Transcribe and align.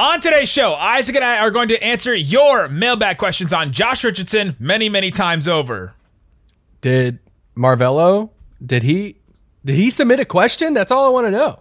On 0.00 0.18
today's 0.18 0.48
show, 0.48 0.72
Isaac 0.72 1.14
and 1.16 1.22
I 1.22 1.40
are 1.40 1.50
going 1.50 1.68
to 1.68 1.84
answer 1.84 2.14
your 2.14 2.70
mailbag 2.70 3.18
questions 3.18 3.52
on 3.52 3.70
Josh 3.70 4.02
Richardson 4.02 4.56
many, 4.58 4.88
many 4.88 5.10
times 5.10 5.46
over. 5.46 5.94
Did 6.80 7.18
Marvello? 7.54 8.30
Did 8.64 8.82
he? 8.82 9.16
Did 9.62 9.76
he 9.76 9.90
submit 9.90 10.18
a 10.18 10.24
question? 10.24 10.72
That's 10.72 10.90
all 10.90 11.04
I 11.04 11.10
want 11.10 11.26
to 11.26 11.30
know. 11.30 11.60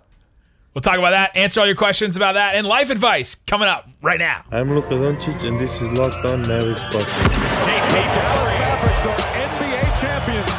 We'll 0.73 0.81
talk 0.81 0.97
about 0.97 1.10
that, 1.10 1.36
answer 1.36 1.60
all 1.60 1.65
your 1.65 1.75
questions 1.75 2.15
about 2.15 2.36
that, 2.36 2.55
and 2.55 2.65
life 2.65 2.89
advice 2.89 3.36
coming 3.36 3.67
up 3.67 3.89
right 4.02 4.20
now. 4.20 4.45
I'm 4.51 4.73
Luka 4.73 4.93
Doncic, 4.93 5.45
and 5.45 5.59
this 5.59 5.81
is 5.81 5.91
Locked 5.91 6.25
On 6.25 6.41
Mavericks 6.43 6.79
podcast. 6.79 7.33
Hey, 7.65 7.77
hey, 7.91 8.15
Dallas 8.15 8.49
Mavericks 8.51 9.05
are 9.05 9.17
NBA 9.35 9.99
champions. 9.99 10.59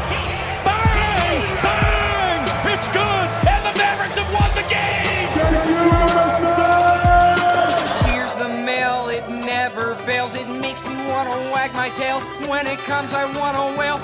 Wag 11.61 11.75
my 11.75 11.91
tail. 11.91 12.21
When 12.49 12.67
it 12.67 12.79
comes, 12.79 13.13
I 13.13 13.27
wanna 13.37 13.77
wail. 13.79 13.99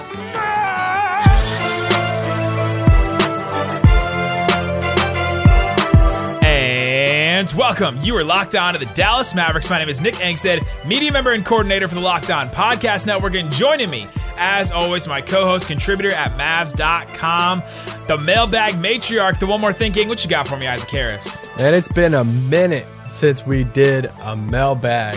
And 6.45 7.51
welcome. 7.55 7.98
You 8.02 8.15
are 8.19 8.24
locked 8.24 8.55
on 8.55 8.74
to 8.74 8.79
the 8.79 8.92
Dallas 8.92 9.34
Mavericks. 9.34 9.70
My 9.70 9.79
name 9.79 9.88
is 9.88 10.02
Nick 10.02 10.16
Angstadt, 10.16 10.66
media 10.87 11.10
member 11.10 11.32
and 11.32 11.46
coordinator 11.46 11.88
for 11.88 11.95
the 11.95 12.02
Locked 12.02 12.30
On 12.30 12.51
Podcast 12.51 13.06
Network. 13.06 13.34
And 13.34 13.51
joining 13.51 13.88
me, 13.88 14.07
as 14.37 14.70
always, 14.70 15.09
my 15.09 15.23
co 15.23 15.46
host, 15.46 15.66
contributor 15.66 16.12
at 16.12 16.37
Mavs.com, 16.37 17.62
the 18.07 18.18
mailbag 18.18 18.74
matriarch, 18.74 19.38
the 19.38 19.46
one 19.46 19.62
more 19.62 19.73
thinking. 19.73 20.10
What 20.10 20.23
you 20.23 20.29
got 20.29 20.46
for 20.46 20.59
me, 20.59 20.66
Isaac 20.66 20.91
Harris? 20.91 21.48
And 21.59 21.74
it's 21.74 21.88
been 21.88 22.12
a 22.12 22.24
minute 22.24 22.87
since 23.09 23.46
we 23.46 23.65
did 23.65 24.12
a 24.24 24.37
mailbag, 24.37 25.16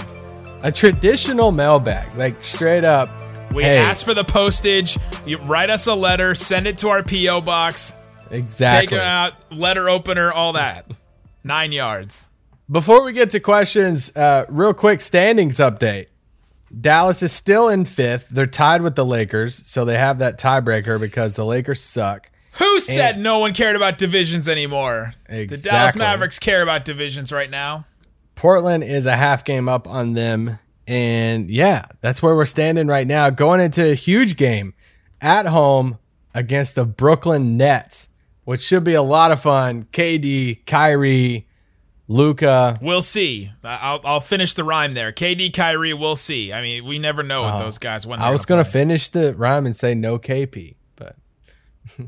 a 0.62 0.72
traditional 0.72 1.52
mailbag, 1.52 2.16
like 2.16 2.44
straight 2.44 2.84
up. 2.84 3.10
We 3.54 3.64
hey, 3.64 3.78
asked 3.78 4.06
for 4.06 4.14
the 4.14 4.24
postage. 4.24 4.98
You 5.26 5.38
write 5.40 5.70
us 5.70 5.88
a 5.88 5.96
letter, 5.96 6.36
send 6.36 6.68
it 6.68 6.78
to 6.80 6.90
our 6.90 7.04
P.O. 7.04 7.42
box, 7.42 7.94
exactly. 8.30 8.88
take 8.88 8.92
it 8.94 9.04
out, 9.04 9.34
letter 9.52 9.90
opener, 9.90 10.32
all 10.32 10.54
that. 10.54 10.86
Nine 11.44 11.72
yards. 11.72 12.28
Before 12.70 13.04
we 13.04 13.14
get 13.14 13.32
to 13.32 13.40
questions, 13.40 14.16
uh, 14.16 14.46
real 14.50 14.74
quick 14.74 15.02
standings 15.02 15.58
update. 15.58 16.08
Dallas 16.80 17.24
is 17.24 17.34
still 17.34 17.68
in 17.70 17.86
fifth. 17.86 18.30
They're 18.30 18.46
tied 18.46 18.84
with 18.84 18.94
the 18.94 19.06
Lakers, 19.06 19.68
so 19.68 19.86
they 19.86 19.98
have 19.98 20.20
that 20.20 20.40
tiebreaker 20.40 21.00
because 21.00 21.34
the 21.34 21.46
Lakers 21.46 21.82
suck. 21.82 22.30
Who 22.54 22.80
said 22.80 23.18
no 23.18 23.40
one 23.40 23.54
cared 23.54 23.76
about 23.76 23.98
divisions 23.98 24.48
anymore? 24.48 25.14
The 25.28 25.48
Dallas 25.48 25.96
Mavericks 25.96 26.38
care 26.38 26.62
about 26.62 26.86
divisions 26.86 27.32
right 27.32 27.50
now. 27.50 27.86
Portland 28.40 28.86
is 28.86 29.06
a 29.06 29.18
half 29.18 29.44
game 29.44 29.68
up 29.68 29.86
on 29.86 30.14
them. 30.14 30.60
And 30.88 31.52
yeah, 31.52 31.88
that's 32.00 32.22
where 32.22 32.34
we're 32.34 32.46
standing 32.46 32.88
right 32.88 33.06
now. 33.06 33.30
Going 33.30 33.60
into 33.60 33.92
a 33.92 33.96
huge 33.96 34.38
game 34.38 34.74
at 35.20 35.46
home 35.46 35.98
against 36.34 36.76
the 36.76 36.86
Brooklyn 36.86 37.58
Nets, 37.58 38.08
which 38.46 38.62
should 38.62 38.86
be 38.86 38.94
a 38.94 39.02
lot 39.02 39.34
of 39.34 39.42
fun. 39.42 39.88
KD, 39.92 40.66
Kyrie, 40.66 41.50
Luka. 42.08 42.80
We'll 42.82 43.02
see. 43.02 43.52
I'll, 43.62 44.00
I'll 44.06 44.22
finish 44.22 44.54
the 44.54 44.64
rhyme 44.64 44.94
there. 44.94 45.12
KD, 45.12 45.54
Kyrie, 45.54 45.94
we'll 45.94 46.16
see. 46.16 46.54
I 46.54 46.62
mean, 46.62 46.86
we 46.86 46.98
never 46.98 47.24
know 47.24 47.44
with 47.44 47.56
uh, 47.56 47.60
those 47.60 47.78
guys. 47.78 48.08
When 48.08 48.22
I 48.22 48.32
was 48.32 48.46
going 48.46 48.64
to 48.64 48.72
finish 48.72 49.10
the 49.10 49.36
rhyme 49.36 49.66
and 49.66 49.76
say 49.76 49.96
no 49.96 50.18
KP, 50.18 50.76
but 50.96 51.18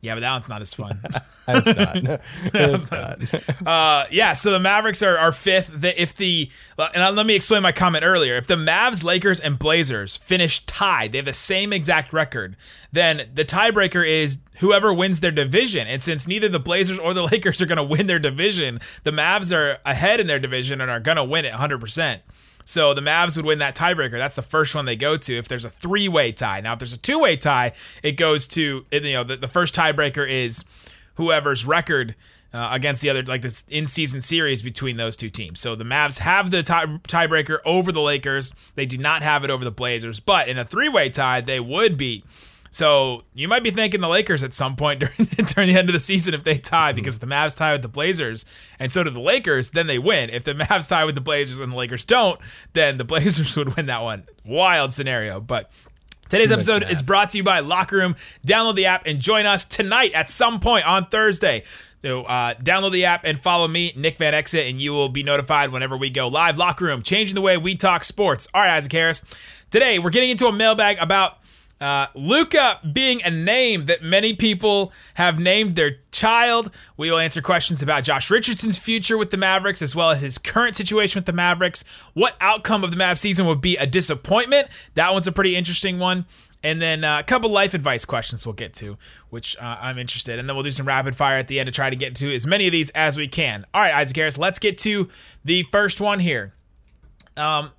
Yeah, 0.00 0.14
but 0.14 0.20
that 0.20 0.32
one's 0.32 0.48
not 0.48 0.62
as 0.62 0.72
fun. 0.74 1.00
it's 1.48 2.06
not. 2.06 2.20
it's 2.54 2.90
not. 2.90 3.66
uh, 3.66 4.06
yeah, 4.12 4.32
so 4.32 4.52
the 4.52 4.60
Mavericks 4.60 5.02
are, 5.02 5.18
are 5.18 5.32
fifth. 5.32 5.72
The, 5.74 6.00
if 6.00 6.14
the 6.14 6.50
and 6.78 7.16
let 7.16 7.26
me 7.26 7.34
explain 7.34 7.62
my 7.62 7.72
comment 7.72 8.04
earlier. 8.04 8.36
If 8.36 8.46
the 8.46 8.54
Mavs, 8.54 9.02
Lakers, 9.02 9.40
and 9.40 9.58
Blazers 9.58 10.16
finish 10.18 10.64
tied, 10.66 11.12
they 11.12 11.18
have 11.18 11.24
the 11.24 11.32
same 11.32 11.72
exact 11.72 12.12
record. 12.12 12.56
Then 12.92 13.28
the 13.34 13.44
tiebreaker 13.44 14.06
is 14.06 14.38
whoever 14.58 14.92
wins 14.94 15.18
their 15.18 15.32
division. 15.32 15.88
And 15.88 16.00
since 16.00 16.28
neither 16.28 16.48
the 16.48 16.60
Blazers 16.60 16.98
or 16.98 17.12
the 17.12 17.22
Lakers 17.32 17.60
are 17.60 17.66
going 17.66 17.76
to 17.76 17.82
win 17.82 18.06
their 18.06 18.20
division, 18.20 18.80
the 19.02 19.10
Mavs 19.10 19.52
are 19.52 19.78
ahead 19.84 20.20
in 20.20 20.28
their 20.28 20.38
division 20.38 20.80
and 20.80 20.90
are 20.90 21.00
going 21.00 21.16
to 21.16 21.24
win 21.24 21.44
it 21.44 21.50
100. 21.50 21.80
percent 21.80 22.22
So 22.68 22.92
the 22.92 23.00
Mavs 23.00 23.34
would 23.34 23.46
win 23.46 23.60
that 23.60 23.74
tiebreaker. 23.74 24.18
That's 24.18 24.36
the 24.36 24.42
first 24.42 24.74
one 24.74 24.84
they 24.84 24.94
go 24.94 25.16
to. 25.16 25.38
If 25.38 25.48
there's 25.48 25.64
a 25.64 25.70
three-way 25.70 26.32
tie, 26.32 26.60
now 26.60 26.74
if 26.74 26.78
there's 26.78 26.92
a 26.92 26.98
two-way 26.98 27.34
tie, 27.38 27.72
it 28.02 28.12
goes 28.12 28.46
to 28.48 28.84
you 28.92 29.00
know 29.00 29.24
the, 29.24 29.38
the 29.38 29.48
first 29.48 29.74
tiebreaker 29.74 30.28
is 30.28 30.66
whoever's 31.14 31.64
record 31.64 32.14
uh, 32.52 32.68
against 32.70 33.00
the 33.00 33.08
other, 33.08 33.22
like 33.22 33.40
this 33.40 33.64
in-season 33.70 34.20
series 34.20 34.60
between 34.60 34.98
those 34.98 35.16
two 35.16 35.30
teams. 35.30 35.60
So 35.60 35.74
the 35.76 35.84
Mavs 35.84 36.18
have 36.18 36.50
the 36.50 36.62
tie, 36.62 36.84
tiebreaker 37.08 37.60
over 37.64 37.90
the 37.90 38.02
Lakers. 38.02 38.52
They 38.74 38.84
do 38.84 38.98
not 38.98 39.22
have 39.22 39.44
it 39.44 39.50
over 39.50 39.64
the 39.64 39.70
Blazers. 39.70 40.20
But 40.20 40.46
in 40.48 40.58
a 40.58 40.64
three-way 40.64 41.08
tie, 41.08 41.40
they 41.40 41.60
would 41.60 41.96
beat. 41.96 42.26
So 42.70 43.24
you 43.34 43.48
might 43.48 43.62
be 43.62 43.70
thanking 43.70 44.00
the 44.00 44.08
Lakers 44.08 44.44
at 44.44 44.54
some 44.54 44.76
point 44.76 45.00
during, 45.16 45.28
during 45.46 45.72
the 45.72 45.78
end 45.78 45.88
of 45.88 45.92
the 45.92 46.00
season 46.00 46.34
if 46.34 46.44
they 46.44 46.58
tie, 46.58 46.92
because 46.92 47.16
if 47.16 47.20
the 47.20 47.26
Mavs 47.26 47.56
tie 47.56 47.72
with 47.72 47.82
the 47.82 47.88
Blazers 47.88 48.44
and 48.78 48.90
so 48.92 49.02
do 49.02 49.10
the 49.10 49.20
Lakers, 49.20 49.70
then 49.70 49.86
they 49.86 49.98
win. 49.98 50.30
If 50.30 50.44
the 50.44 50.54
Mavs 50.54 50.88
tie 50.88 51.04
with 51.04 51.14
the 51.14 51.20
Blazers 51.20 51.58
and 51.58 51.72
the 51.72 51.76
Lakers 51.76 52.04
don't, 52.04 52.40
then 52.72 52.98
the 52.98 53.04
Blazers 53.08 53.56
would 53.56 53.76
win 53.76 53.86
that 53.86 54.02
one. 54.02 54.24
Wild 54.44 54.92
scenario, 54.92 55.40
but 55.40 55.70
Today's 56.28 56.52
episode 56.52 56.82
is 56.90 57.00
brought 57.00 57.30
to 57.30 57.38
you 57.38 57.42
by 57.42 57.60
Locker 57.60 57.96
Room. 57.96 58.14
Download 58.46 58.76
the 58.76 58.84
app 58.84 59.06
and 59.06 59.18
join 59.18 59.46
us 59.46 59.64
tonight 59.64 60.12
at 60.12 60.28
some 60.28 60.60
point 60.60 60.86
on 60.86 61.06
Thursday. 61.06 61.62
So 62.02 62.24
uh, 62.24 62.52
download 62.54 62.92
the 62.92 63.06
app 63.06 63.22
and 63.24 63.40
follow 63.40 63.66
me, 63.66 63.94
Nick 63.96 64.18
Van 64.18 64.34
Exit, 64.34 64.66
and 64.66 64.78
you 64.78 64.92
will 64.92 65.08
be 65.08 65.22
notified 65.22 65.72
whenever 65.72 65.96
we 65.96 66.10
go 66.10 66.28
live. 66.28 66.58
Locker 66.58 66.84
Room, 66.84 67.00
changing 67.00 67.34
the 67.34 67.40
way 67.40 67.56
we 67.56 67.74
talk 67.76 68.04
sports. 68.04 68.46
All 68.52 68.60
right, 68.60 68.76
Isaac 68.76 68.92
Harris. 68.92 69.24
Today 69.70 69.98
we're 69.98 70.10
getting 70.10 70.28
into 70.28 70.46
a 70.46 70.52
mailbag 70.52 70.98
about 70.98 71.37
uh, 71.80 72.06
Luka 72.14 72.80
being 72.92 73.22
a 73.22 73.30
name 73.30 73.86
that 73.86 74.02
many 74.02 74.34
people 74.34 74.92
have 75.14 75.38
named 75.38 75.76
their 75.76 75.98
child. 76.10 76.70
We 76.96 77.10
will 77.10 77.18
answer 77.18 77.40
questions 77.40 77.82
about 77.82 78.04
Josh 78.04 78.30
Richardson's 78.30 78.78
future 78.78 79.16
with 79.16 79.30
the 79.30 79.36
Mavericks, 79.36 79.80
as 79.80 79.94
well 79.94 80.10
as 80.10 80.22
his 80.22 80.38
current 80.38 80.74
situation 80.74 81.18
with 81.18 81.26
the 81.26 81.32
Mavericks. 81.32 81.84
What 82.14 82.36
outcome 82.40 82.82
of 82.82 82.90
the 82.90 82.96
Mavs 82.96 83.18
season 83.18 83.46
would 83.46 83.60
be 83.60 83.76
a 83.76 83.86
disappointment? 83.86 84.68
That 84.94 85.12
one's 85.12 85.26
a 85.26 85.32
pretty 85.32 85.54
interesting 85.54 85.98
one. 85.98 86.26
And 86.62 86.82
then 86.82 87.04
uh, 87.04 87.20
a 87.20 87.22
couple 87.22 87.50
life 87.50 87.72
advice 87.72 88.04
questions 88.04 88.44
we'll 88.44 88.54
get 88.54 88.74
to, 88.74 88.98
which 89.30 89.56
uh, 89.58 89.76
I'm 89.80 89.96
interested. 89.96 90.40
And 90.40 90.48
then 90.48 90.56
we'll 90.56 90.64
do 90.64 90.72
some 90.72 90.88
rapid 90.88 91.14
fire 91.14 91.38
at 91.38 91.46
the 91.46 91.60
end 91.60 91.68
to 91.68 91.72
try 91.72 91.88
to 91.88 91.94
get 91.94 92.16
to 92.16 92.34
as 92.34 92.46
many 92.46 92.66
of 92.66 92.72
these 92.72 92.90
as 92.90 93.16
we 93.16 93.28
can. 93.28 93.64
All 93.72 93.80
right, 93.80 93.94
Isaac 93.94 94.16
Harris, 94.16 94.36
let's 94.36 94.58
get 94.58 94.76
to 94.78 95.08
the 95.44 95.62
first 95.64 96.00
one 96.00 96.18
here. 96.18 96.54
Um, 97.36 97.70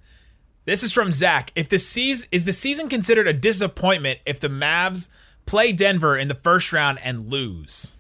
this 0.66 0.84
is 0.84 0.94
from 0.94 1.12
Zach. 1.12 1.52
If 1.56 1.70
the 1.70 1.80
season 1.80 2.28
is 2.32 2.46
the 2.46 2.54
season 2.54 2.90
considered 2.90 3.28
a 3.28 3.34
disappointment 3.34 4.20
if 4.26 4.40
the 4.40 4.50
Mavs 4.50 5.10
play 5.46 5.72
Denver 5.72 6.18
in 6.18 6.28
the 6.28 6.36
first 6.36 6.72
round 6.72 7.00
and 7.04 7.30
lose? 7.30 7.96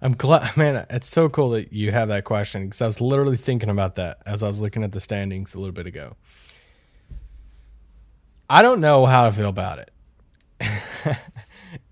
I'm 0.00 0.14
glad, 0.14 0.56
man. 0.56 0.86
It's 0.90 1.08
so 1.08 1.28
cool 1.28 1.50
that 1.50 1.72
you 1.72 1.92
have 1.92 2.08
that 2.08 2.24
question 2.24 2.64
because 2.64 2.80
I 2.82 2.86
was 2.86 3.00
literally 3.00 3.36
thinking 3.36 3.70
about 3.70 3.94
that 3.96 4.18
as 4.26 4.42
I 4.42 4.46
was 4.46 4.60
looking 4.60 4.82
at 4.82 4.92
the 4.92 5.00
standings 5.00 5.54
a 5.54 5.58
little 5.58 5.72
bit 5.72 5.86
ago. 5.86 6.16
I 8.50 8.62
don't 8.62 8.80
know 8.80 9.06
how 9.06 9.24
to 9.24 9.32
feel 9.32 9.48
about 9.48 9.78
it. 9.78 9.90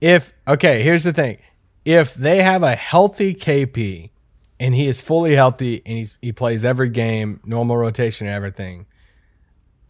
if 0.01 0.33
okay, 0.47 0.83
here's 0.83 1.05
the 1.05 1.13
thing: 1.13 1.39
if 1.85 2.15
they 2.15 2.43
have 2.43 2.63
a 2.63 2.75
healthy 2.75 3.35
KP 3.35 4.11
and 4.59 4.75
he 4.75 4.87
is 4.87 5.01
fully 5.01 5.35
healthy 5.35 5.83
and 5.87 5.99
he's, 5.99 6.17
he 6.21 6.33
plays 6.33 6.65
every 6.65 6.91
game, 6.91 7.41
normal 7.45 7.77
rotation, 7.77 8.27
and 8.27 8.35
everything, 8.35 8.87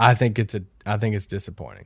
I 0.00 0.14
think 0.14 0.38
it's 0.38 0.54
a 0.54 0.62
I 0.86 0.96
think 0.96 1.14
it's 1.14 1.26
disappointing 1.26 1.84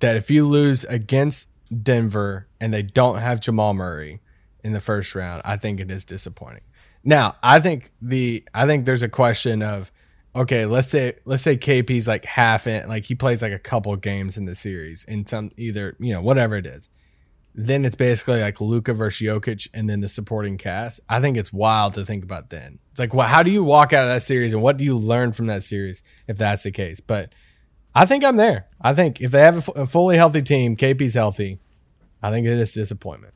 that 0.00 0.14
if 0.14 0.30
you 0.30 0.46
lose 0.46 0.84
against 0.84 1.48
Denver 1.82 2.46
and 2.60 2.72
they 2.72 2.82
don't 2.82 3.18
have 3.18 3.40
Jamal 3.40 3.74
Murray 3.74 4.20
in 4.62 4.74
the 4.74 4.80
first 4.80 5.14
round, 5.14 5.42
I 5.44 5.56
think 5.56 5.80
it 5.80 5.90
is 5.90 6.04
disappointing. 6.04 6.60
Now, 7.02 7.36
I 7.42 7.58
think 7.58 7.90
the 8.02 8.44
I 8.52 8.66
think 8.66 8.84
there's 8.84 9.02
a 9.02 9.08
question 9.08 9.62
of 9.62 9.90
okay, 10.36 10.66
let's 10.66 10.88
say 10.88 11.14
let's 11.24 11.42
say 11.42 11.56
KP's 11.56 12.06
like 12.06 12.26
half 12.26 12.66
in, 12.66 12.86
like 12.86 13.06
he 13.06 13.14
plays 13.14 13.40
like 13.40 13.52
a 13.52 13.58
couple 13.58 13.96
games 13.96 14.36
in 14.36 14.44
the 14.44 14.54
series 14.54 15.04
in 15.04 15.24
some 15.24 15.50
either 15.56 15.96
you 15.98 16.12
know 16.12 16.20
whatever 16.20 16.54
it 16.56 16.66
is. 16.66 16.90
Then 17.54 17.84
it's 17.84 17.96
basically 17.96 18.40
like 18.40 18.60
Luka 18.60 18.94
versus 18.94 19.26
Jokic 19.26 19.68
and 19.74 19.90
then 19.90 20.00
the 20.00 20.08
supporting 20.08 20.58
cast. 20.58 21.00
I 21.08 21.20
think 21.20 21.36
it's 21.36 21.52
wild 21.52 21.94
to 21.94 22.04
think 22.04 22.22
about. 22.22 22.50
Then 22.50 22.78
it's 22.90 23.00
like, 23.00 23.14
well, 23.14 23.26
how 23.26 23.42
do 23.42 23.50
you 23.50 23.64
walk 23.64 23.92
out 23.92 24.04
of 24.04 24.10
that 24.10 24.22
series 24.22 24.54
and 24.54 24.62
what 24.62 24.76
do 24.76 24.84
you 24.84 24.96
learn 24.96 25.32
from 25.32 25.46
that 25.46 25.62
series 25.62 26.02
if 26.28 26.36
that's 26.36 26.62
the 26.62 26.70
case? 26.70 27.00
But 27.00 27.32
I 27.94 28.06
think 28.06 28.24
I'm 28.24 28.36
there. 28.36 28.66
I 28.80 28.94
think 28.94 29.20
if 29.20 29.32
they 29.32 29.40
have 29.40 29.68
a, 29.68 29.82
a 29.82 29.86
fully 29.86 30.16
healthy 30.16 30.42
team, 30.42 30.76
KP's 30.76 31.14
healthy. 31.14 31.58
I 32.22 32.30
think 32.30 32.46
it 32.46 32.58
is 32.58 32.72
disappointment. 32.72 33.34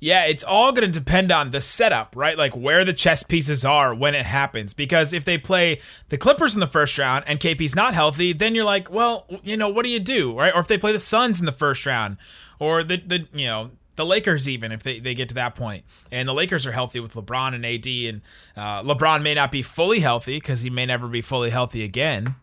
Yeah, 0.00 0.26
it's 0.26 0.44
all 0.44 0.70
going 0.70 0.90
to 0.90 0.98
depend 0.98 1.32
on 1.32 1.50
the 1.50 1.60
setup, 1.60 2.14
right? 2.14 2.38
Like 2.38 2.56
where 2.56 2.84
the 2.84 2.92
chess 2.92 3.24
pieces 3.24 3.64
are 3.64 3.92
when 3.92 4.14
it 4.14 4.26
happens. 4.26 4.72
Because 4.72 5.12
if 5.12 5.24
they 5.24 5.38
play 5.38 5.80
the 6.08 6.18
Clippers 6.18 6.54
in 6.54 6.60
the 6.60 6.68
first 6.68 6.96
round 6.98 7.24
and 7.26 7.40
KP's 7.40 7.74
not 7.74 7.94
healthy, 7.94 8.32
then 8.32 8.54
you're 8.54 8.64
like, 8.64 8.90
well, 8.90 9.26
you 9.42 9.56
know, 9.56 9.68
what 9.68 9.82
do 9.82 9.88
you 9.88 9.98
do, 9.98 10.38
right? 10.38 10.54
Or 10.54 10.60
if 10.60 10.68
they 10.68 10.78
play 10.78 10.92
the 10.92 11.00
Suns 11.00 11.40
in 11.40 11.46
the 11.46 11.52
first 11.52 11.84
round, 11.84 12.16
or 12.58 12.82
the 12.82 12.96
the 12.96 13.26
you 13.32 13.46
know 13.46 13.70
the 13.96 14.06
Lakers 14.06 14.48
even 14.48 14.70
if 14.72 14.82
they, 14.82 15.00
they 15.00 15.12
get 15.12 15.28
to 15.28 15.34
that 15.34 15.54
point. 15.54 15.84
And 16.10 16.28
the 16.28 16.32
Lakers 16.32 16.66
are 16.66 16.72
healthy 16.72 17.00
with 17.00 17.14
LeBron 17.14 17.54
and 17.54 17.66
AD, 17.66 17.86
and 17.86 18.22
uh, 18.56 18.82
LeBron 18.82 19.22
may 19.22 19.34
not 19.34 19.50
be 19.50 19.60
fully 19.60 20.00
healthy 20.00 20.36
because 20.36 20.62
he 20.62 20.70
may 20.70 20.86
never 20.86 21.08
be 21.08 21.20
fully 21.20 21.50
healthy 21.50 21.82
again. 21.82 22.36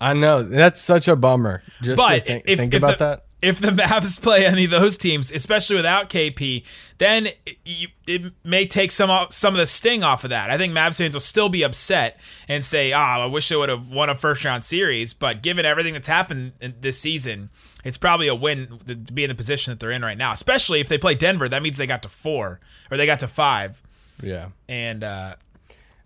I 0.00 0.12
know 0.12 0.42
that's 0.42 0.80
such 0.80 1.08
a 1.08 1.16
bummer. 1.16 1.62
Just 1.82 1.96
But 1.96 2.26
think, 2.26 2.44
if, 2.46 2.58
think 2.58 2.74
if 2.74 2.82
about 2.82 2.98
the, 2.98 3.04
that. 3.04 3.24
If 3.40 3.60
the 3.60 3.68
Mavs 3.72 4.20
play 4.20 4.44
any 4.44 4.64
of 4.64 4.70
those 4.70 4.96
teams, 4.96 5.30
especially 5.30 5.76
without 5.76 6.10
KP, 6.10 6.64
then 6.98 7.28
it, 7.46 7.56
you, 7.64 7.88
it 8.06 8.32
may 8.44 8.66
take 8.66 8.90
some 8.90 9.10
off- 9.10 9.32
some 9.32 9.54
of 9.54 9.58
the 9.58 9.66
sting 9.66 10.02
off 10.02 10.24
of 10.24 10.30
that. 10.30 10.50
I 10.50 10.58
think 10.58 10.72
Mavs 10.72 10.96
fans 10.96 11.14
will 11.14 11.20
still 11.20 11.48
be 11.48 11.62
upset 11.62 12.18
and 12.48 12.64
say, 12.64 12.92
"Ah, 12.92 13.20
I 13.22 13.26
wish 13.26 13.48
they 13.48 13.56
would 13.56 13.68
have 13.68 13.88
won 13.88 14.10
a 14.10 14.14
first 14.14 14.44
round 14.44 14.64
series." 14.64 15.12
But 15.12 15.42
given 15.42 15.64
everything 15.64 15.94
that's 15.94 16.08
happened 16.08 16.52
in 16.60 16.74
this 16.80 16.98
season, 17.00 17.50
it's 17.84 17.96
probably 17.98 18.26
a 18.28 18.34
win 18.34 18.80
to 18.86 18.94
be 18.96 19.24
in 19.24 19.28
the 19.28 19.34
position 19.36 19.70
that 19.72 19.78
they're 19.80 19.92
in 19.92 20.02
right 20.02 20.18
now. 20.18 20.32
Especially 20.32 20.80
if 20.80 20.88
they 20.88 20.98
play 20.98 21.14
Denver, 21.14 21.48
that 21.48 21.62
means 21.62 21.76
they 21.76 21.86
got 21.86 22.02
to 22.02 22.08
four 22.08 22.58
or 22.90 22.96
they 22.96 23.06
got 23.06 23.20
to 23.20 23.28
five 23.28 23.80
Yeah. 24.22 24.48
and 24.68 25.04
uh, 25.04 25.34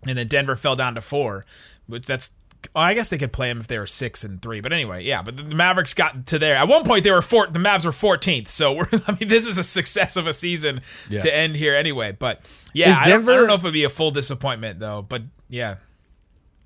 and 0.07 0.17
then 0.17 0.27
Denver 0.27 0.55
fell 0.55 0.75
down 0.75 0.93
to 0.95 1.01
four. 1.01 1.45
Which 1.87 2.05
that's 2.05 2.31
well, 2.73 2.83
I 2.83 2.93
guess 2.93 3.09
they 3.09 3.17
could 3.17 3.33
play 3.33 3.49
them 3.49 3.59
if 3.59 3.67
they 3.67 3.77
were 3.77 3.87
six 3.87 4.23
and 4.23 4.41
three. 4.41 4.61
But 4.61 4.73
anyway, 4.73 5.03
yeah. 5.03 5.21
But 5.21 5.37
the 5.37 5.43
Mavericks 5.55 5.93
got 5.93 6.25
to 6.27 6.39
there. 6.39 6.55
At 6.55 6.67
one 6.67 6.83
point, 6.83 7.03
they 7.03 7.11
were 7.11 7.21
four. 7.21 7.47
The 7.47 7.59
Mavs 7.59 7.85
were 7.85 7.91
fourteenth. 7.91 8.49
So 8.49 8.73
we're. 8.73 8.87
I 9.07 9.17
mean, 9.19 9.29
this 9.29 9.47
is 9.47 9.57
a 9.57 9.63
success 9.63 10.15
of 10.15 10.27
a 10.27 10.33
season 10.33 10.81
Yeah. 11.09 11.21
to 11.21 11.35
end 11.35 11.55
here 11.55 11.75
anyway. 11.75 12.11
But 12.11 12.41
yeah, 12.73 12.97
I, 12.99 13.09
don't, 13.09 13.27
I 13.27 13.35
don't 13.35 13.47
know 13.47 13.53
if 13.55 13.61
it'd 13.61 13.73
be 13.73 13.83
a 13.83 13.89
full 13.89 14.11
disappointment 14.11 14.79
though. 14.79 15.01
But 15.07 15.23
yeah, 15.49 15.75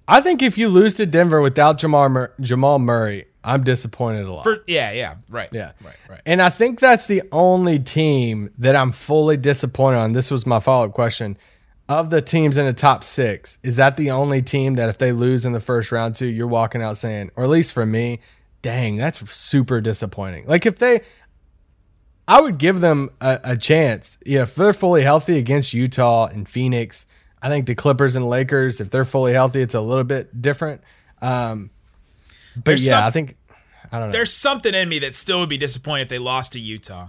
I 0.07 0.21
think 0.21 0.41
if 0.41 0.57
you 0.57 0.69
lose 0.69 0.93
to 0.95 1.05
Denver 1.05 1.41
without 1.41 1.77
Jamal 1.77 2.09
Mur- 2.09 2.33
Jamal 2.39 2.79
Murray, 2.79 3.25
I'm 3.43 3.63
disappointed 3.63 4.25
a 4.25 4.33
lot. 4.33 4.43
for 4.43 4.63
yeah, 4.67 4.91
yeah, 4.91 5.15
right, 5.29 5.49
Yeah. 5.51 5.71
right, 5.83 5.95
right. 6.09 6.21
And 6.25 6.41
I 6.41 6.49
think 6.49 6.79
that's 6.79 7.07
the 7.07 7.23
only 7.31 7.79
team 7.79 8.49
that 8.57 8.75
I'm 8.75 8.91
fully 8.91 9.37
disappointed 9.37 9.97
on. 9.97 10.11
This 10.13 10.31
was 10.31 10.45
my 10.45 10.59
follow 10.59 10.85
up 10.85 10.93
question. 10.93 11.37
Of 11.89 12.09
the 12.09 12.21
teams 12.21 12.57
in 12.57 12.65
the 12.65 12.73
top 12.73 13.05
six, 13.05 13.59
is 13.63 13.77
that 13.77 13.95
the 13.95 14.11
only 14.11 14.41
team 14.41 14.75
that 14.75 14.89
if 14.89 14.97
they 14.97 15.13
lose 15.13 15.45
in 15.45 15.53
the 15.53 15.61
first 15.61 15.91
round 15.93 16.15
to, 16.15 16.25
you're 16.25 16.45
walking 16.47 16.81
out 16.81 16.97
saying, 16.97 17.31
or 17.37 17.45
at 17.45 17.49
least 17.49 17.71
for 17.71 17.85
me, 17.85 18.19
dang, 18.61 18.97
that's 18.97 19.19
super 19.33 19.79
disappointing. 19.79 20.45
Like 20.47 20.65
if 20.65 20.79
they, 20.79 21.01
I 22.27 22.41
would 22.41 22.57
give 22.57 22.81
them 22.81 23.11
a, 23.21 23.39
a 23.41 23.55
chance. 23.55 24.17
Yeah, 24.25 24.41
if 24.41 24.55
they're 24.55 24.73
fully 24.73 25.01
healthy 25.01 25.37
against 25.37 25.73
Utah 25.73 26.25
and 26.27 26.47
Phoenix, 26.49 27.05
I 27.41 27.47
think 27.47 27.67
the 27.67 27.75
Clippers 27.75 28.17
and 28.17 28.27
Lakers, 28.27 28.81
if 28.81 28.89
they're 28.89 29.05
fully 29.05 29.31
healthy, 29.31 29.61
it's 29.61 29.73
a 29.75 29.79
little 29.79 30.03
bit 30.03 30.41
different. 30.41 30.81
Um, 31.21 31.69
but 32.55 32.65
There's 32.65 32.85
yeah, 32.85 32.91
some- 32.91 33.03
I 33.05 33.11
think, 33.11 33.37
I 33.93 33.99
don't 33.99 34.09
know. 34.09 34.11
There's 34.11 34.33
something 34.33 34.73
in 34.73 34.89
me 34.89 34.99
that 34.99 35.15
still 35.15 35.39
would 35.39 35.47
be 35.47 35.57
disappointed 35.57 36.01
if 36.03 36.09
they 36.09 36.19
lost 36.19 36.51
to 36.51 36.59
Utah. 36.59 37.07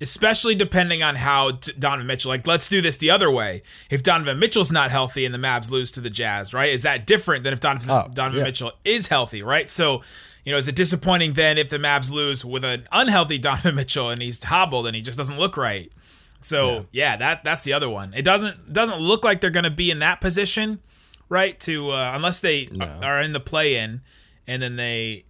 Especially 0.00 0.56
depending 0.56 1.00
on 1.02 1.14
how 1.16 1.52
Donovan 1.52 2.08
Mitchell. 2.08 2.30
Like, 2.30 2.44
let's 2.46 2.68
do 2.68 2.80
this 2.80 2.96
the 2.96 3.10
other 3.10 3.30
way. 3.30 3.62
If 3.88 4.02
Donovan 4.02 4.38
Mitchell's 4.40 4.72
not 4.72 4.90
healthy 4.90 5.24
and 5.24 5.32
the 5.32 5.38
Mavs 5.38 5.70
lose 5.70 5.92
to 5.92 6.00
the 6.00 6.10
Jazz, 6.10 6.52
right? 6.52 6.70
Is 6.70 6.82
that 6.82 7.06
different 7.06 7.44
than 7.44 7.52
if 7.52 7.60
Donovan, 7.60 7.88
Oh, 7.90 8.08
Donovan 8.12 8.38
yeah. 8.40 8.44
Mitchell 8.46 8.72
is 8.84 9.06
healthy, 9.08 9.42
right? 9.42 9.70
So, 9.70 10.02
you 10.44 10.50
know, 10.50 10.58
is 10.58 10.66
it 10.66 10.74
disappointing 10.74 11.34
then 11.34 11.56
if 11.56 11.68
the 11.68 11.78
Mavs 11.78 12.10
lose 12.10 12.44
with 12.44 12.64
an 12.64 12.88
unhealthy 12.90 13.38
Donovan 13.38 13.76
Mitchell 13.76 14.10
and 14.10 14.20
he's 14.20 14.42
hobbled 14.42 14.86
and 14.88 14.96
he 14.96 15.02
just 15.02 15.16
doesn't 15.18 15.38
look 15.38 15.56
right? 15.56 15.92
So 16.40 16.86
yeah, 16.90 17.16
that 17.18 17.44
that's 17.44 17.62
the 17.62 17.72
other 17.72 17.88
one. 17.88 18.12
It 18.14 18.22
doesn't 18.22 18.72
doesn't 18.72 18.98
look 18.98 19.24
like 19.24 19.40
they're 19.40 19.50
going 19.50 19.62
to 19.62 19.70
be 19.70 19.92
in 19.92 20.00
that 20.00 20.20
position, 20.20 20.80
right? 21.28 21.60
To 21.60 21.90
uh, 21.92 22.10
unless 22.12 22.40
they 22.40 22.68
are 23.00 23.20
in 23.20 23.32
the 23.32 23.38
play 23.38 23.76
in, 23.76 24.00
and 24.48 24.60
then 24.60 24.74
they 24.74 25.22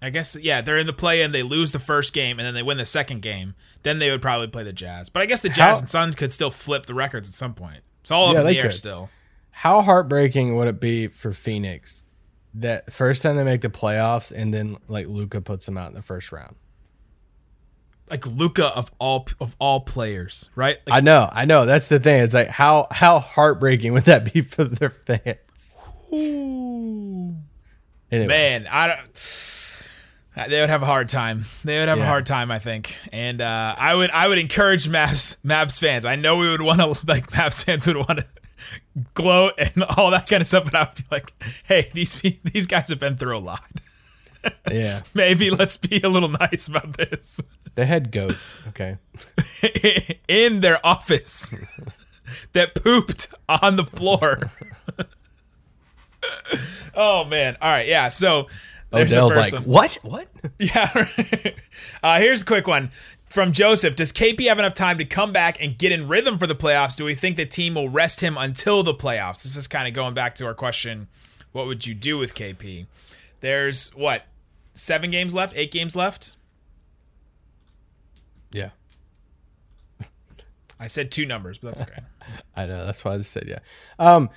I 0.00 0.08
guess 0.08 0.34
yeah, 0.40 0.62
they're 0.62 0.78
in 0.78 0.86
the 0.86 0.94
play 0.94 1.20
in. 1.20 1.32
They 1.32 1.42
lose 1.42 1.72
the 1.72 1.78
first 1.78 2.14
game 2.14 2.38
and 2.38 2.46
then 2.46 2.54
they 2.54 2.62
win 2.62 2.78
the 2.78 2.86
second 2.86 3.20
game. 3.20 3.54
Then 3.82 3.98
they 3.98 4.10
would 4.10 4.22
probably 4.22 4.48
play 4.48 4.64
the 4.64 4.72
Jazz. 4.72 5.08
But 5.08 5.22
I 5.22 5.26
guess 5.26 5.42
the 5.42 5.48
Jazz 5.48 5.78
How- 5.78 5.80
and 5.80 5.90
Suns 5.90 6.16
could 6.16 6.32
still 6.32 6.50
flip 6.50 6.86
the 6.86 6.94
records 6.94 7.28
at 7.28 7.34
some 7.34 7.54
point. 7.54 7.82
It's 8.02 8.10
all 8.10 8.28
up 8.28 8.34
Yeah, 8.34 8.40
in 8.40 8.46
they 8.46 8.52
the 8.54 8.58
air 8.58 8.64
could. 8.66 8.74
still. 8.74 9.10
How 9.50 9.82
heartbreaking 9.82 10.56
would 10.56 10.68
it 10.68 10.80
be 10.80 11.08
for 11.08 11.32
Phoenix 11.32 12.04
that 12.54 12.92
first 12.92 13.22
time 13.22 13.36
they 13.36 13.44
make 13.44 13.60
the 13.62 13.68
playoffs 13.68 14.32
and 14.32 14.52
then 14.52 14.76
like 14.88 15.06
Luka 15.06 15.40
puts 15.40 15.66
them 15.66 15.78
out 15.78 15.88
in 15.88 15.94
the 15.94 16.02
first 16.02 16.30
round? 16.32 16.56
Like 18.10 18.26
Luka 18.26 18.66
of 18.66 18.92
all 19.00 19.26
of 19.40 19.56
all 19.58 19.80
players, 19.80 20.48
right? 20.54 20.78
Like, 20.86 20.96
I 20.96 21.00
know, 21.00 21.28
I 21.32 21.44
know. 21.44 21.64
That's 21.66 21.88
the 21.88 21.98
thing. 21.98 22.22
It's 22.22 22.34
like 22.34 22.48
how 22.48 22.86
how 22.92 23.18
heartbreaking 23.18 23.92
would 23.94 24.04
that 24.04 24.32
be 24.32 24.40
for 24.42 24.62
their 24.64 24.90
fans? 24.90 25.74
Anyway, 26.12 27.34
man, 28.28 28.68
I 28.70 28.86
don't. 28.88 29.16
They 30.36 30.60
would 30.60 30.68
have 30.68 30.82
a 30.82 30.86
hard 30.86 31.08
time. 31.08 31.46
They 31.64 31.78
would 31.78 31.88
have 31.88 31.98
a 31.98 32.04
hard 32.04 32.26
time, 32.26 32.50
I 32.50 32.58
think. 32.58 32.94
And 33.10 33.40
uh, 33.40 33.74
I 33.78 33.94
would, 33.94 34.10
I 34.10 34.28
would 34.28 34.36
encourage 34.38 34.86
Mavs, 34.86 35.38
Mavs 35.44 35.80
fans. 35.80 36.04
I 36.04 36.16
know 36.16 36.36
we 36.36 36.48
would 36.50 36.60
want 36.60 36.78
to, 36.80 36.88
like, 37.06 37.30
Mavs 37.30 37.64
fans 37.64 37.86
would 37.86 37.96
want 37.96 38.18
to 38.18 38.26
gloat 39.14 39.54
and 39.56 39.82
all 39.84 40.10
that 40.10 40.28
kind 40.28 40.42
of 40.42 40.46
stuff. 40.46 40.64
But 40.64 40.74
I'd 40.74 40.94
be 40.94 41.04
like, 41.10 41.32
hey, 41.64 41.90
these 41.94 42.20
these 42.44 42.66
guys 42.66 42.90
have 42.90 42.98
been 43.00 43.16
through 43.16 43.38
a 43.38 43.40
lot. 43.40 43.64
yeah, 44.70 45.00
Maybe 45.14 45.50
let's 45.50 45.76
be 45.78 46.00
a 46.02 46.08
little 46.08 46.28
nice 46.28 46.68
about 46.68 46.96
this. 46.98 47.40
they 47.74 47.86
had 47.86 48.12
goats. 48.12 48.56
Okay, 48.68 48.98
In 50.28 50.60
their 50.60 50.84
office 50.86 51.54
that 52.52 52.74
pooped 52.74 53.28
on 53.48 53.76
the 53.76 53.84
floor. 53.84 54.50
oh 56.94 57.24
man! 57.24 57.56
All 57.60 57.70
right, 57.70 57.86
yeah. 57.88 58.08
So 58.08 58.46
there's 58.90 59.12
Odell's 59.12 59.36
like, 59.36 59.62
what? 59.64 59.98
What? 60.02 60.28
Yeah. 60.58 61.08
uh, 62.02 62.18
here's 62.18 62.42
a 62.42 62.44
quick 62.44 62.66
one 62.66 62.90
from 63.28 63.52
Joseph. 63.52 63.96
Does 63.96 64.12
KP 64.12 64.46
have 64.48 64.58
enough 64.58 64.74
time 64.74 64.98
to 64.98 65.04
come 65.04 65.32
back 65.32 65.60
and 65.60 65.76
get 65.76 65.92
in 65.92 66.08
rhythm 66.08 66.38
for 66.38 66.46
the 66.46 66.54
playoffs? 66.54 66.96
Do 66.96 67.04
we 67.04 67.14
think 67.14 67.36
the 67.36 67.46
team 67.46 67.74
will 67.74 67.88
rest 67.88 68.20
him 68.20 68.36
until 68.38 68.82
the 68.82 68.94
playoffs? 68.94 69.42
This 69.42 69.56
is 69.56 69.66
kind 69.66 69.86
of 69.88 69.94
going 69.94 70.14
back 70.14 70.34
to 70.36 70.46
our 70.46 70.54
question 70.54 71.08
what 71.52 71.66
would 71.66 71.86
you 71.86 71.94
do 71.94 72.18
with 72.18 72.34
KP? 72.34 72.86
There's 73.40 73.94
what? 73.94 74.24
Seven 74.74 75.10
games 75.10 75.34
left? 75.34 75.54
Eight 75.56 75.72
games 75.72 75.96
left? 75.96 76.36
Yeah, 78.52 78.70
I 80.78 80.86
said 80.86 81.10
two 81.10 81.26
numbers, 81.26 81.58
but 81.58 81.74
that's 81.74 81.90
okay. 81.90 82.02
I 82.56 82.66
know. 82.66 82.84
That's 82.84 83.04
why 83.04 83.14
I 83.14 83.16
just 83.18 83.32
said 83.32 83.44
yeah. 83.48 83.58
Um, 83.98 84.30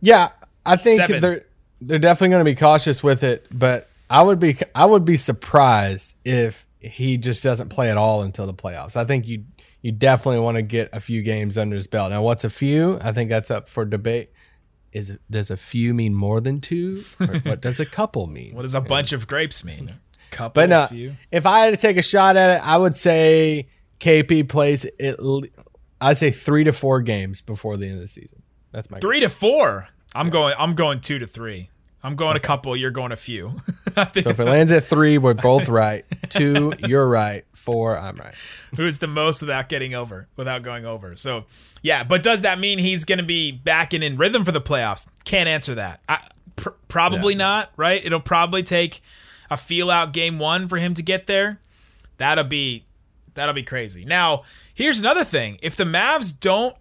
yeah, 0.00 0.30
I 0.64 0.76
think 0.76 1.06
they're 1.20 1.44
they're 1.80 1.98
definitely 1.98 2.30
going 2.30 2.44
to 2.44 2.50
be 2.50 2.56
cautious 2.56 3.02
with 3.02 3.22
it, 3.22 3.46
but 3.52 3.88
I 4.12 4.20
would 4.20 4.38
be 4.38 4.58
I 4.74 4.84
would 4.84 5.06
be 5.06 5.16
surprised 5.16 6.14
if 6.22 6.66
he 6.78 7.16
just 7.16 7.42
doesn't 7.42 7.70
play 7.70 7.90
at 7.90 7.96
all 7.96 8.22
until 8.22 8.46
the 8.46 8.52
playoffs. 8.52 8.94
I 8.94 9.06
think 9.06 9.26
you 9.26 9.44
you 9.80 9.90
definitely 9.90 10.40
want 10.40 10.56
to 10.56 10.62
get 10.62 10.90
a 10.92 11.00
few 11.00 11.22
games 11.22 11.56
under 11.56 11.74
his 11.74 11.86
belt. 11.86 12.10
Now, 12.10 12.22
what's 12.22 12.44
a 12.44 12.50
few? 12.50 12.98
I 13.00 13.12
think 13.12 13.30
that's 13.30 13.50
up 13.50 13.68
for 13.70 13.86
debate. 13.86 14.30
Is 14.92 15.08
it, 15.08 15.20
does 15.30 15.50
a 15.50 15.56
few 15.56 15.94
mean 15.94 16.14
more 16.14 16.42
than 16.42 16.60
two, 16.60 17.04
or 17.18 17.26
what 17.44 17.62
does 17.62 17.80
a 17.80 17.86
couple 17.86 18.26
mean? 18.26 18.54
What 18.54 18.62
does 18.62 18.74
a 18.74 18.82
bunch 18.82 19.12
of 19.12 19.26
grapes 19.26 19.64
mean? 19.64 19.94
Couple, 20.30 20.60
But 20.60 20.68
no, 20.68 20.86
few? 20.88 21.16
if 21.30 21.46
I 21.46 21.60
had 21.60 21.70
to 21.70 21.76
take 21.78 21.96
a 21.96 22.02
shot 22.02 22.36
at 22.36 22.58
it, 22.58 22.66
I 22.66 22.76
would 22.76 22.94
say 22.94 23.68
KP 23.98 24.46
plays 24.46 24.84
it. 24.98 25.18
I'd 26.02 26.18
say 26.18 26.30
three 26.30 26.64
to 26.64 26.72
four 26.74 27.00
games 27.00 27.40
before 27.40 27.78
the 27.78 27.86
end 27.86 27.94
of 27.94 28.00
the 28.02 28.08
season. 28.08 28.42
That's 28.72 28.90
my 28.90 29.00
Three 29.00 29.20
to 29.20 29.30
four. 29.30 29.88
I'm 30.14 30.28
going. 30.28 30.54
I'm 30.58 30.74
going 30.74 31.00
two 31.00 31.18
to 31.18 31.26
three. 31.26 31.70
I'm 32.02 32.16
going 32.16 32.36
a 32.36 32.40
couple. 32.40 32.76
You're 32.76 32.90
going 32.90 33.12
a 33.12 33.16
few. 33.16 33.56
So 33.94 34.30
if 34.30 34.40
it 34.40 34.44
lands 34.46 34.72
at 34.72 34.84
three, 34.84 35.18
we're 35.18 35.34
both 35.34 35.68
right. 35.68 36.06
Two, 36.30 36.72
you're 36.78 37.06
right. 37.06 37.44
Four, 37.52 37.98
I'm 37.98 38.16
right. 38.16 38.32
who's 38.74 39.00
the 39.00 39.06
most 39.06 39.42
without 39.42 39.68
getting 39.68 39.92
over, 39.94 40.28
without 40.34 40.62
going 40.62 40.86
over. 40.86 41.14
So, 41.14 41.44
yeah, 41.82 42.02
but 42.02 42.22
does 42.22 42.40
that 42.40 42.58
mean 42.58 42.78
he's 42.78 43.04
going 43.04 43.18
to 43.18 43.22
be 43.24 43.52
back 43.52 43.92
and 43.92 44.02
in 44.02 44.16
rhythm 44.16 44.46
for 44.46 44.52
the 44.52 44.62
playoffs? 44.62 45.06
Can't 45.26 45.46
answer 45.46 45.74
that. 45.74 46.00
I, 46.08 46.26
pr- 46.56 46.70
probably 46.88 47.34
Yeah. 47.34 47.38
not, 47.38 47.72
right? 47.76 48.02
It'll 48.02 48.18
probably 48.18 48.62
take 48.62 49.02
a 49.50 49.58
feel 49.58 49.90
out 49.90 50.14
game 50.14 50.38
1 50.38 50.68
for 50.68 50.78
him 50.78 50.94
to 50.94 51.02
get 51.02 51.26
there. 51.26 51.60
That'll 52.16 52.44
be 52.44 52.86
that'll 53.34 53.52
be 53.54 53.62
crazy. 53.62 54.06
Now, 54.06 54.42
here's 54.72 54.98
another 55.00 55.24
thing. 55.24 55.58
If 55.62 55.76
the 55.76 55.84
Mavs 55.84 56.32
don't 56.38 56.76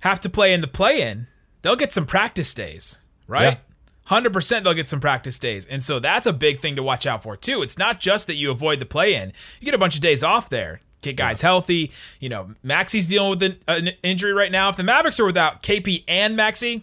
have 0.00 0.20
to 0.20 0.28
play 0.28 0.52
in 0.52 0.60
the 0.60 0.68
play-in, 0.68 1.26
they'll 1.62 1.74
get 1.76 1.94
some 1.94 2.04
practice 2.04 2.52
days, 2.52 2.98
right? 3.26 3.42
Yeah. 3.54 3.56
Hundred 4.10 4.32
percent, 4.32 4.64
they'll 4.64 4.74
get 4.74 4.88
some 4.88 4.98
practice 4.98 5.38
days, 5.38 5.66
and 5.66 5.80
so 5.80 6.00
that's 6.00 6.26
a 6.26 6.32
big 6.32 6.58
thing 6.58 6.74
to 6.74 6.82
watch 6.82 7.06
out 7.06 7.22
for 7.22 7.36
too. 7.36 7.62
It's 7.62 7.78
not 7.78 8.00
just 8.00 8.26
that 8.26 8.34
you 8.34 8.50
avoid 8.50 8.80
the 8.80 8.84
play-in; 8.84 9.32
you 9.60 9.64
get 9.64 9.72
a 9.72 9.78
bunch 9.78 9.94
of 9.94 10.00
days 10.00 10.24
off 10.24 10.48
there. 10.50 10.80
Get 11.00 11.14
guys 11.14 11.42
healthy. 11.42 11.92
You 12.18 12.28
know, 12.28 12.50
Maxi's 12.66 13.06
dealing 13.06 13.30
with 13.30 13.42
an, 13.44 13.58
an 13.68 13.90
injury 14.02 14.32
right 14.32 14.50
now. 14.50 14.68
If 14.68 14.74
the 14.74 14.82
Mavericks 14.82 15.20
are 15.20 15.26
without 15.26 15.62
KP 15.62 16.02
and 16.08 16.36
Maxi, 16.36 16.82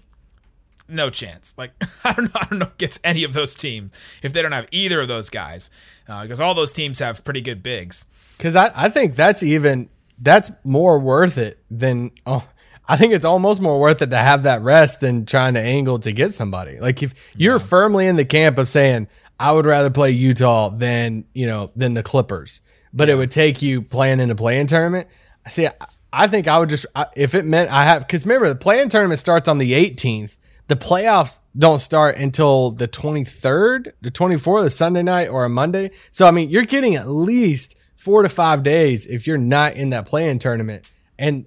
no 0.88 1.10
chance. 1.10 1.54
Like 1.58 1.72
I 2.06 2.14
don't 2.14 2.34
know, 2.34 2.40
I 2.40 2.46
don't 2.46 2.60
know 2.60 2.66
if 2.68 2.72
it 2.72 2.78
gets 2.78 2.98
any 3.04 3.26
of 3.26 3.34
those 3.34 3.56
teams 3.56 3.92
if 4.24 4.32
they 4.32 4.42
don't 4.42 4.54
have 4.54 4.70
either 4.72 5.02
of 5.02 5.10
those 5.10 5.30
guys, 5.30 5.70
uh, 6.08 6.22
because 6.22 6.40
all 6.40 6.54
those 6.54 6.72
teams 6.72 7.00
have 7.00 7.26
pretty 7.26 7.42
good 7.42 7.62
bigs. 7.62 8.08
Because 8.38 8.56
I, 8.56 8.72
I 8.74 8.88
think 8.88 9.16
that's 9.16 9.44
even 9.44 9.90
that's 10.18 10.50
more 10.64 10.98
worth 10.98 11.38
it 11.38 11.60
than 11.70 12.12
oh 12.26 12.48
I 12.88 12.96
think 12.98 13.14
it's 13.14 13.26
almost 13.26 13.60
more 13.62 13.80
worth 13.80 14.02
it 14.02 14.12
to 14.12 14.18
have 14.18 14.44
that 14.44 14.62
rest 14.62 15.02
than 15.02 15.26
trying 15.26 15.56
to 15.56 15.60
angle 15.62 16.00
to 16.00 16.12
get 16.12 16.34
somebody. 16.34 16.80
Like 16.80 17.04
if 17.04 17.14
you're 17.36 17.60
firmly 17.60 18.08
in 18.08 18.16
the 18.16 18.26
camp 18.26 18.58
of 18.58 18.70
saying 18.70 19.08
I 19.40 19.52
would 19.52 19.66
rather 19.66 19.90
play 19.90 20.12
Utah 20.12 20.70
than 20.70 21.26
you 21.34 21.48
know 21.48 21.72
than 21.76 21.94
the 21.94 22.04
Clippers, 22.04 22.62
but 22.94 23.10
it 23.10 23.16
would 23.16 23.32
take 23.32 23.62
you 23.62 23.82
playing 23.82 24.20
in 24.20 24.30
the 24.30 24.36
play-in 24.36 24.68
tournament. 24.68 25.08
See, 25.50 25.68
I- 25.68 25.72
I 26.14 26.28
think 26.28 26.48
I 26.48 26.58
would 26.58 26.70
just 26.70 26.86
I- 26.96 27.08
if 27.16 27.36
it 27.36 27.44
meant 27.46 27.70
I 27.72 27.84
have 27.84 28.08
because 28.08 28.26
remember 28.26 28.48
the 28.50 28.56
play-in 28.56 28.90
tournament 28.90 29.20
starts 29.20 29.48
on 29.50 29.58
the 29.58 29.74
18th. 29.74 30.38
The 30.68 30.76
playoffs 30.76 31.40
don't 31.58 31.80
start 31.80 32.18
until 32.18 32.72
the 32.72 32.88
23rd, 32.88 33.92
the 34.02 34.12
24th, 34.12 34.66
a 34.66 34.70
Sunday 34.70 35.04
night 35.04 35.28
or 35.28 35.44
a 35.46 35.50
Monday. 35.50 35.92
So 36.12 36.26
I 36.26 36.32
mean, 36.32 36.50
you're 36.50 36.64
getting 36.64 36.96
at 36.96 37.10
least 37.10 37.76
four 37.98 38.24
to 38.24 38.30
five 38.30 38.64
days 38.64 39.06
if 39.06 39.28
you're 39.28 39.38
not 39.38 39.74
in 39.76 39.90
that 39.92 40.06
play-in 40.06 40.40
tournament. 40.40 40.86
And 41.20 41.46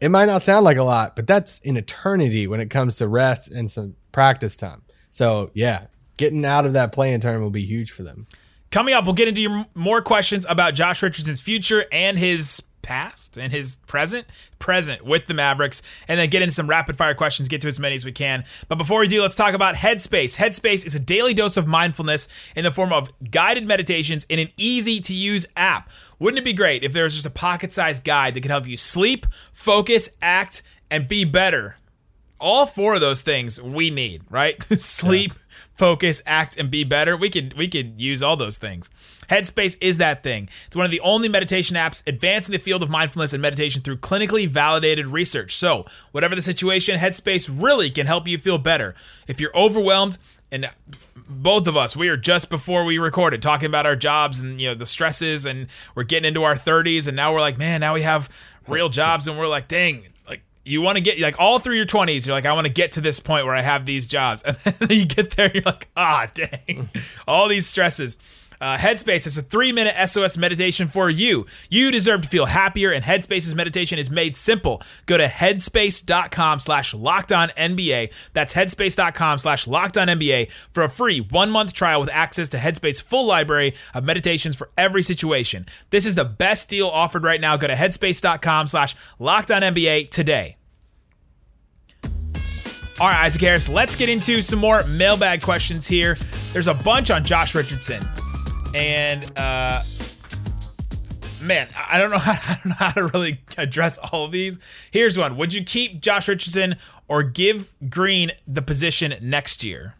it 0.00 0.10
might 0.10 0.26
not 0.26 0.42
sound 0.42 0.64
like 0.64 0.76
a 0.76 0.82
lot, 0.82 1.16
but 1.16 1.26
that's 1.26 1.60
an 1.64 1.76
eternity 1.76 2.46
when 2.46 2.60
it 2.60 2.70
comes 2.70 2.96
to 2.96 3.08
rest 3.08 3.50
and 3.50 3.70
some 3.70 3.96
practice 4.12 4.56
time. 4.56 4.82
So 5.10 5.50
yeah, 5.54 5.86
getting 6.16 6.44
out 6.44 6.66
of 6.66 6.74
that 6.74 6.92
play-in 6.92 7.20
tournament 7.20 7.44
will 7.44 7.50
be 7.50 7.64
huge 7.64 7.90
for 7.90 8.02
them. 8.02 8.26
Coming 8.70 8.92
up, 8.94 9.04
we'll 9.04 9.14
get 9.14 9.28
into 9.28 9.40
your 9.40 9.66
more 9.74 10.02
questions 10.02 10.44
about 10.48 10.74
Josh 10.74 11.02
Richardson's 11.02 11.40
future 11.40 11.86
and 11.90 12.18
his 12.18 12.62
past 12.88 13.36
and 13.36 13.52
his 13.52 13.76
present, 13.86 14.26
present 14.58 15.04
with 15.04 15.26
the 15.26 15.34
Mavericks, 15.34 15.82
and 16.08 16.18
then 16.18 16.30
get 16.30 16.40
into 16.40 16.54
some 16.54 16.66
rapid 16.66 16.96
fire 16.96 17.12
questions, 17.12 17.46
get 17.46 17.60
to 17.60 17.68
as 17.68 17.78
many 17.78 17.94
as 17.94 18.02
we 18.02 18.12
can. 18.12 18.44
But 18.66 18.78
before 18.78 19.00
we 19.00 19.08
do, 19.08 19.20
let's 19.20 19.34
talk 19.34 19.52
about 19.52 19.74
Headspace. 19.74 20.36
Headspace 20.36 20.86
is 20.86 20.94
a 20.94 20.98
daily 20.98 21.34
dose 21.34 21.58
of 21.58 21.66
mindfulness 21.66 22.28
in 22.56 22.64
the 22.64 22.72
form 22.72 22.90
of 22.90 23.12
guided 23.30 23.66
meditations 23.66 24.24
in 24.30 24.38
an 24.38 24.48
easy 24.56 25.00
to 25.02 25.12
use 25.12 25.44
app. 25.54 25.90
Wouldn't 26.18 26.40
it 26.40 26.46
be 26.46 26.54
great 26.54 26.82
if 26.82 26.94
there 26.94 27.04
was 27.04 27.12
just 27.12 27.26
a 27.26 27.30
pocket 27.30 27.74
sized 27.74 28.04
guide 28.04 28.32
that 28.32 28.40
could 28.40 28.50
help 28.50 28.66
you 28.66 28.78
sleep, 28.78 29.26
focus, 29.52 30.08
act, 30.22 30.62
and 30.90 31.06
be 31.06 31.24
better? 31.26 31.76
All 32.40 32.66
four 32.66 32.94
of 32.94 33.00
those 33.00 33.22
things 33.22 33.60
we 33.60 33.90
need, 33.90 34.22
right? 34.30 34.62
Sleep, 34.74 35.32
focus, 35.74 36.22
act, 36.26 36.56
and 36.56 36.70
be 36.70 36.84
better. 36.84 37.16
We 37.16 37.30
could 37.30 37.54
we 37.54 37.68
could 37.68 38.00
use 38.00 38.22
all 38.22 38.36
those 38.36 38.58
things. 38.58 38.90
Headspace 39.28 39.76
is 39.80 39.98
that 39.98 40.22
thing. 40.22 40.48
It's 40.66 40.76
one 40.76 40.84
of 40.84 40.90
the 40.90 41.00
only 41.00 41.28
meditation 41.28 41.76
apps 41.76 42.02
advancing 42.06 42.52
the 42.52 42.58
field 42.58 42.82
of 42.82 42.90
mindfulness 42.90 43.32
and 43.32 43.42
meditation 43.42 43.82
through 43.82 43.98
clinically 43.98 44.48
validated 44.48 45.08
research. 45.08 45.56
So, 45.56 45.84
whatever 46.12 46.34
the 46.34 46.42
situation, 46.42 46.98
Headspace 46.98 47.50
really 47.52 47.90
can 47.90 48.06
help 48.06 48.26
you 48.26 48.38
feel 48.38 48.58
better. 48.58 48.94
If 49.26 49.40
you're 49.40 49.56
overwhelmed, 49.56 50.18
and 50.50 50.70
both 51.28 51.66
of 51.66 51.76
us, 51.76 51.94
we 51.94 52.08
are 52.08 52.16
just 52.16 52.48
before 52.48 52.84
we 52.84 52.98
recorded 52.98 53.42
talking 53.42 53.66
about 53.66 53.84
our 53.84 53.96
jobs 53.96 54.40
and 54.40 54.60
you 54.60 54.68
know 54.68 54.74
the 54.74 54.86
stresses, 54.86 55.44
and 55.44 55.66
we're 55.94 56.04
getting 56.04 56.28
into 56.28 56.42
our 56.42 56.56
30s, 56.56 57.06
and 57.06 57.16
now 57.16 57.32
we're 57.32 57.40
like, 57.40 57.58
man, 57.58 57.80
now 57.80 57.94
we 57.94 58.02
have 58.02 58.30
real 58.66 58.88
jobs, 58.88 59.28
and 59.28 59.38
we're 59.38 59.46
like, 59.48 59.68
dang, 59.68 60.06
you 60.68 60.80
want 60.80 60.96
to 60.96 61.00
get 61.02 61.18
like 61.18 61.38
all 61.38 61.58
through 61.58 61.76
your 61.76 61.86
20s 61.86 62.26
you're 62.26 62.34
like 62.34 62.46
i 62.46 62.52
want 62.52 62.66
to 62.66 62.72
get 62.72 62.92
to 62.92 63.00
this 63.00 63.20
point 63.20 63.46
where 63.46 63.54
i 63.54 63.62
have 63.62 63.86
these 63.86 64.06
jobs. 64.06 64.42
And 64.64 64.74
then 64.80 64.98
you 64.98 65.06
get 65.06 65.30
there 65.30 65.50
you're 65.52 65.62
like 65.62 65.88
ah 65.96 66.28
dang. 66.34 66.90
All 67.26 67.48
these 67.48 67.66
stresses. 67.66 68.18
Uh, 68.60 68.76
headspace 68.76 69.26
is 69.26 69.38
a 69.38 69.42
three 69.42 69.70
minute 69.70 69.94
sos 70.08 70.36
meditation 70.36 70.88
for 70.88 71.08
you. 71.08 71.46
You 71.70 71.90
deserve 71.90 72.22
to 72.22 72.28
feel 72.28 72.46
happier 72.46 72.90
and 72.90 73.04
headspace's 73.04 73.54
meditation 73.54 73.98
is 73.98 74.10
made 74.10 74.34
simple. 74.34 74.82
Go 75.06 75.16
to 75.16 75.26
headspace.com 75.26 76.60
slash 76.60 76.92
locked 76.92 77.30
on 77.30 77.50
nba 77.50 78.12
that's 78.32 78.54
headspace.com 78.54 79.38
slash 79.38 79.66
locked 79.66 79.96
on 79.96 80.08
nba 80.08 80.50
for 80.70 80.82
a 80.82 80.88
free 80.88 81.20
one 81.20 81.50
month 81.50 81.72
trial 81.72 82.00
with 82.00 82.10
access 82.10 82.48
to 82.48 82.58
headspace 82.58 83.00
full 83.00 83.26
library 83.26 83.74
of 83.94 84.04
meditations 84.04 84.56
for 84.56 84.70
every 84.76 85.02
situation. 85.02 85.66
This 85.90 86.04
is 86.04 86.16
the 86.16 86.24
best 86.24 86.68
deal 86.68 86.88
offered 86.88 87.22
right 87.22 87.40
now. 87.40 87.56
Go 87.56 87.68
to 87.68 87.74
headspace.com 87.74 88.66
slash 88.66 88.96
locked 89.20 89.50
on 89.52 89.62
nba 89.62 90.10
today 90.10 90.57
all 93.00 93.06
right, 93.06 93.24
Isaac 93.26 93.40
Harris, 93.40 93.68
let's 93.68 93.94
get 93.94 94.08
into 94.08 94.42
some 94.42 94.58
more 94.58 94.82
mailbag 94.84 95.42
questions 95.42 95.86
here. 95.86 96.16
There's 96.52 96.66
a 96.68 96.74
bunch 96.74 97.10
on 97.10 97.24
Josh 97.24 97.54
Richardson. 97.54 98.06
And, 98.74 99.38
uh, 99.38 99.82
man, 101.40 101.68
I 101.76 101.98
don't 101.98 102.10
know 102.10 102.18
how, 102.18 102.32
I 102.32 102.54
don't 102.56 102.66
know 102.70 102.74
how 102.74 102.90
to 102.92 103.06
really 103.06 103.40
address 103.56 103.98
all 103.98 104.24
of 104.24 104.32
these. 104.32 104.58
Here's 104.90 105.16
one 105.16 105.36
Would 105.36 105.54
you 105.54 105.62
keep 105.64 106.00
Josh 106.00 106.26
Richardson 106.28 106.76
or 107.06 107.22
give 107.22 107.72
Green 107.88 108.32
the 108.46 108.62
position 108.62 109.14
next 109.22 109.62
year? 109.62 109.94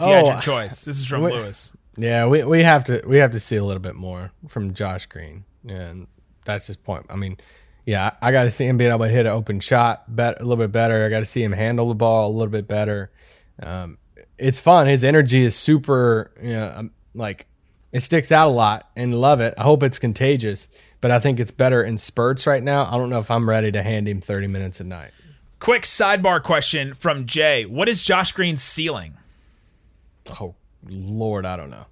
If 0.00 0.06
you 0.06 0.12
had 0.12 0.24
Oh, 0.24 0.30
your 0.32 0.40
choice. 0.40 0.84
This 0.84 0.98
is 0.98 1.06
from 1.06 1.22
wait. 1.22 1.34
Lewis. 1.34 1.72
Yeah, 1.96 2.26
we, 2.26 2.42
we 2.44 2.62
have 2.62 2.84
to 2.84 3.02
we 3.06 3.18
have 3.18 3.30
to 3.32 3.40
see 3.40 3.54
a 3.56 3.64
little 3.64 3.82
bit 3.82 3.94
more 3.94 4.32
from 4.48 4.74
Josh 4.74 5.06
Green, 5.06 5.44
and 5.68 6.08
that's 6.44 6.66
his 6.66 6.76
point. 6.76 7.06
I 7.08 7.14
mean, 7.14 7.36
yeah, 7.86 8.12
I 8.20 8.32
got 8.32 8.44
to 8.44 8.50
see 8.50 8.66
him 8.66 8.76
being 8.76 8.90
able 8.90 9.04
to 9.04 9.10
hit 9.10 9.26
an 9.26 9.32
open 9.32 9.60
shot 9.60 10.04
bet, 10.14 10.40
a 10.40 10.44
little 10.44 10.62
bit 10.64 10.72
better. 10.72 11.04
I 11.04 11.08
got 11.08 11.20
to 11.20 11.26
see 11.26 11.42
him 11.42 11.52
handle 11.52 11.88
the 11.88 11.94
ball 11.94 12.30
a 12.30 12.32
little 12.32 12.50
bit 12.50 12.66
better. 12.66 13.10
Um, 13.62 13.98
it's 14.38 14.58
fun. 14.60 14.86
His 14.86 15.04
energy 15.04 15.42
is 15.42 15.54
super. 15.54 16.32
You 16.42 16.52
know, 16.52 16.72
um, 16.76 16.90
like 17.14 17.46
it 17.92 18.02
sticks 18.02 18.32
out 18.32 18.48
a 18.48 18.50
lot, 18.50 18.88
and 18.96 19.14
love 19.14 19.40
it. 19.40 19.54
I 19.58 19.62
hope 19.62 19.82
it's 19.82 19.98
contagious, 19.98 20.68
but 21.00 21.10
I 21.10 21.20
think 21.20 21.38
it's 21.38 21.50
better 21.50 21.82
in 21.82 21.98
spurts 21.98 22.46
right 22.46 22.62
now. 22.62 22.86
I 22.86 22.96
don't 22.96 23.10
know 23.10 23.18
if 23.20 23.30
I'm 23.30 23.48
ready 23.48 23.70
to 23.72 23.82
hand 23.82 24.08
him 24.08 24.20
30 24.20 24.48
minutes 24.48 24.80
a 24.80 24.84
night. 24.84 25.10
Quick 25.60 25.82
sidebar 25.82 26.42
question 26.42 26.94
from 26.94 27.26
Jay 27.26 27.64
What 27.64 27.88
is 27.88 28.02
Josh 28.02 28.32
Green's 28.32 28.62
ceiling? 28.62 29.14
Oh 30.40 30.54
Lord, 30.88 31.46
I 31.46 31.56
don't 31.56 31.70
know. 31.70 31.86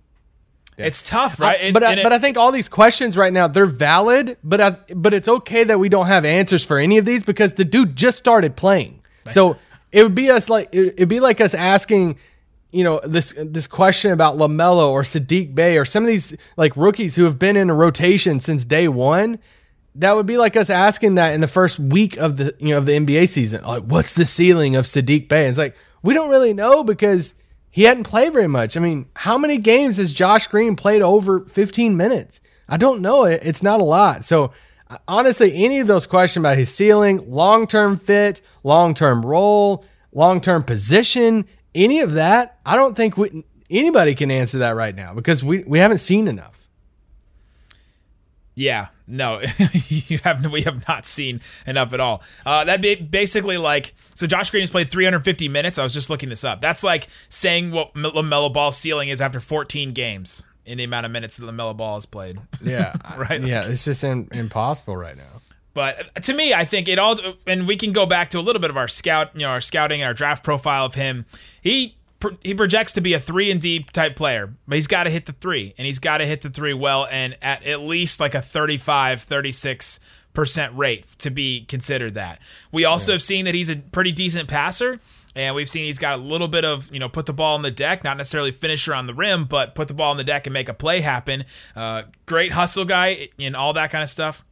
It's 0.79 1.09
tough, 1.09 1.38
right? 1.38 1.61
I- 1.61 1.73
but 1.73 1.83
I, 1.85 1.91
and 1.93 2.00
it- 2.00 2.12
I 2.12 2.19
think 2.19 2.37
all 2.37 2.50
these 2.52 2.69
questions 2.69 3.17
right 3.17 3.33
now 3.33 3.47
they're 3.49 3.67
valid, 3.67 4.37
but 4.43 4.61
I, 4.61 4.76
but 4.95 5.12
it's 5.14 5.29
okay 5.29 5.64
that 5.64 5.79
we 5.79 5.88
don't 5.88 6.07
have 6.07 6.25
answers 6.25 6.64
for 6.64 6.79
any 6.79 6.99
of 6.99 7.05
these 7.05 7.25
because 7.25 7.55
the 7.55 7.64
dude 7.64 7.95
just 7.97 8.19
started 8.19 8.57
playing. 8.57 9.00
So 9.31 9.57
it 9.93 10.02
would 10.02 10.14
be 10.14 10.31
us 10.31 10.49
like 10.49 10.69
it- 10.73 10.95
it'd 10.97 11.09
be 11.09 11.21
like 11.21 11.41
us 11.41 11.55
asking, 11.55 12.17
you 12.73 12.83
know, 12.85 13.00
this 13.05 13.35
this 13.37 13.67
question 13.67 14.12
about 14.12 14.38
LaMelo 14.38 14.88
or 14.88 15.02
Sadiq 15.02 15.55
Bey 15.55 15.76
or 15.76 15.85
some 15.85 16.05
of 16.05 16.09
these 16.09 16.35
like 16.57 16.75
rookies 16.76 17.17
who 17.17 17.25
have 17.25 17.38
been 17.38 17.57
in 17.57 17.69
a 17.71 17.75
rotation 17.75 18.41
since 18.41 18.64
day 18.64 18.88
one. 18.88 19.38
That 19.95 20.17
would 20.17 20.25
be 20.25 20.38
like 20.38 20.57
us 20.57 20.71
asking 20.71 21.17
that 21.17 21.35
in 21.35 21.43
the 21.43 21.49
first 21.49 21.79
week 21.79 22.17
of 22.17 22.38
the 22.38 22.55
you 22.59 22.71
know 22.71 22.79
of 22.79 22.87
the 22.87 22.93
NBA 22.93 23.29
season. 23.29 23.62
Like, 23.62 23.83
what's 23.83 24.14
the 24.14 24.25
ceiling 24.25 24.75
of 24.75 24.87
Sadiq 24.87 25.29
Bey? 25.29 25.41
And 25.43 25.50
it's 25.50 25.59
like 25.59 25.76
we 26.02 26.14
don't 26.14 26.31
really 26.31 26.55
know 26.55 26.83
because 26.83 27.35
he 27.73 27.83
hadn't 27.85 28.05
played 28.05 28.33
very 28.33 28.47
much. 28.49 28.76
I 28.76 28.81
mean, 28.81 29.07
how 29.17 29.37
many 29.37 29.59
games 29.59 29.97
has 29.97 30.12
Josh 30.12 30.47
Green 30.47 30.76
played 30.76 31.02
over 31.02 31.41
15 31.47 31.97
minutes? 31.97 32.41
I 32.69 32.76
don't 32.76 33.00
know. 33.02 33.25
It- 33.25 33.41
It's 33.43 33.62
not 33.62 33.81
a 33.81 33.85
lot. 33.85 34.25
So 34.25 34.52
uh, 34.88 34.99
honestly, 35.09 35.52
any 35.64 35.81
of 35.81 35.87
those 35.88 36.07
questions 36.07 36.43
about 36.43 36.59
his 36.59 36.73
ceiling, 36.73 37.29
long 37.31 37.67
term 37.67 37.99
fit, 37.99 38.41
long 38.62 38.95
term 38.95 39.25
role, 39.26 39.85
long 40.12 40.41
term 40.41 40.62
position, 40.62 41.47
any 41.75 42.00
of 42.00 42.12
that, 42.12 42.59
I 42.67 42.76
don't 42.76 42.95
think 42.95 43.17
we, 43.17 43.45
anybody 43.71 44.14
can 44.14 44.31
answer 44.31 44.59
that 44.59 44.76
right 44.76 44.95
now 44.95 45.14
because 45.14 45.43
we, 45.43 45.64
we 45.64 45.79
haven't 45.79 45.99
seen 45.99 46.29
enough. 46.29 46.59
Yeah, 48.55 48.88
no, 49.12 49.42
you 49.88 50.19
have 50.19 50.45
we 50.50 50.62
have 50.62 50.88
not 50.88 51.07
seen 51.07 51.40
enough 51.66 51.92
at 51.92 52.00
all. 52.00 52.23
Uh, 52.47 52.64
that'd 52.64 52.81
be 52.81 52.95
basically 52.95 53.59
like 53.59 53.95
so. 54.14 54.26
Josh 54.26 54.50
Green 54.50 54.62
has 54.62 54.71
played 54.71 54.90
350 54.90 55.49
minutes. 55.49 55.78
I 55.78 55.83
was 55.83 55.92
just 55.92 56.09
looking 56.09 56.31
this 56.31 56.45
up. 56.45 56.61
That's 56.61 56.83
like 56.83 57.09
saying 57.28 57.73
what 57.73 57.92
LaMelo 57.95 58.52
Ball's 58.52 58.78
ceiling 58.78 59.11
is 59.11 59.21
after 59.21 59.38
14 59.38 59.92
games 59.92 60.47
in 60.64 60.78
the 60.78 60.85
amount 60.85 61.04
of 61.07 61.12
minutes 61.12 61.37
that 61.37 61.45
LaMelo 61.45 61.76
Ball 61.76 61.95
has 61.95 62.07
played. 62.07 62.40
Yeah. 62.62 62.95
Right. 63.19 63.42
Yeah. 63.42 63.66
It's 63.66 63.85
just 63.85 64.02
in, 64.04 64.28
impossible 64.33 64.97
right 64.97 65.16
now. 65.16 65.42
But 65.75 66.23
to 66.25 66.33
me, 66.33 66.54
I 66.54 66.64
think 66.64 66.88
it 66.88 66.99
all, 66.99 67.19
and 67.47 67.66
we 67.66 67.76
can 67.76 67.92
go 67.92 68.07
back 68.07 68.31
to 68.31 68.38
a 68.38 68.40
little 68.42 68.61
bit 68.61 68.71
of 68.71 68.76
our 68.76 68.88
scout, 68.88 69.31
you 69.35 69.40
know, 69.40 69.49
our 69.49 69.61
scouting 69.61 70.00
and 70.00 70.07
our 70.07 70.14
draft 70.14 70.45
profile 70.45 70.87
of 70.87 70.95
him. 70.95 71.26
He 71.61 71.97
he 72.43 72.55
projects 72.55 72.93
to 72.93 73.00
be 73.00 73.14
a 73.14 73.21
three 73.21 73.50
and 73.50 73.61
D 73.61 73.85
type 73.93 74.17
player, 74.17 74.55
but 74.67 74.75
he's 74.75 74.87
got 74.87 75.05
to 75.05 75.11
hit 75.11 75.26
the 75.26 75.33
three, 75.33 75.75
and 75.79 75.87
he's 75.87 75.99
got 75.99 76.19
to 76.19 76.26
hit 76.26 76.41
the 76.43 76.50
three 76.50 76.75
well, 76.75 77.07
and 77.11 77.37
at 77.43 77.64
at 77.64 77.81
least 77.81 78.21
like 78.21 78.35
a 78.35 78.43
35, 78.43 79.23
36 79.23 80.00
percent 80.33 80.75
rate 80.75 81.05
to 81.19 81.31
be 81.31 81.64
considered 81.67 82.14
that. 82.14 82.38
We 82.71 82.85
also 82.85 83.12
have 83.12 83.23
seen 83.23 83.45
that 83.45 83.55
he's 83.55 83.69
a 83.69 83.76
pretty 83.76 84.12
decent 84.12 84.49
passer. 84.49 85.00
And 85.35 85.55
we've 85.55 85.69
seen 85.69 85.87
he's 85.87 85.99
got 85.99 86.19
a 86.19 86.23
little 86.23 86.49
bit 86.49 86.62
of, 86.62 86.93
you 86.93 86.99
know, 86.99 87.09
put 87.09 87.25
the 87.25 87.33
ball 87.33 87.55
on 87.55 87.62
the 87.62 87.71
deck, 87.71 88.05
not 88.05 88.19
necessarily 88.19 88.50
finisher 88.50 88.95
on 88.95 89.07
the 89.07 89.14
rim, 89.14 89.47
but 89.47 89.75
put 89.75 89.88
the 89.88 89.95
ball 89.95 90.11
on 90.11 90.19
the 90.19 90.25
deck 90.25 90.47
and 90.47 90.52
make 90.52 90.69
a 90.69 90.75
play 90.75 91.00
happen. 91.00 91.47
Uh, 91.75 92.02
great 92.26 92.52
hustle 92.52 92.85
guy 92.85 93.31
and 93.38 93.57
all 93.57 93.73
that 93.73 93.91
kind 93.91 94.02
of 94.02 94.11
stuff 94.11 94.45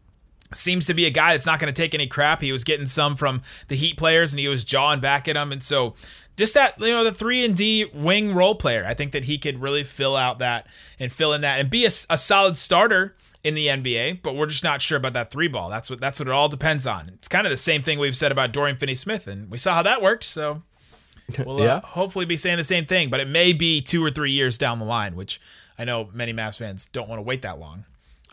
seems 0.53 0.87
to 0.87 0.95
be 0.95 1.07
a 1.07 1.11
guy 1.11 1.33
that's 1.33 1.47
not 1.47 1.61
going 1.61 1.73
to 1.73 1.83
take 1.83 1.95
any 1.95 2.07
crap. 2.07 2.41
He 2.41 2.53
was 2.53 2.65
getting 2.65 2.87
some 2.87 3.17
from 3.17 3.43
the 3.69 3.77
Heat 3.77 3.97
players, 3.97 4.33
and 4.33 4.41
he 4.41 4.49
was 4.49 4.65
jawing 4.65 5.01
back 5.01 5.29
at 5.29 5.35
them, 5.35 5.53
and 5.53 5.63
so 5.63 5.95
just 6.41 6.55
that 6.55 6.75
you 6.81 6.89
know 6.89 7.05
the 7.05 7.13
three 7.13 7.45
and 7.45 7.55
D 7.57 7.85
wing 7.95 8.35
role 8.35 8.57
player. 8.57 8.85
I 8.85 8.95
think 8.95 9.13
that 9.13 9.25
he 9.25 9.39
could 9.39 9.61
really 9.61 9.85
fill 9.85 10.17
out 10.17 10.41
that 10.41 10.67
and 10.99 11.13
fill 11.13 11.33
in 11.33 11.43
that 11.43 11.61
and 11.61 11.71
be 11.71 11.85
a, 11.85 11.91
a 12.09 12.19
solid 12.19 12.57
starter 12.57 13.15
in 13.45 13.55
the 13.55 13.69
NBA. 13.69 14.23
But 14.23 14.35
we're 14.35 14.47
just 14.47 14.65
not 14.65 14.83
sure 14.83 14.97
about 14.99 15.13
that 15.13 15.31
three 15.31 15.47
ball. 15.49 15.69
That's 15.71 15.89
what 15.89 16.01
that's 16.01 16.19
what 16.19 16.27
it 16.29 16.33
all 16.33 16.49
depends 16.49 16.87
on. 16.87 17.11
It's 17.15 17.29
kind 17.29 17.47
of 17.47 17.51
the 17.51 17.57
same 17.57 17.83
thing 17.83 17.99
we've 18.01 18.17
said 18.17 18.33
about 18.33 18.53
Dorian 18.53 18.77
Finney-Smith, 18.77 19.29
and 19.29 19.51
we 19.51 19.59
saw 19.59 19.75
how 19.75 19.83
that 19.83 20.03
worked. 20.03 20.25
So 20.25 20.63
we'll 21.45 21.61
Yeah. 21.61 21.75
uh, 21.77 21.81
hopefully 21.83 22.25
be 22.25 22.37
saying 22.37 22.57
the 22.57 22.65
same 22.65 22.87
thing. 22.87 23.11
But 23.11 23.21
it 23.21 23.29
may 23.29 23.53
be 23.53 23.81
two 23.81 24.05
or 24.05 24.11
three 24.11 24.33
years 24.33 24.59
down 24.59 24.79
the 24.81 24.85
line, 24.85 25.15
which 25.15 25.41
I 25.79 25.85
know 25.85 26.09
many 26.13 26.33
Mavs 26.33 26.57
fans 26.59 26.89
don't 26.89 27.09
want 27.09 27.19
to 27.19 27.23
wait 27.23 27.43
that 27.43 27.61
long. 27.61 27.85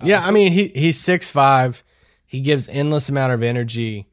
Yeah, 0.02 0.26
I 0.26 0.32
mean 0.32 0.52
he 0.54 0.70
he's 0.70 1.00
six 1.00 1.30
five. 1.30 1.84
He 2.26 2.40
gives 2.42 2.68
endless 2.70 3.10
amount 3.10 3.34
of 3.34 3.44
energy. 3.44 4.08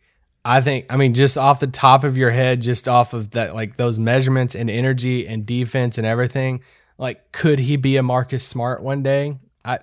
I 0.44 0.60
think 0.60 0.86
I 0.90 0.96
mean 0.96 1.14
just 1.14 1.38
off 1.38 1.60
the 1.60 1.66
top 1.66 2.04
of 2.04 2.16
your 2.16 2.30
head, 2.30 2.60
just 2.60 2.86
off 2.88 3.14
of 3.14 3.30
that 3.30 3.54
like 3.54 3.76
those 3.76 3.98
measurements 3.98 4.54
and 4.54 4.68
energy 4.68 5.26
and 5.26 5.46
defense 5.46 5.96
and 5.98 6.06
everything, 6.06 6.62
like 6.98 7.32
could 7.32 7.58
he 7.58 7.76
be 7.76 7.96
a 7.96 8.02
Marcus 8.02 8.46
Smart 8.46 8.82
one 8.82 9.02
day? 9.02 9.38
I 9.64 9.78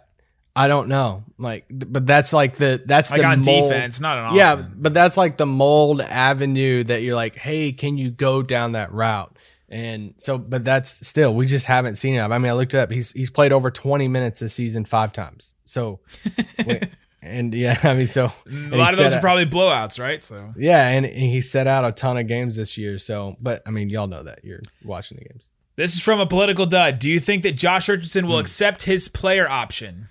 I 0.55 0.67
don't 0.67 0.87
know. 0.89 1.23
Like, 1.37 1.65
but 1.71 2.05
that's 2.05 2.33
like 2.33 2.57
the 2.57 2.81
that's 2.85 3.09
Like 3.09 3.21
the 3.21 3.27
on 3.27 3.41
mold- 3.41 3.69
defense, 3.71 3.99
not 4.01 4.17
on 4.17 4.35
Yeah, 4.35 4.53
offense. 4.53 4.73
but 4.75 4.93
that's 4.93 5.17
like 5.17 5.37
the 5.37 5.45
mold 5.45 6.01
avenue 6.01 6.83
that 6.83 7.01
you're 7.01 7.15
like, 7.15 7.35
hey, 7.37 7.71
can 7.71 7.97
you 7.97 8.11
go 8.11 8.43
down 8.43 8.73
that 8.73 8.91
route? 8.91 9.35
And 9.69 10.13
so, 10.17 10.37
but 10.37 10.65
that's 10.65 11.07
still 11.07 11.33
we 11.33 11.45
just 11.45 11.65
haven't 11.65 11.95
seen 11.95 12.15
it. 12.15 12.21
I 12.21 12.37
mean, 12.37 12.49
I 12.51 12.53
looked 12.53 12.73
it 12.73 12.79
up. 12.79 12.91
He's 12.91 13.11
he's 13.13 13.29
played 13.31 13.53
over 13.53 13.71
20 13.71 14.09
minutes 14.09 14.41
this 14.41 14.53
season 14.53 14.83
five 14.85 15.13
times. 15.13 15.53
So, 15.65 16.01
wait, 16.67 16.89
and 17.21 17.53
yeah, 17.53 17.79
I 17.83 17.93
mean, 17.93 18.07
so 18.07 18.31
A 18.47 18.75
lot 18.75 18.91
of 18.91 18.97
those 18.97 19.13
are 19.13 19.19
probably 19.19 19.45
blowouts, 19.45 19.99
right? 19.99 20.23
So 20.23 20.53
yeah, 20.57 20.87
and 20.87 21.05
he 21.05 21.41
set 21.41 21.67
out 21.67 21.85
a 21.85 21.91
ton 21.91 22.17
of 22.17 22.27
games 22.27 22.55
this 22.55 22.77
year. 22.77 22.97
So, 22.97 23.35
but 23.39 23.61
I 23.65 23.71
mean, 23.71 23.89
y'all 23.89 24.07
know 24.07 24.23
that 24.23 24.43
you're 24.43 24.61
watching 24.83 25.17
the 25.17 25.25
games. 25.25 25.47
this 25.75 25.93
is 25.93 26.01
from 26.01 26.19
a 26.19 26.25
political 26.25 26.65
dud. 26.65 26.99
Do 26.99 27.09
you 27.09 27.19
think 27.19 27.43
that 27.43 27.53
Josh 27.53 27.89
Richardson 27.89 28.27
will 28.27 28.35
hmm. 28.35 28.41
accept 28.41 28.83
his 28.83 29.07
player 29.07 29.49
option? 29.49 30.07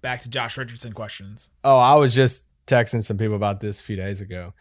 Back 0.00 0.20
to 0.22 0.30
Josh 0.30 0.56
Richardson 0.56 0.92
questions. 0.92 1.50
Oh, 1.64 1.78
I 1.78 1.94
was 1.94 2.14
just 2.14 2.44
texting 2.66 3.02
some 3.02 3.18
people 3.18 3.34
about 3.34 3.60
this 3.60 3.80
a 3.80 3.82
few 3.82 3.96
days 3.96 4.20
ago. 4.20 4.54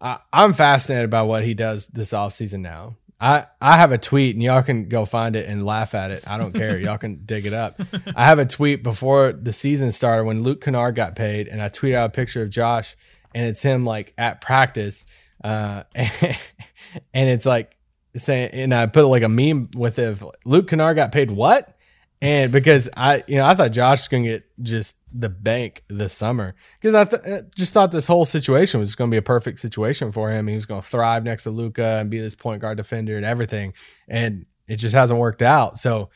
I, 0.00 0.18
I'm 0.32 0.52
fascinated 0.52 1.10
by 1.10 1.22
what 1.22 1.44
he 1.44 1.54
does 1.54 1.86
this 1.88 2.12
offseason 2.12 2.60
now. 2.60 2.96
I, 3.24 3.46
I 3.58 3.78
have 3.78 3.90
a 3.90 3.96
tweet 3.96 4.36
and 4.36 4.42
y'all 4.42 4.62
can 4.62 4.90
go 4.90 5.06
find 5.06 5.34
it 5.34 5.48
and 5.48 5.64
laugh 5.64 5.94
at 5.94 6.10
it. 6.10 6.28
I 6.28 6.36
don't 6.36 6.52
care. 6.52 6.78
y'all 6.78 6.98
can 6.98 7.22
dig 7.24 7.46
it 7.46 7.54
up. 7.54 7.80
I 8.14 8.26
have 8.26 8.38
a 8.38 8.44
tweet 8.44 8.82
before 8.82 9.32
the 9.32 9.50
season 9.50 9.92
started 9.92 10.24
when 10.24 10.42
Luke 10.42 10.60
Kennard 10.60 10.94
got 10.94 11.16
paid, 11.16 11.48
and 11.48 11.62
I 11.62 11.70
tweeted 11.70 11.94
out 11.94 12.10
a 12.10 12.12
picture 12.12 12.42
of 12.42 12.50
Josh, 12.50 12.96
and 13.34 13.46
it's 13.46 13.62
him 13.62 13.86
like 13.86 14.12
at 14.18 14.42
practice, 14.42 15.06
uh, 15.42 15.84
and 15.94 16.36
it's 17.14 17.46
like 17.46 17.74
saying, 18.14 18.50
and 18.52 18.74
I 18.74 18.84
put 18.84 19.06
like 19.06 19.22
a 19.22 19.28
meme 19.30 19.70
with 19.74 19.98
it. 19.98 20.22
Luke 20.44 20.68
Kennard 20.68 20.96
got 20.96 21.10
paid 21.10 21.30
what? 21.30 21.78
And 22.22 22.50
because 22.52 22.88
I, 22.96 23.22
you 23.26 23.36
know, 23.36 23.44
I 23.44 23.54
thought 23.54 23.72
Josh 23.72 24.00
was 24.02 24.08
going 24.08 24.22
to 24.22 24.28
get 24.30 24.44
just 24.62 24.96
the 25.12 25.28
bank 25.28 25.84
this 25.88 26.12
summer 26.12 26.54
because 26.80 26.94
I 26.94 27.04
th- 27.04 27.44
just 27.54 27.72
thought 27.72 27.92
this 27.92 28.06
whole 28.06 28.24
situation 28.24 28.80
was 28.80 28.94
going 28.94 29.10
to 29.10 29.14
be 29.14 29.18
a 29.18 29.22
perfect 29.22 29.60
situation 29.60 30.10
for 30.10 30.30
him. 30.30 30.46
He 30.46 30.54
was 30.54 30.64
going 30.66 30.80
to 30.80 30.88
thrive 30.88 31.22
next 31.24 31.42
to 31.42 31.50
Luka 31.50 31.98
and 32.00 32.10
be 32.10 32.18
this 32.20 32.34
point 32.34 32.62
guard 32.62 32.78
defender 32.78 33.16
and 33.16 33.26
everything. 33.26 33.74
And 34.08 34.46
it 34.66 34.76
just 34.76 34.94
hasn't 34.94 35.20
worked 35.20 35.42
out. 35.42 35.78
So 35.78 36.08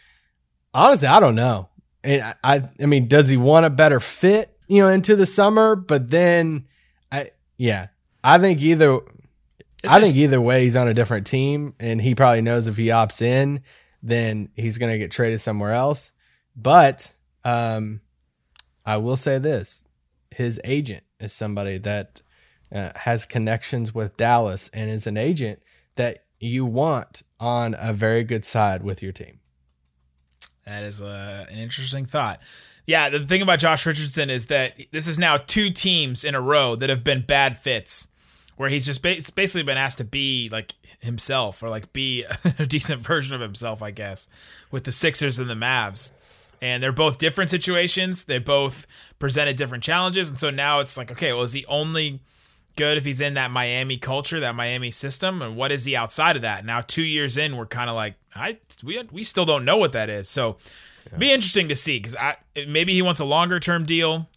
honestly, 0.73 1.09
I 1.09 1.21
don't 1.21 1.35
know. 1.35 1.69
And 2.03 2.23
I, 2.23 2.35
I, 2.43 2.71
I 2.81 2.87
mean, 2.87 3.09
does 3.09 3.29
he 3.29 3.37
want 3.37 3.67
a 3.67 3.71
better 3.71 4.01
fit, 4.01 4.57
you 4.67 4.79
know, 4.81 4.89
into 4.89 5.15
the 5.17 5.27
summer? 5.27 5.77
But 5.77 6.09
then 6.11 6.67
I, 7.13 7.33
yeah, 7.59 7.89
I 8.25 8.39
think 8.39 8.63
either, 8.63 9.01
It's 9.83 9.93
I 9.93 9.99
just- 9.99 10.13
think 10.13 10.17
either 10.17 10.41
way, 10.41 10.65
he's 10.65 10.77
on 10.77 10.89
a 10.89 10.95
different 10.95 11.27
team, 11.27 11.75
and 11.79 12.01
he 12.01 12.15
probably 12.15 12.41
knows 12.43 12.67
if 12.67 12.77
he 12.77 12.87
opts 12.87 13.21
in, 13.21 13.63
then 14.03 14.49
he's 14.55 14.79
going 14.79 14.93
to 14.93 14.99
get 14.99 15.11
traded 15.11 15.41
somewhere 15.41 15.73
else. 15.73 16.13
But 16.57 17.13
um, 17.45 18.01
I 18.85 18.97
will 18.97 19.17
say 19.17 19.39
this: 19.39 19.87
his 20.31 20.61
agent 20.65 21.05
is 21.21 21.33
somebody 21.33 21.79
that 21.79 22.23
uh, 22.73 22.91
has 22.95 23.25
connections 23.25 23.95
with 23.95 24.17
Dallas, 24.17 24.69
and 24.73 24.91
is 24.91 25.07
an 25.07 25.17
agent 25.17 25.61
that 25.97 26.25
you 26.41 26.65
want 26.65 27.23
on 27.41 27.75
a 27.79 27.93
very 27.93 28.25
good 28.25 28.45
side 28.45 28.83
with 28.83 29.03
your 29.03 29.13
team. 29.13 29.41
That 30.65 30.85
is 30.85 31.01
uh, 31.01 31.47
an 31.51 31.59
interesting 31.59 32.05
thought. 32.05 32.41
Yeah, 32.87 33.09
the 33.09 33.21
thing 33.27 33.43
about 33.43 33.59
Josh 33.59 33.85
Richardson 33.85 34.31
is 34.31 34.47
that 34.47 34.75
this 34.93 35.07
is 35.07 35.19
now 35.19 35.37
two 35.37 35.71
teams 35.71 36.25
in 36.25 36.35
a 36.35 36.41
row 36.41 36.77
that 36.77 36.89
have 36.89 37.05
been 37.05 37.23
bad 37.23 37.59
fits, 37.59 38.09
where 38.57 38.69
he's 38.69 38.87
just 38.87 39.03
ba- 39.03 39.19
basically 39.35 39.63
been 39.63 39.79
asked 39.79 39.99
to 39.99 40.05
be 40.05 40.49
like 40.51 40.75
himself 41.01 41.63
or 41.63 41.69
like 41.69 41.93
be 41.93 42.25
a 42.59 42.67
decent 42.67 43.01
version 43.01 43.35
of 43.35 43.41
himself, 43.41 43.83
I 43.83 43.91
guess, 43.91 44.29
with 44.71 44.85
the 44.85 44.93
Sixers 44.93 45.39
and 45.39 45.49
the 45.49 45.55
Mavs. 45.55 46.13
And 46.61 46.83
they're 46.83 46.93
both 46.93 47.19
different 47.19 47.51
situations. 47.51 48.25
They 48.25 48.39
both 48.39 48.87
presented 49.19 49.57
different 49.57 49.85
challenges. 49.85 50.29
And 50.29 50.41
so 50.41 50.51
now 50.51 50.81
it's 50.81 50.97
like, 50.97 51.13
okay, 51.13 51.33
well, 51.33 51.45
is 51.45 51.53
he 51.53 51.65
only 51.67 52.21
good 52.79 52.97
if 52.97 53.05
he's 53.05 53.21
in 53.21 53.35
that 53.35 53.51
Miami 53.51 53.99
culture, 53.99 54.41
that 54.41 54.55
Miami 54.55 54.91
system, 54.91 55.43
and 55.43 55.57
what 55.57 55.71
is 55.71 55.85
he 55.85 55.95
outside 55.97 56.37
of 56.37 56.43
that? 56.43 56.65
Now, 56.65 56.81
two 56.81 57.03
years 57.03 57.37
in, 57.37 57.57
we're 57.57 57.67
kind 57.67 57.91
of 57.91 57.97
like, 57.97 58.15
I 58.35 58.59
we 58.83 59.03
we 59.11 59.25
still 59.25 59.45
don't 59.45 59.65
know 59.65 59.77
what 59.77 59.93
that 59.93 60.09
is. 60.09 60.29
So, 60.29 60.57
be 61.19 61.33
interesting 61.33 61.69
to 61.69 61.75
see 61.75 61.99
because 61.99 62.15
I 62.15 62.37
maybe 62.67 62.95
he 62.95 63.03
wants 63.03 63.21
a 63.21 63.25
longer 63.25 63.59
term 63.59 63.85
deal, 63.85 64.29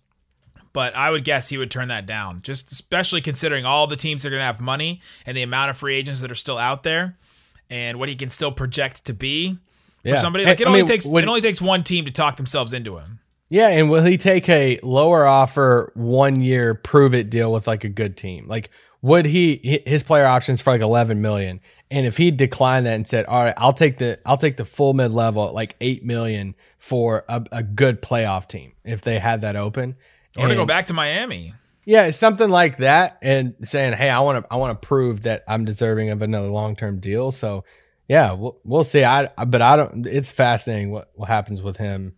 but 0.74 0.96
I 0.96 1.10
would 1.10 1.24
guess 1.24 1.50
he 1.50 1.58
would 1.58 1.72
turn 1.72 1.88
that 1.90 2.06
down. 2.06 2.42
Just 2.44 2.72
especially 2.72 3.22
considering 3.22 3.66
all 3.66 3.88
the 3.88 3.96
teams 3.96 4.24
that 4.24 4.30
are 4.30 4.32
going 4.32 4.42
to 4.42 4.46
have 4.46 4.62
money 4.62 5.02
and 5.26 5.36
the 5.36 5.42
amount 5.42 5.70
of 5.72 5.78
free 5.78 5.96
agents 5.96 6.22
that 6.22 6.32
are 6.32 6.36
still 6.36 6.58
out 6.58 6.84
there, 6.84 7.18
and 7.70 8.00
what 8.00 8.10
he 8.10 8.16
can 8.16 8.30
still 8.30 8.52
project 8.52 9.06
to 9.06 9.14
be 9.14 9.58
Yeah. 10.04 10.16
for 10.16 10.20
somebody. 10.20 10.46
Like 10.46 10.60
it 10.62 10.66
I 10.66 10.70
only 10.70 10.82
mean, 10.82 10.88
takes 10.88 11.06
would- 11.06 11.24
it 11.24 11.28
only 11.28 11.42
takes 11.42 11.62
one 11.62 11.84
team 11.84 12.06
to 12.06 12.12
talk 12.12 12.38
themselves 12.38 12.74
into 12.74 12.98
him. 12.98 13.20
Yeah, 13.50 13.68
and 13.68 13.90
will 13.90 14.04
he 14.04 14.18
take 14.18 14.48
a 14.48 14.80
lower 14.82 15.26
offer 15.28 15.92
one 15.96 16.40
year 16.42 16.74
prove 16.74 17.14
it 17.14 17.30
deal 17.30 17.52
with 17.52 17.68
like 17.68 17.84
a 17.84 17.90
good 17.90 18.16
team? 18.16 18.48
Like 18.48 18.70
would 19.02 19.26
he 19.26 19.82
his 19.86 20.04
player 20.04 20.26
options 20.26 20.62
for 20.62 20.72
like 20.72 20.82
11 20.82 21.22
million 21.22 21.60
and 21.90 22.06
if 22.06 22.16
he 22.18 22.32
declined 22.32 22.86
that 22.86 22.94
and 22.96 23.06
said, 23.06 23.26
"All 23.26 23.44
right, 23.44 23.54
I'll 23.58 23.74
take 23.74 23.98
the 23.98 24.18
I'll 24.26 24.38
take 24.38 24.56
the 24.58 24.64
full 24.64 24.94
mid 24.94 25.12
level 25.12 25.48
at 25.48 25.54
like 25.54 25.76
8 25.82 26.06
million 26.06 26.56
for 26.78 27.26
a, 27.28 27.44
a 27.52 27.64
good 27.64 28.02
playoff 28.02 28.48
team 28.48 28.72
if 28.86 29.02
they 29.02 29.20
had 29.20 29.42
that 29.42 29.56
open." 29.58 29.96
Or 30.38 30.48
to 30.48 30.56
go 30.56 30.66
back 30.66 30.88
to 30.88 30.94
Miami. 30.94 31.54
Yeah, 31.86 32.12
something 32.12 32.50
like 32.50 32.78
that 32.78 33.18
and 33.22 33.56
saying, 33.64 33.94
"Hey, 33.94 34.10
I 34.10 34.20
want 34.20 34.44
to 34.44 34.54
I 34.54 34.58
want 34.58 34.80
to 34.80 34.88
prove 34.88 35.24
that 35.24 35.44
I'm 35.48 35.66
deserving 35.66 36.10
of 36.10 36.22
another 36.22 36.48
long-term 36.48 37.00
deal." 37.00 37.32
So, 37.32 37.64
yeah, 38.08 38.34
we'll, 38.34 38.60
we'll 38.64 38.84
see. 38.84 39.04
I 39.04 39.28
but 39.46 39.62
I 39.62 39.76
don't 39.76 40.06
it's 40.06 40.32
fascinating 40.32 40.92
what 40.92 41.10
what 41.16 41.28
happens 41.28 41.62
with 41.62 41.78
him 41.78 42.14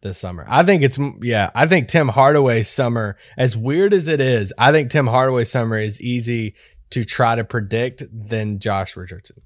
this 0.00 0.18
summer. 0.18 0.46
I 0.48 0.62
think 0.62 0.82
it's 0.82 0.98
yeah, 1.20 1.50
I 1.54 1.66
think 1.66 1.88
Tim 1.88 2.08
Hardaway's 2.08 2.68
summer 2.68 3.16
as 3.36 3.56
weird 3.56 3.92
as 3.92 4.06
it 4.06 4.20
is, 4.20 4.52
I 4.56 4.72
think 4.72 4.90
Tim 4.90 5.06
Hardaway's 5.06 5.50
summer 5.50 5.78
is 5.78 6.00
easy 6.00 6.54
to 6.90 7.04
try 7.04 7.34
to 7.34 7.44
predict 7.44 8.04
than 8.12 8.60
Josh 8.60 8.96
Richardson. 8.96 9.42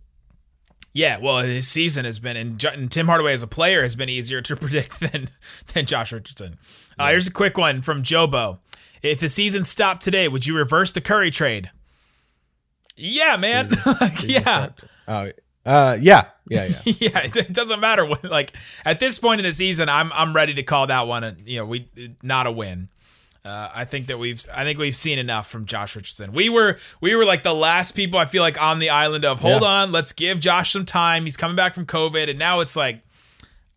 Yeah, 0.95 1.19
well, 1.19 1.39
his 1.39 1.67
season 1.69 2.05
has 2.05 2.19
been, 2.19 2.37
and, 2.37 2.63
and 2.65 2.91
Tim 2.91 3.07
Hardaway 3.07 3.33
as 3.33 3.43
a 3.43 3.47
player 3.47 3.83
has 3.83 3.95
been 3.95 4.11
easier 4.11 4.43
to 4.43 4.57
predict 4.57 5.01
than 5.01 5.31
than 5.73 5.87
Josh 5.87 6.13
Richardson. 6.13 6.59
Uh, 6.99 7.09
here's 7.09 7.27
a 7.27 7.33
quick 7.33 7.57
one 7.57 7.83
from 7.83 8.03
Jobo. 8.03 8.59
If 9.03 9.19
the 9.19 9.29
season 9.29 9.65
stopped 9.65 10.03
today, 10.03 10.29
would 10.29 10.47
you 10.47 10.57
reverse 10.57 10.93
the 10.93 11.01
Curry 11.01 11.31
trade? 11.31 11.71
Yeah, 12.95 13.37
man. 13.37 13.71
yeah, 14.23 14.69
Oh, 15.09 15.31
uh 15.65 15.97
yeah, 16.01 16.27
yeah, 16.49 16.67
yeah. 16.67 16.77
yeah. 16.85 17.19
It, 17.21 17.37
it 17.37 17.53
doesn't 17.53 17.81
matter 17.81 18.05
what. 18.05 18.25
Like 18.25 18.53
at 18.85 19.01
this 19.01 19.19
point 19.19 19.41
in 19.41 19.45
the 19.45 19.53
season, 19.53 19.89
I'm 19.89 20.13
I'm 20.13 20.35
ready 20.35 20.55
to 20.55 20.63
call 20.63 20.87
that 20.89 21.07
one. 21.07 21.25
A, 21.25 21.37
you 21.45 21.59
know, 21.59 21.67
we 21.67 21.89
not 22.23 22.47
a 22.47 22.53
win. 22.53 22.89
Uh, 23.45 23.69
I 23.75 23.85
think 23.87 24.07
that 24.07 24.21
we've 24.21 24.41
I 24.55 24.63
think 24.63 24.79
we've 24.79 24.95
seen 24.95 25.19
enough 25.19 25.49
from 25.51 25.67
Josh 25.67 25.97
Richardson. 25.97 26.33
We 26.33 26.49
were 26.49 26.79
we 27.01 27.17
were 27.17 27.25
like 27.25 27.43
the 27.43 27.55
last 27.55 27.93
people 27.93 28.19
I 28.21 28.25
feel 28.27 28.43
like 28.43 28.61
on 28.61 28.79
the 28.79 28.91
island 28.91 29.25
of 29.25 29.41
hold 29.41 29.63
Yeah. 29.63 29.69
on, 29.69 29.93
let's 29.93 30.13
give 30.13 30.39
Josh 30.39 30.73
some 30.73 30.85
time. 30.85 31.25
He's 31.25 31.37
coming 31.37 31.57
back 31.57 31.75
from 31.75 31.85
COVID, 31.85 32.31
and 32.31 32.39
now 32.39 32.61
it's 32.61 32.77
like, 32.77 33.03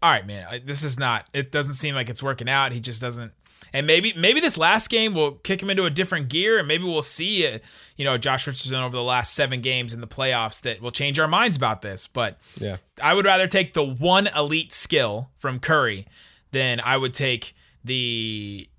all 0.04 0.12
right, 0.12 0.25
man, 0.28 0.62
this 0.65 0.84
is 0.84 0.99
not. 0.99 1.28
It 1.34 1.51
doesn't 1.51 1.73
seem 1.73 1.95
like 1.95 2.10
it's 2.10 2.21
working 2.21 2.47
out. 2.47 2.73
He 2.73 2.80
just 2.80 3.01
doesn't. 3.01 3.32
And 3.73 3.88
maybe 3.88 4.13
maybe 4.15 4.39
this 4.39 4.56
last 4.56 4.88
game 4.89 5.15
will 5.15 5.32
kick 5.32 5.63
him 5.63 5.71
into 5.71 5.86
a 5.86 5.89
different 5.89 6.30
gear, 6.30 6.60
and 6.60 6.67
maybe 6.67 6.84
we'll 6.84 7.01
see 7.01 7.47
uh, 7.47 7.58
you 7.97 8.06
know 8.06 8.19
Josh 8.19 8.45
Richardson 8.45 8.75
over 8.75 8.95
the 8.95 9.01
last 9.04 9.34
seven 9.34 9.62
games 9.62 9.95
in 9.95 9.99
the 9.99 10.08
playoffs 10.08 10.62
that 10.62 10.80
will 10.80 10.91
change 10.91 11.19
our 11.19 11.28
minds 11.28 11.58
about 11.58 11.82
this. 11.82 12.06
But 12.06 12.38
Yeah. 12.62 12.78
I 13.01 13.15
would 13.15 13.25
rather 13.25 13.47
take 13.47 13.73
the 13.73 13.84
one 13.84 14.28
elite 14.28 14.73
skill 14.73 15.32
from 15.39 15.60
Curry 15.60 16.06
than 16.51 16.80
I 16.80 16.97
would 16.97 17.15
take 17.15 17.56
the 17.84 18.69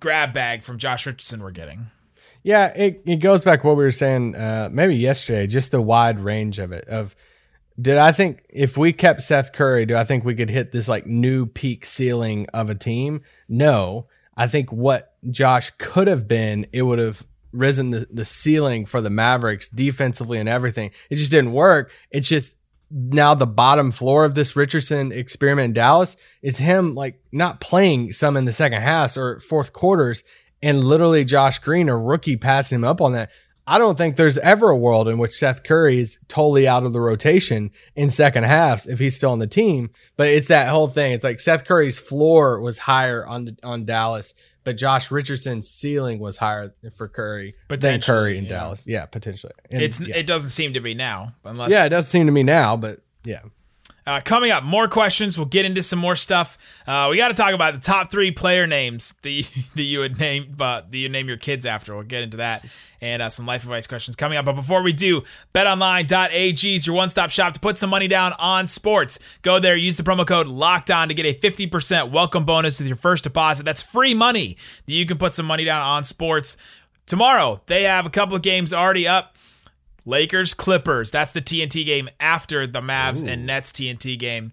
grab 0.00 0.32
bag 0.32 0.62
from 0.62 0.78
Josh 0.78 1.06
Richardson 1.06 1.42
we're 1.42 1.50
getting. 1.50 1.90
Yeah, 2.42 2.66
it, 2.68 3.02
it 3.04 3.16
goes 3.16 3.44
back 3.44 3.64
what 3.64 3.76
we 3.76 3.84
were 3.84 3.90
saying 3.90 4.36
uh, 4.36 4.68
maybe 4.72 4.96
yesterday, 4.96 5.46
just 5.46 5.70
the 5.70 5.82
wide 5.82 6.20
range 6.20 6.58
of 6.58 6.72
it. 6.72 6.86
Of 6.88 7.16
did 7.80 7.98
I 7.98 8.12
think 8.12 8.44
if 8.48 8.76
we 8.76 8.92
kept 8.92 9.22
Seth 9.22 9.52
Curry, 9.52 9.86
do 9.86 9.96
I 9.96 10.04
think 10.04 10.24
we 10.24 10.34
could 10.34 10.50
hit 10.50 10.72
this 10.72 10.88
like 10.88 11.06
new 11.06 11.46
peak 11.46 11.84
ceiling 11.84 12.46
of 12.54 12.70
a 12.70 12.74
team? 12.74 13.22
No. 13.48 14.06
I 14.36 14.46
think 14.46 14.72
what 14.72 15.14
Josh 15.30 15.70
could 15.78 16.06
have 16.06 16.28
been, 16.28 16.66
it 16.72 16.82
would 16.82 16.98
have 16.98 17.26
risen 17.52 17.90
the, 17.90 18.06
the 18.10 18.24
ceiling 18.24 18.86
for 18.86 19.00
the 19.00 19.10
Mavericks 19.10 19.68
defensively 19.68 20.38
and 20.38 20.48
everything. 20.48 20.90
It 21.10 21.16
just 21.16 21.30
didn't 21.30 21.52
work. 21.52 21.90
It's 22.10 22.28
just 22.28 22.54
now 22.90 23.34
the 23.34 23.46
bottom 23.46 23.90
floor 23.90 24.24
of 24.24 24.34
this 24.34 24.56
Richardson 24.56 25.12
experiment 25.12 25.66
in 25.66 25.72
Dallas 25.74 26.16
is 26.42 26.58
him 26.58 26.94
like 26.94 27.20
not 27.32 27.60
playing 27.60 28.12
some 28.12 28.36
in 28.36 28.44
the 28.44 28.52
second 28.52 28.80
halves 28.80 29.16
or 29.16 29.40
fourth 29.40 29.72
quarters 29.72 30.24
and 30.62 30.84
literally 30.84 31.24
Josh 31.24 31.58
Green, 31.58 31.88
a 31.88 31.96
rookie, 31.96 32.36
passing 32.36 32.76
him 32.76 32.84
up 32.84 33.00
on 33.00 33.12
that. 33.12 33.30
I 33.66 33.76
don't 33.76 33.98
think 33.98 34.16
there's 34.16 34.38
ever 34.38 34.70
a 34.70 34.76
world 34.76 35.08
in 35.08 35.18
which 35.18 35.32
Seth 35.32 35.62
Curry 35.62 36.00
is 36.00 36.18
totally 36.28 36.66
out 36.66 36.84
of 36.84 36.94
the 36.94 37.02
rotation 37.02 37.70
in 37.94 38.08
second 38.08 38.44
halves 38.44 38.86
if 38.86 38.98
he's 38.98 39.14
still 39.14 39.32
on 39.32 39.40
the 39.40 39.46
team. 39.46 39.90
But 40.16 40.28
it's 40.28 40.48
that 40.48 40.70
whole 40.70 40.88
thing. 40.88 41.12
It's 41.12 41.24
like 41.24 41.38
Seth 41.38 41.66
Curry's 41.66 41.98
floor 41.98 42.60
was 42.62 42.78
higher 42.78 43.26
on 43.26 43.58
on 43.62 43.84
Dallas, 43.84 44.32
but 44.68 44.76
Josh 44.76 45.10
Richardson's 45.10 45.66
ceiling 45.66 46.18
was 46.18 46.36
higher 46.36 46.74
for 46.94 47.08
Curry 47.08 47.54
than 47.70 48.02
Curry 48.02 48.36
in 48.36 48.44
yeah. 48.44 48.50
Dallas. 48.50 48.86
Yeah, 48.86 49.06
potentially. 49.06 49.54
And, 49.70 49.82
It's 49.82 49.98
yeah. 49.98 50.14
it 50.14 50.26
doesn't 50.26 50.50
seem 50.50 50.74
to 50.74 50.80
be 50.80 50.92
now, 50.92 51.32
unless 51.42 51.70
yeah, 51.70 51.86
it 51.86 51.88
does 51.88 52.06
seem 52.06 52.26
to 52.26 52.32
me 52.32 52.42
now, 52.42 52.76
but 52.76 53.00
yeah. 53.24 53.40
Uh, 54.08 54.22
coming 54.22 54.50
up, 54.50 54.64
more 54.64 54.88
questions. 54.88 55.36
We'll 55.36 55.48
get 55.48 55.66
into 55.66 55.82
some 55.82 55.98
more 55.98 56.16
stuff. 56.16 56.56
Uh, 56.86 57.08
we 57.10 57.18
got 57.18 57.28
to 57.28 57.34
talk 57.34 57.52
about 57.52 57.74
the 57.74 57.80
top 57.80 58.10
three 58.10 58.30
player 58.30 58.66
names 58.66 59.12
that 59.22 59.46
that 59.74 59.82
you 59.82 59.98
would 59.98 60.18
name, 60.18 60.54
but 60.56 60.90
that 60.90 60.96
you 60.96 61.10
name 61.10 61.28
your 61.28 61.36
kids 61.36 61.66
after. 61.66 61.94
We'll 61.94 62.04
get 62.04 62.22
into 62.22 62.38
that 62.38 62.64
and 63.02 63.20
uh, 63.20 63.28
some 63.28 63.44
life 63.44 63.64
advice 63.64 63.86
questions 63.86 64.16
coming 64.16 64.38
up. 64.38 64.46
But 64.46 64.54
before 64.54 64.82
we 64.82 64.94
do, 64.94 65.24
BetOnline.ag 65.54 66.74
is 66.74 66.86
your 66.86 66.96
one-stop 66.96 67.28
shop 67.28 67.52
to 67.52 67.60
put 67.60 67.76
some 67.76 67.90
money 67.90 68.08
down 68.08 68.32
on 68.38 68.66
sports. 68.66 69.18
Go 69.42 69.60
there, 69.60 69.76
use 69.76 69.96
the 69.96 70.02
promo 70.02 70.26
code 70.26 70.48
Locked 70.48 70.90
On 70.90 71.08
to 71.08 71.14
get 71.14 71.26
a 71.26 71.34
50% 71.38 72.10
welcome 72.10 72.46
bonus 72.46 72.78
with 72.78 72.88
your 72.88 72.96
first 72.96 73.24
deposit. 73.24 73.64
That's 73.64 73.82
free 73.82 74.14
money 74.14 74.56
that 74.86 74.92
you 74.94 75.04
can 75.04 75.18
put 75.18 75.34
some 75.34 75.44
money 75.44 75.64
down 75.64 75.82
on 75.82 76.02
sports. 76.02 76.56
Tomorrow, 77.04 77.60
they 77.66 77.82
have 77.82 78.06
a 78.06 78.10
couple 78.10 78.34
of 78.34 78.40
games 78.40 78.72
already 78.72 79.06
up. 79.06 79.36
Lakers 80.08 80.54
Clippers. 80.54 81.10
That's 81.10 81.32
the 81.32 81.42
TNT 81.42 81.84
game 81.84 82.08
after 82.18 82.66
the 82.66 82.80
Mavs 82.80 83.26
and 83.26 83.44
Nets 83.44 83.70
TNT 83.70 84.18
game. 84.18 84.52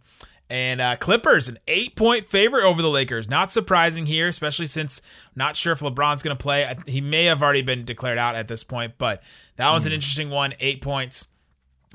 And 0.49 0.79
uh, 0.79 0.95
Clippers, 0.97 1.47
an 1.47 1.57
eight 1.67 1.95
point 1.95 2.27
favorite 2.27 2.65
over 2.65 2.81
the 2.81 2.89
Lakers. 2.89 3.29
Not 3.29 3.51
surprising 3.51 4.05
here, 4.05 4.27
especially 4.27 4.67
since 4.67 5.01
not 5.35 5.55
sure 5.55 5.73
if 5.73 5.79
LeBron's 5.79 6.21
going 6.21 6.35
to 6.37 6.41
play. 6.41 6.75
He 6.85 7.01
may 7.01 7.23
have 7.23 7.41
already 7.41 7.61
been 7.61 7.85
declared 7.85 8.17
out 8.17 8.35
at 8.35 8.47
this 8.47 8.63
point, 8.63 8.95
but 8.97 9.23
that 9.55 9.71
one's 9.71 9.85
an 9.85 9.93
interesting 9.93 10.29
one. 10.29 10.53
Eight 10.59 10.81
points. 10.81 11.27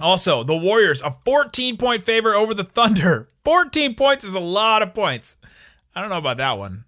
Also, 0.00 0.42
the 0.42 0.56
Warriors, 0.56 1.02
a 1.02 1.16
14 1.24 1.76
point 1.76 2.02
favorite 2.02 2.36
over 2.36 2.54
the 2.54 2.64
Thunder. 2.64 3.28
14 3.44 3.94
points 3.94 4.24
is 4.24 4.34
a 4.34 4.40
lot 4.40 4.82
of 4.82 4.94
points. 4.94 5.36
I 5.94 6.00
don't 6.00 6.10
know 6.10 6.16
about 6.16 6.38
that 6.38 6.58
one. 6.58 6.84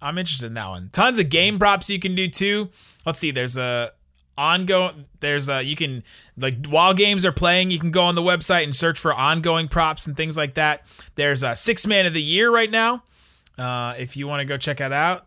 I'm 0.00 0.16
interested 0.16 0.46
in 0.46 0.54
that 0.54 0.68
one. 0.68 0.90
Tons 0.92 1.18
of 1.18 1.28
game 1.28 1.58
props 1.58 1.90
you 1.90 1.98
can 1.98 2.14
do 2.14 2.28
too. 2.28 2.70
Let's 3.04 3.18
see. 3.18 3.32
There's 3.32 3.56
a 3.56 3.92
ongoing. 4.38 5.04
There's 5.20 5.48
a 5.48 5.62
you 5.62 5.76
can 5.76 6.04
like 6.38 6.66
while 6.66 6.94
games 6.94 7.26
are 7.26 7.32
playing, 7.32 7.70
you 7.70 7.78
can 7.78 7.90
go 7.90 8.04
on 8.04 8.14
the 8.14 8.22
website 8.22 8.64
and 8.64 8.74
search 8.74 8.98
for 8.98 9.12
ongoing 9.12 9.68
props 9.68 10.06
and 10.06 10.16
things 10.16 10.36
like 10.36 10.54
that. 10.54 10.86
There's 11.16 11.42
a 11.42 11.54
six 11.54 11.86
man 11.86 12.06
of 12.06 12.14
the 12.14 12.22
year 12.22 12.50
right 12.50 12.70
now. 12.70 13.02
Uh, 13.58 13.94
if 13.98 14.16
you 14.16 14.28
want 14.28 14.40
to 14.40 14.44
go 14.44 14.56
check 14.56 14.78
that 14.78 14.92
out, 14.92 15.26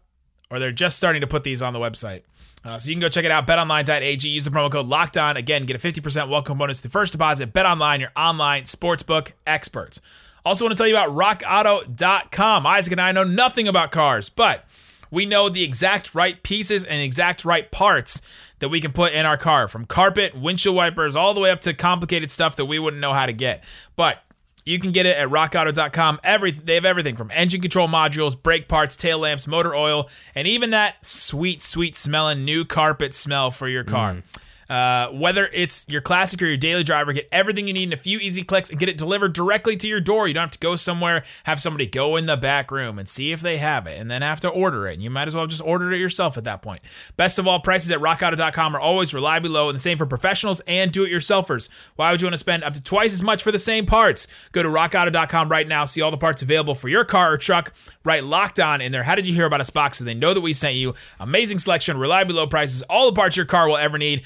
or 0.50 0.58
they're 0.58 0.72
just 0.72 0.96
starting 0.96 1.22
to 1.22 1.28
put 1.28 1.44
these 1.44 1.62
on 1.62 1.74
the 1.74 1.80
website. 1.80 2.22
Uh, 2.64 2.78
so 2.78 2.90
you 2.90 2.96
can 2.96 3.02
go 3.02 3.10
check 3.10 3.26
it 3.26 3.32
out, 3.32 3.48
betonline.ag. 3.48 4.28
Use 4.28 4.44
the 4.44 4.52
promo 4.52 4.72
code 4.72 4.88
Locked 4.88 5.18
On. 5.18 5.36
Again, 5.36 5.66
get 5.66 5.76
a 5.76 5.80
50% 5.80 6.30
welcome 6.30 6.58
bonus 6.58 6.80
to 6.82 6.90
first 6.90 7.12
deposit. 7.12 7.52
BetOnline, 7.52 8.00
your 8.00 8.12
online 8.16 8.64
sportsbook 8.64 9.32
experts. 9.48 10.00
Also, 10.46 10.64
want 10.64 10.72
to 10.72 10.78
tell 10.78 10.88
you 10.88 10.96
about 10.96 11.10
RockAuto.com. 11.10 12.68
Isaac 12.68 12.92
and 12.92 13.02
I 13.02 13.12
know 13.12 13.24
nothing 13.24 13.68
about 13.68 13.92
cars, 13.92 14.30
but 14.30 14.66
we 15.12 15.26
know 15.26 15.50
the 15.50 15.64
exact 15.64 16.16
right 16.16 16.42
pieces 16.42 16.86
and 16.86 17.02
exact 17.02 17.44
right 17.44 17.70
parts 17.70 18.22
that 18.62 18.70
we 18.70 18.80
can 18.80 18.94
put 18.94 19.12
in 19.12 19.26
our 19.26 19.38
car, 19.38 19.68
from 19.68 19.86
carpet, 19.86 20.34
windshield 20.40 20.76
wipers, 20.76 21.16
all 21.16 21.34
the 21.34 21.40
way 21.42 21.52
up 21.52 21.60
to 21.62 21.74
complicated 21.74 22.32
stuff 22.32 22.56
that 22.56 22.66
we 22.66 22.80
wouldn't 22.80 23.02
know 23.02 23.12
how 23.12 23.26
to 23.26 23.34
get. 23.34 23.64
But 23.96 24.24
you 24.64 24.80
can 24.80 24.92
get 24.92 25.06
it 25.06 25.18
at 25.18 25.28
rockauto.com. 25.30 26.20
Every 26.24 26.52
they 26.52 26.76
have 26.76 26.86
everything 26.86 27.16
from 27.16 27.32
engine 27.32 27.62
control 27.62 27.88
modules, 27.88 28.42
brake 28.42 28.68
parts, 28.68 28.96
tail 28.96 29.20
lamps, 29.20 29.48
motor 29.48 29.76
oil, 29.76 30.10
and 30.36 30.48
even 30.48 30.70
that 30.70 31.04
sweet, 31.06 31.62
sweet 31.62 31.98
smelling 31.98 32.46
new 32.46 32.64
carpet 32.64 33.14
smell 33.16 33.52
for 33.52 33.68
your 33.68 33.84
car. 33.84 34.14
Mm. 34.14 34.24
Uh, 34.72 35.10
whether 35.10 35.50
it's 35.52 35.86
your 35.90 36.00
classic 36.00 36.42
or 36.42 36.46
your 36.46 36.56
daily 36.56 36.82
driver, 36.82 37.12
get 37.12 37.28
everything 37.30 37.68
you 37.68 37.74
need 37.74 37.90
in 37.90 37.92
a 37.92 37.98
few 37.98 38.20
easy 38.20 38.42
clicks 38.42 38.70
and 38.70 38.80
get 38.80 38.88
it 38.88 38.98
delivered 38.98 39.34
directly 39.34 39.76
to 39.76 39.86
your 39.86 40.00
door. 40.00 40.30
You 40.30 40.34
don't 40.34 40.44
have 40.44 40.52
to 40.52 40.60
go 40.60 40.78
somewhere, 40.78 41.26
have 41.44 41.60
somebody 41.60 41.86
go 41.86 42.16
in 42.16 42.26
the 42.26 42.38
back 42.38 42.72
room 42.72 42.98
and 42.98 43.10
see 43.10 43.34
if 43.34 43.42
they 43.42 43.58
have 43.58 43.86
it, 43.86 44.00
and 44.00 44.10
then 44.10 44.22
have 44.22 44.40
to 44.40 44.48
order 44.48 44.88
it. 44.88 45.00
You 45.00 45.10
might 45.10 45.28
as 45.28 45.36
well 45.36 45.46
just 45.46 45.62
order 45.62 45.92
it 45.92 45.98
yourself 45.98 46.38
at 46.38 46.46
that 46.46 46.62
point. 46.62 46.82
Best 47.18 47.38
of 47.38 47.48
all, 47.48 47.60
prices 47.60 47.92
at 47.92 48.00
rockauto.com 48.00 48.74
are 48.74 48.80
always 48.80 49.14
reliably 49.14 49.50
low, 49.50 49.68
and 49.68 49.76
the 49.76 49.82
same 49.82 49.98
for 49.98 50.06
professionals 50.06 50.62
and 50.62 50.90
do-it-yourselfers. 50.94 51.68
Why 51.98 52.12
would 52.12 52.22
you 52.22 52.28
want 52.28 52.36
to 52.36 52.38
spend 52.38 52.64
up 52.64 52.74
to 52.76 52.82
twice 52.82 53.14
as 53.14 53.22
much 53.22 53.44
for 53.44 53.52
the 53.52 53.60
same 53.60 53.86
parts? 53.86 54.26
Go 54.54 54.64
to 54.64 54.70
rockauto.com 54.70 55.50
right 55.50 55.68
now, 55.68 55.84
see 55.84 56.02
all 56.02 56.12
the 56.12 56.18
parts 56.18 56.42
available 56.42 56.76
for 56.76 56.88
your 56.88 57.04
car 57.04 57.34
or 57.34 57.38
truck. 57.38 57.74
Write 58.06 58.24
locked 58.24 58.58
on 58.58 58.80
in 58.80 58.94
there. 58.94 59.04
How 59.04 59.16
did 59.16 59.26
you 59.26 59.34
hear 59.34 59.46
about 59.46 59.60
us 59.60 59.70
box 59.70 59.98
so 59.98 60.06
they 60.06 60.14
know 60.14 60.34
that 60.34 60.40
we 60.40 60.54
sent 60.54 60.76
you? 60.76 60.94
Amazing 61.20 61.60
selection, 61.60 61.98
reliably 61.98 62.36
low 62.36 62.48
prices, 62.48 62.84
all 62.84 63.08
the 63.08 63.16
parts 63.16 63.36
your 63.36 63.46
car 63.46 63.68
will 63.68 63.76
ever 63.76 63.98
need. 63.98 64.24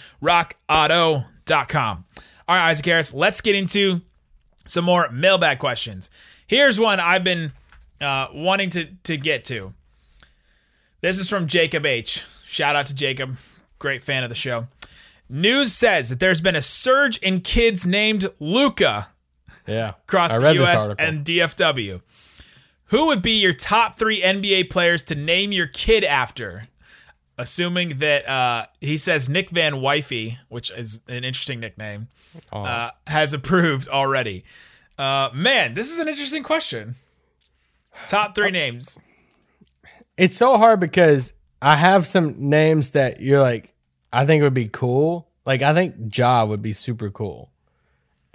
RockAuto.com. 0.70 2.06
All 2.48 2.56
right, 2.56 2.70
Isaac 2.70 2.86
Harris, 2.86 3.14
let's 3.14 3.42
get 3.42 3.56
into 3.56 4.02
some 4.68 4.86
more 4.86 5.10
mailbag 5.10 5.60
questions. 5.60 6.10
Here's 6.48 6.80
one 6.80 7.00
I've 7.00 7.24
been 7.24 7.52
uh, 8.02 8.28
wanting 8.34 8.70
to 8.72 8.86
to 9.04 9.18
get 9.18 9.46
to. 9.46 9.74
This 11.02 11.18
is 11.20 11.30
from 11.30 11.48
Jacob 11.48 11.86
H. 11.86 12.26
Shout 12.48 12.76
out 12.76 12.86
to 12.88 12.96
Jacob, 12.96 13.38
great 13.80 14.04
fan 14.04 14.24
of 14.24 14.30
the 14.30 14.36
show. 14.36 14.68
News 15.28 15.74
says 15.74 16.10
that 16.10 16.20
there's 16.20 16.42
been 16.42 16.56
a 16.56 16.62
surge 16.62 17.18
in 17.18 17.42
kids 17.42 17.88
named 17.88 18.30
Luka 18.40 19.10
Yeah. 19.68 19.94
across 20.08 20.34
I 20.34 20.38
the 20.40 20.64
US 20.64 20.88
and 21.00 21.26
DFW. 21.26 22.02
Who 22.90 23.08
would 23.08 23.24
be 23.24 23.32
your 23.32 23.54
top 23.54 23.98
three 23.98 24.22
NBA 24.22 24.70
players 24.70 25.04
to 25.06 25.16
name 25.16 25.52
your 25.52 25.66
kid 25.66 26.04
after? 26.04 26.68
Assuming 27.38 27.98
that 28.00 28.28
uh, 28.30 28.68
he 28.80 28.96
says 28.96 29.28
Nick 29.28 29.50
Van 29.50 29.82
Wifey, 29.82 30.40
which 30.48 30.72
is 30.72 31.02
an 31.08 31.24
interesting 31.26 31.60
nickname, 31.60 32.08
uh, 32.54 32.92
has 33.08 33.34
approved 33.34 33.88
already. 33.90 34.46
Uh, 34.98 35.30
man, 35.34 35.74
this 35.74 35.92
is 35.92 36.00
an 36.00 36.08
interesting 36.08 36.44
question. 36.44 36.96
Top 38.08 38.36
three 38.36 38.52
names. 38.52 38.98
it's 40.18 40.36
so 40.38 40.58
hard 40.58 40.80
because 40.80 41.34
I 41.62 41.76
have 41.76 42.08
some 42.08 42.50
names 42.50 42.92
that 42.92 43.20
you're 43.22 43.42
like, 43.42 43.74
I 44.14 44.26
think 44.26 44.42
would 44.44 44.54
be 44.54 44.70
cool. 44.70 45.28
Like 45.46 45.62
I 45.62 45.74
think 45.74 46.16
Ja 46.16 46.46
would 46.46 46.62
be 46.62 46.74
super 46.74 47.10
cool. 47.10 47.52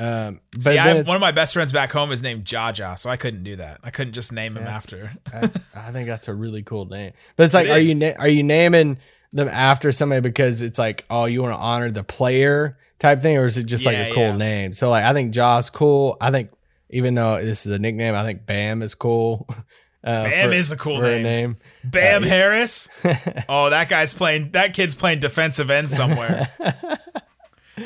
Um, 0.01 0.41
but 0.53 0.63
See, 0.63 0.79
I, 0.79 1.03
one 1.03 1.15
of 1.17 1.21
my 1.21 1.31
best 1.31 1.53
friends 1.53 1.73
back 1.73 1.93
home 1.93 2.11
is 2.11 2.23
named 2.23 2.47
Jaja, 2.47 2.99
so 2.99 3.11
I 3.11 3.19
couldn't 3.19 3.43
do 3.45 3.57
that. 3.57 3.81
I 3.85 3.91
couldn't 3.91 4.15
just 4.15 4.33
name 4.33 4.57
him 4.57 4.67
after. 4.67 5.13
I, 5.31 5.51
I 5.77 5.93
think 5.93 6.09
that's 6.09 6.27
a 6.29 6.35
really 6.35 6.63
cool 6.63 6.87
name. 6.87 7.13
But 7.37 7.45
it's 7.45 7.53
like, 7.55 7.67
It 7.67 7.71
are 7.73 7.79
you 7.79 7.95
na- 7.95 8.15
are 8.19 8.29
you 8.29 8.43
naming 8.43 8.97
them 9.35 9.49
after 9.49 9.93
somebody 9.93 10.23
because 10.23 10.63
it's 10.63 10.79
like, 10.79 11.05
oh, 11.11 11.27
you 11.27 11.43
want 11.43 11.53
to 11.53 11.59
honor 11.59 11.91
the 11.91 12.03
player 12.03 12.79
type 12.99 13.21
thing, 13.21 13.37
or 13.37 13.45
is 13.45 13.59
it 13.59 13.65
just 13.65 13.85
like 13.85 13.97
a 13.99 14.15
cool 14.15 14.23
yeah. 14.29 14.37
name? 14.37 14.73
So 14.73 14.89
like, 14.89 15.05
I 15.05 15.13
think 15.13 15.35
Ja's 15.35 15.69
cool. 15.69 16.17
I 16.19 16.31
think 16.31 16.51
even 16.89 17.15
though 17.15 17.37
this 17.45 17.67
is 17.67 17.73
a 17.73 17.79
nickname, 17.79 18.15
I 18.15 18.25
think 18.25 18.47
Bam 18.47 18.83
is 18.83 18.95
cool. 18.95 19.47
Uh, 20.03 20.25
Bam 20.25 20.49
for- 20.49 20.55
is 20.55 20.73
a 20.73 20.79
cool 20.79 20.99
name. 21.03 21.23
name. 21.23 21.57
Bam 21.85 22.25
Uh, 22.25 22.27
Harris. 22.27 22.89
Oh, 23.51 23.69
that 23.69 23.91
guy's 23.91 24.15
playing. 24.15 24.53
That 24.53 24.73
kid's 24.73 24.95
playing 24.95 25.19
defensive 25.19 25.71
end 25.71 25.91
somewhere. 25.91 26.49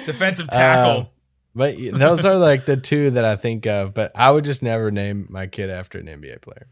defensive 0.06 0.48
tackle. 0.48 1.00
Um, 1.00 1.06
But 1.54 1.76
those 1.92 2.24
are 2.24 2.36
like 2.36 2.64
the 2.64 2.76
two 2.76 3.10
that 3.10 3.24
I 3.24 3.36
think 3.36 3.66
of. 3.66 3.94
But 3.94 4.12
I 4.14 4.30
would 4.30 4.44
just 4.44 4.62
never 4.62 4.90
name 4.90 5.26
my 5.30 5.46
kid 5.46 5.70
after 5.70 5.98
an 5.98 6.06
NBA 6.06 6.42
player. 6.42 6.66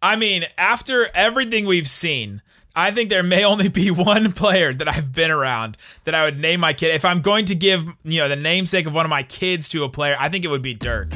I 0.00 0.16
mean, 0.16 0.44
after 0.58 1.08
everything 1.14 1.66
we've 1.66 1.88
seen, 1.88 2.42
I 2.74 2.90
think 2.90 3.10
there 3.10 3.22
may 3.22 3.44
only 3.44 3.68
be 3.68 3.90
one 3.92 4.32
player 4.32 4.72
that 4.72 4.88
I've 4.88 5.12
been 5.12 5.30
around 5.30 5.76
that 6.04 6.14
I 6.14 6.24
would 6.24 6.38
name 6.40 6.60
my 6.60 6.72
kid. 6.72 6.94
If 6.94 7.04
I'm 7.04 7.20
going 7.20 7.44
to 7.46 7.54
give, 7.54 7.86
you 8.04 8.20
know, 8.20 8.28
the 8.28 8.36
namesake 8.36 8.86
of 8.86 8.94
one 8.94 9.04
of 9.06 9.10
my 9.10 9.22
kids 9.22 9.68
to 9.70 9.84
a 9.84 9.88
player, 9.88 10.16
I 10.18 10.28
think 10.28 10.44
it 10.44 10.48
would 10.48 10.62
be 10.62 10.74
Dirk. 10.74 11.12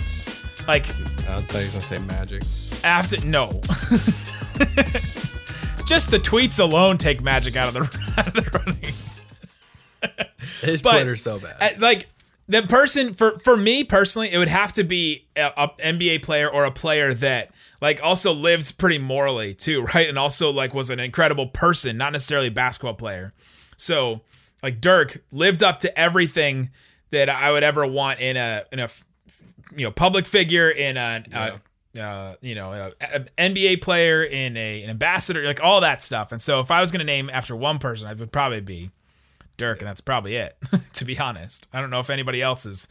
Like 0.69 0.89
I 1.29 1.41
thought 1.43 1.59
he 1.59 1.65
was 1.65 1.73
gonna 1.73 1.81
say 1.81 1.99
Magic. 1.99 2.43
after 2.85 3.25
no. 3.25 3.61
Just 5.87 6.11
the 6.11 6.19
tweets 6.19 6.59
alone 6.59 6.99
take 6.99 7.23
magic 7.23 7.55
out 7.55 7.69
of 7.69 7.75
the, 7.75 7.81
out 8.19 8.27
of 8.27 8.35
the 8.35 8.59
running. 8.59 8.95
His 10.61 10.83
But- 10.83 10.93
Twitter's 10.93 11.23
so 11.23 11.39
bad. 11.39 11.81
Like 11.81 12.07
the 12.49 12.63
person 12.63 13.15
for 13.15 13.39
for 13.39 13.57
me 13.57 13.85
personally, 13.85 14.33
it 14.33 14.39
would 14.39 14.49
have 14.49 14.73
to 14.75 14.85
be 14.85 15.27
a, 15.37 15.51
a 15.57 15.69
NBA 15.83 16.23
player 16.23 16.49
or 16.49 16.65
a 16.65 16.71
player 16.71 17.13
that 17.15 17.51
like 17.81 18.01
also 18.03 18.33
lived 18.33 18.79
pretty 18.79 18.99
morally 18.99 19.55
too, 19.55 19.83
right? 19.95 20.09
And 20.09 20.19
also 20.19 20.51
like 20.51 20.75
was 20.75 20.91
an 20.91 21.01
incredible 21.01 21.49
person, 21.49 21.97
not 21.97 22.13
necessarily 22.13 22.49
a 22.49 22.53
basketball 22.53 22.95
player. 22.95 23.33
So 23.77 24.23
like 24.63 24.81
Dirk 24.81 25.23
lived 25.33 25.63
up 25.63 25.81
to 25.81 25.99
everything 25.99 26.71
that 27.11 27.29
I 27.29 27.51
would 27.51 27.63
ever 27.63 27.87
want 27.87 28.21
in 28.21 28.37
a 28.37 28.65
in 28.73 28.79
a 28.79 28.89
you 29.75 29.85
know 29.85 29.91
public 29.91 30.27
figure 30.27 30.71
in 30.71 30.97
a. 30.97 31.25
Uh, 31.33 31.59
uh, 31.97 32.35
you 32.43 32.55
know, 32.55 32.73
a, 32.73 32.93
a 33.01 33.21
NBA 33.39 33.81
player 33.81 34.23
in 34.23 34.55
a 34.59 34.83
an 34.83 34.91
ambassador, 34.91 35.47
like 35.47 35.63
all 35.63 35.81
that 35.81 36.03
stuff. 36.03 36.31
And 36.31 36.43
so, 36.43 36.61
if 36.61 36.71
I 36.71 36.83
was 36.83 36.91
going 36.91 36.99
to 36.99 37.07
name 37.07 37.31
after 37.33 37.57
one 37.57 37.79
person, 37.79 38.07
it 38.07 38.19
would 38.19 38.33
probably 38.33 38.61
be 38.61 38.91
Dirk, 39.57 39.81
and 39.81 39.89
that's 39.89 40.01
probably 40.01 40.37
it. 40.37 40.57
to 40.95 41.05
be 41.05 41.19
honest, 41.19 41.69
I 41.73 41.81
don't 41.81 41.91
know 41.91 42.01
if 42.01 42.11
anybody 42.11 42.43
else 42.43 42.67
is 42.67 42.89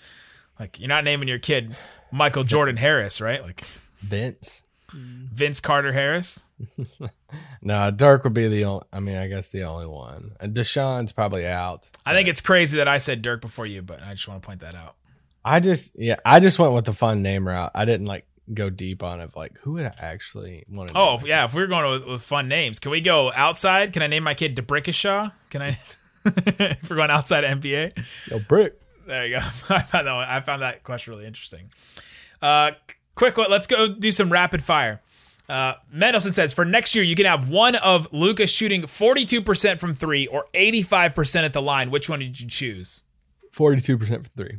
like 0.60 0.80
you're 0.80 0.90
not 0.90 1.04
naming 1.04 1.28
your 1.28 1.40
kid 1.40 1.76
Michael 2.12 2.44
Jordan 2.44 2.78
Harris, 2.78 3.20
right? 3.22 3.42
Like 3.42 3.64
Vince. 4.00 4.64
Vince 4.92 5.60
Carter 5.60 5.92
Harris. 5.92 6.46
No, 7.62 7.90
Dirk 7.92 8.24
would 8.24 8.34
be 8.34 8.48
the 8.48 8.66
only. 8.66 8.86
I 8.94 9.00
mean, 9.00 9.18
I 9.18 9.28
guess 9.28 9.50
the 9.50 9.64
only 9.64 9.88
one. 9.88 10.34
And 10.40 10.56
Deshaun's 10.56 11.12
probably 11.12 11.46
out. 11.48 11.90
I 12.06 12.14
think 12.14 12.28
it's 12.28 12.42
crazy 12.42 12.78
that 12.78 12.88
I 12.88 13.00
said 13.00 13.22
Dirk 13.22 13.42
before 13.42 13.66
you, 13.66 13.82
but 13.82 14.02
I 14.02 14.14
just 14.14 14.28
want 14.28 14.42
to 14.42 14.46
point 14.46 14.62
that 14.62 14.76
out. 14.76 14.96
I 15.44 15.60
just 15.60 15.98
yeah, 15.98 16.18
I 16.26 16.40
just 16.40 16.60
went 16.60 16.74
with 16.74 16.86
the 16.86 16.94
fun 16.94 17.22
name 17.22 17.48
route. 17.48 17.72
I 17.76 17.86
didn't 17.86 18.08
like 18.08 18.28
go 18.54 18.70
deep 18.70 19.04
on 19.04 19.20
it. 19.20 19.36
Like 19.36 19.58
who 19.60 19.74
would 19.74 19.86
I 19.86 19.94
actually 20.00 20.66
want 20.70 20.90
to? 20.90 20.98
Oh 20.98 21.20
yeah, 21.26 21.46
if 21.46 21.54
we're 21.54 21.68
going 21.68 21.90
with, 21.90 22.06
with 22.08 22.22
fun 22.22 22.48
names, 22.48 22.80
can 22.80 22.92
we 22.92 23.02
go 23.02 23.32
outside? 23.34 23.94
Can 23.94 24.02
I 24.02 24.08
name 24.08 24.24
my 24.24 24.34
kid 24.34 24.56
D'Brickashaw? 24.56 25.32
Can 25.50 25.62
I? 25.62 25.80
if 26.60 26.90
we're 26.90 26.96
going 26.96 27.12
outside 27.12 27.44
NBA, 27.44 27.98
no 28.32 28.40
brick. 28.40 28.80
there 29.06 29.26
you 29.26 29.40
go. 29.40 29.46
I 29.70 29.82
found 29.82 30.08
that 30.08 30.14
one, 30.14 30.28
I 30.28 30.40
found 30.42 30.62
that 30.62 30.84
question 30.84 31.14
really 31.14 31.26
interesting. 31.26 31.70
Uh, 32.42 32.72
quick 33.16 33.38
one. 33.38 33.50
Let's 33.50 33.68
go 33.68 33.88
do 33.88 34.12
some 34.12 34.32
rapid 34.32 34.64
fire. 34.64 35.02
Uh, 35.48 35.76
Mendelson 35.94 36.34
says 36.34 36.54
for 36.54 36.66
next 36.66 36.96
year 36.96 37.04
you 37.04 37.16
can 37.16 37.28
have 37.28 37.50
one 37.50 37.76
of 37.76 38.12
Luka's 38.12 38.50
shooting 38.50 38.82
42% 38.82 39.80
from 39.80 39.94
three 39.94 40.26
or 40.26 40.48
85% 40.56 41.44
at 41.44 41.54
the 41.54 41.62
line. 41.62 41.92
Which 41.92 42.10
one 42.10 42.20
did 42.20 42.40
you 42.40 42.48
choose? 42.48 43.04
Forty-two 43.52 43.98
percent 43.98 44.26
for 44.26 44.30
three. 44.32 44.58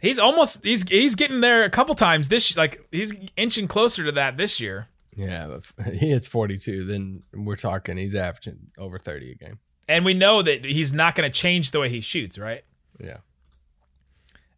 He's 0.00 0.18
almost 0.18 0.64
he's 0.64 0.88
he's 0.88 1.14
getting 1.16 1.42
there 1.42 1.64
a 1.64 1.70
couple 1.70 1.94
times 1.94 2.28
this 2.30 2.56
like 2.56 2.86
he's 2.90 3.12
inching 3.36 3.68
closer 3.68 4.04
to 4.04 4.12
that 4.12 4.38
this 4.38 4.58
year. 4.58 4.88
Yeah, 5.14 5.48
but 5.48 5.86
if 5.86 5.94
he 6.00 6.08
hits 6.10 6.26
forty-two. 6.26 6.84
Then 6.84 7.20
we're 7.34 7.56
talking 7.56 7.98
he's 7.98 8.14
averaging 8.14 8.68
over 8.78 8.98
thirty 8.98 9.32
a 9.32 9.34
game. 9.34 9.58
And 9.88 10.04
we 10.04 10.14
know 10.14 10.42
that 10.42 10.64
he's 10.64 10.92
not 10.92 11.14
going 11.14 11.30
to 11.30 11.38
change 11.38 11.70
the 11.70 11.80
way 11.80 11.88
he 11.88 12.00
shoots, 12.00 12.38
right? 12.38 12.64
Yeah. 12.98 13.18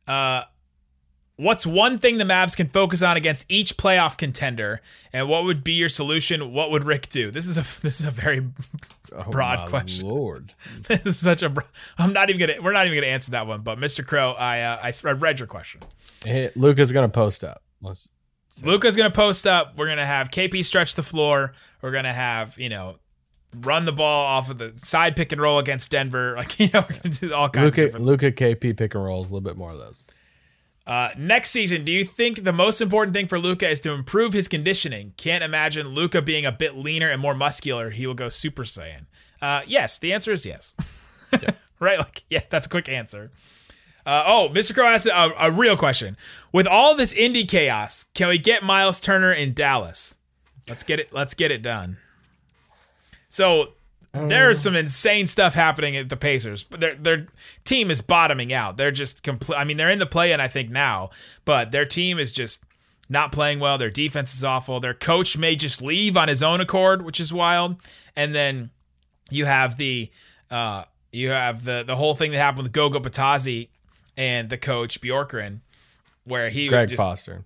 Uh, 0.06 0.44
what's 1.36 1.66
one 1.66 1.98
thing 1.98 2.18
the 2.18 2.24
Mavs 2.24 2.56
can 2.56 2.66
focus 2.68 3.02
on 3.02 3.16
against 3.16 3.44
each 3.48 3.76
playoff 3.76 4.16
contender, 4.16 4.80
and 5.12 5.28
what 5.28 5.44
would 5.44 5.62
be 5.62 5.72
your 5.74 5.88
solution? 5.90 6.52
What 6.52 6.70
would 6.70 6.84
Rick 6.84 7.08
do? 7.10 7.30
This 7.30 7.46
is 7.46 7.58
a 7.58 7.62
this 7.82 8.00
is 8.00 8.06
a 8.06 8.10
very 8.10 8.46
Oh, 9.10 9.22
Broad 9.30 9.70
question. 9.70 10.06
Lord. 10.06 10.52
this 10.86 11.06
is 11.06 11.18
such 11.18 11.42
a. 11.42 11.48
bro- 11.48 11.64
I'm 11.96 12.12
not 12.12 12.28
even 12.28 12.38
gonna. 12.46 12.60
We're 12.62 12.72
not 12.72 12.86
even 12.86 12.98
gonna 12.98 13.06
answer 13.12 13.30
that 13.30 13.46
one. 13.46 13.62
But 13.62 13.78
Mr. 13.78 14.04
Crow, 14.06 14.32
I 14.32 14.60
uh, 14.60 14.78
I, 14.82 14.92
I 15.08 15.12
read 15.12 15.38
your 15.40 15.46
question. 15.46 15.80
Hey, 16.24 16.50
Luka's 16.54 16.92
gonna 16.92 17.08
post 17.08 17.42
up. 17.42 17.62
Let's, 17.80 18.08
Luka's 18.62 18.96
gonna 18.96 19.10
post 19.10 19.46
up. 19.46 19.76
We're 19.78 19.86
gonna 19.88 20.04
have 20.06 20.30
KP 20.30 20.62
stretch 20.64 20.94
the 20.94 21.02
floor. 21.02 21.52
We're 21.80 21.90
gonna 21.92 22.12
have 22.12 22.58
you 22.58 22.68
know 22.68 22.96
run 23.56 23.84
the 23.84 23.92
ball 23.92 24.26
off 24.26 24.50
of 24.50 24.58
the 24.58 24.72
side 24.76 25.16
pick 25.16 25.32
and 25.32 25.40
roll 25.40 25.58
against 25.58 25.90
Denver. 25.90 26.34
Like 26.38 26.60
you 26.60 26.68
know 26.72 26.84
do 27.02 27.34
all 27.34 27.48
kinds 27.48 27.72
of 27.72 27.78
Luka, 27.78 27.86
different. 27.86 28.04
Luka 28.04 28.32
KP 28.32 28.76
pick 28.76 28.94
and 28.94 29.04
rolls 29.04 29.30
a 29.30 29.34
little 29.34 29.48
bit 29.48 29.56
more 29.56 29.72
of 29.72 29.78
those. 29.78 30.04
Uh, 30.86 31.10
next 31.18 31.50
season, 31.50 31.84
do 31.84 31.92
you 31.92 32.04
think 32.04 32.44
the 32.44 32.52
most 32.52 32.80
important 32.80 33.14
thing 33.14 33.26
for 33.26 33.38
Luka 33.38 33.68
is 33.68 33.78
to 33.80 33.92
improve 33.92 34.32
his 34.32 34.48
conditioning? 34.48 35.12
Can't 35.18 35.44
imagine 35.44 35.88
Luka 35.88 36.22
being 36.22 36.46
a 36.46 36.52
bit 36.52 36.76
leaner 36.76 37.10
and 37.10 37.20
more 37.20 37.34
muscular. 37.34 37.90
He 37.90 38.06
will 38.06 38.14
go 38.14 38.30
Super 38.30 38.62
Saiyan. 38.62 39.04
Uh, 39.42 39.60
yes, 39.66 39.98
the 39.98 40.14
answer 40.14 40.32
is 40.32 40.46
yes. 40.46 40.74
right? 41.80 41.98
Like, 41.98 42.24
yeah, 42.30 42.40
that's 42.48 42.66
a 42.66 42.70
quick 42.70 42.88
answer. 42.88 43.30
Uh, 44.06 44.22
oh, 44.26 44.48
Mr. 44.50 44.72
Crow 44.72 44.86
asked 44.86 45.04
a, 45.04 45.46
a 45.46 45.50
real 45.50 45.76
question. 45.76 46.16
With 46.52 46.66
all 46.66 46.96
this 46.96 47.12
indie 47.12 47.46
chaos, 47.46 48.06
can 48.14 48.28
we 48.28 48.38
get 48.38 48.62
Miles 48.62 48.98
Turner 48.98 49.32
in 49.32 49.52
Dallas? 49.52 50.16
Let's 50.66 50.82
get 50.82 51.00
it. 51.00 51.12
Let's 51.12 51.34
get 51.34 51.50
it 51.50 51.60
done. 51.60 51.98
So 53.28 53.74
there's 54.12 54.60
some 54.60 54.74
insane 54.74 55.26
stuff 55.26 55.54
happening 55.54 55.96
at 55.96 56.08
the 56.08 56.16
Pacers. 56.16 56.62
But 56.62 56.80
their 56.80 56.94
their 56.94 57.26
team 57.64 57.90
is 57.90 58.00
bottoming 58.00 58.52
out. 58.52 58.76
They're 58.76 58.90
just 58.90 59.22
complete. 59.22 59.56
I 59.56 59.64
mean, 59.64 59.76
they're 59.76 59.90
in 59.90 59.98
the 59.98 60.06
play-in, 60.06 60.40
I 60.40 60.48
think 60.48 60.70
now, 60.70 61.10
but 61.44 61.70
their 61.72 61.84
team 61.84 62.18
is 62.18 62.32
just 62.32 62.64
not 63.08 63.32
playing 63.32 63.60
well. 63.60 63.78
Their 63.78 63.90
defense 63.90 64.34
is 64.34 64.44
awful. 64.44 64.80
Their 64.80 64.94
coach 64.94 65.38
may 65.38 65.56
just 65.56 65.82
leave 65.82 66.16
on 66.16 66.28
his 66.28 66.42
own 66.42 66.60
accord, 66.60 67.02
which 67.02 67.20
is 67.20 67.32
wild. 67.32 67.76
And 68.16 68.34
then 68.34 68.70
you 69.30 69.46
have 69.46 69.76
the 69.76 70.10
uh, 70.50 70.84
you 71.12 71.30
have 71.30 71.64
the 71.64 71.84
the 71.86 71.96
whole 71.96 72.14
thing 72.14 72.32
that 72.32 72.38
happened 72.38 72.64
with 72.64 72.72
Goga 72.72 73.00
Bitadze 73.00 73.68
and 74.16 74.50
the 74.50 74.58
coach 74.58 75.00
Bjorkgren, 75.00 75.60
where 76.24 76.48
he 76.48 76.68
Greg 76.68 76.88
just 76.88 77.00
Foster. 77.00 77.44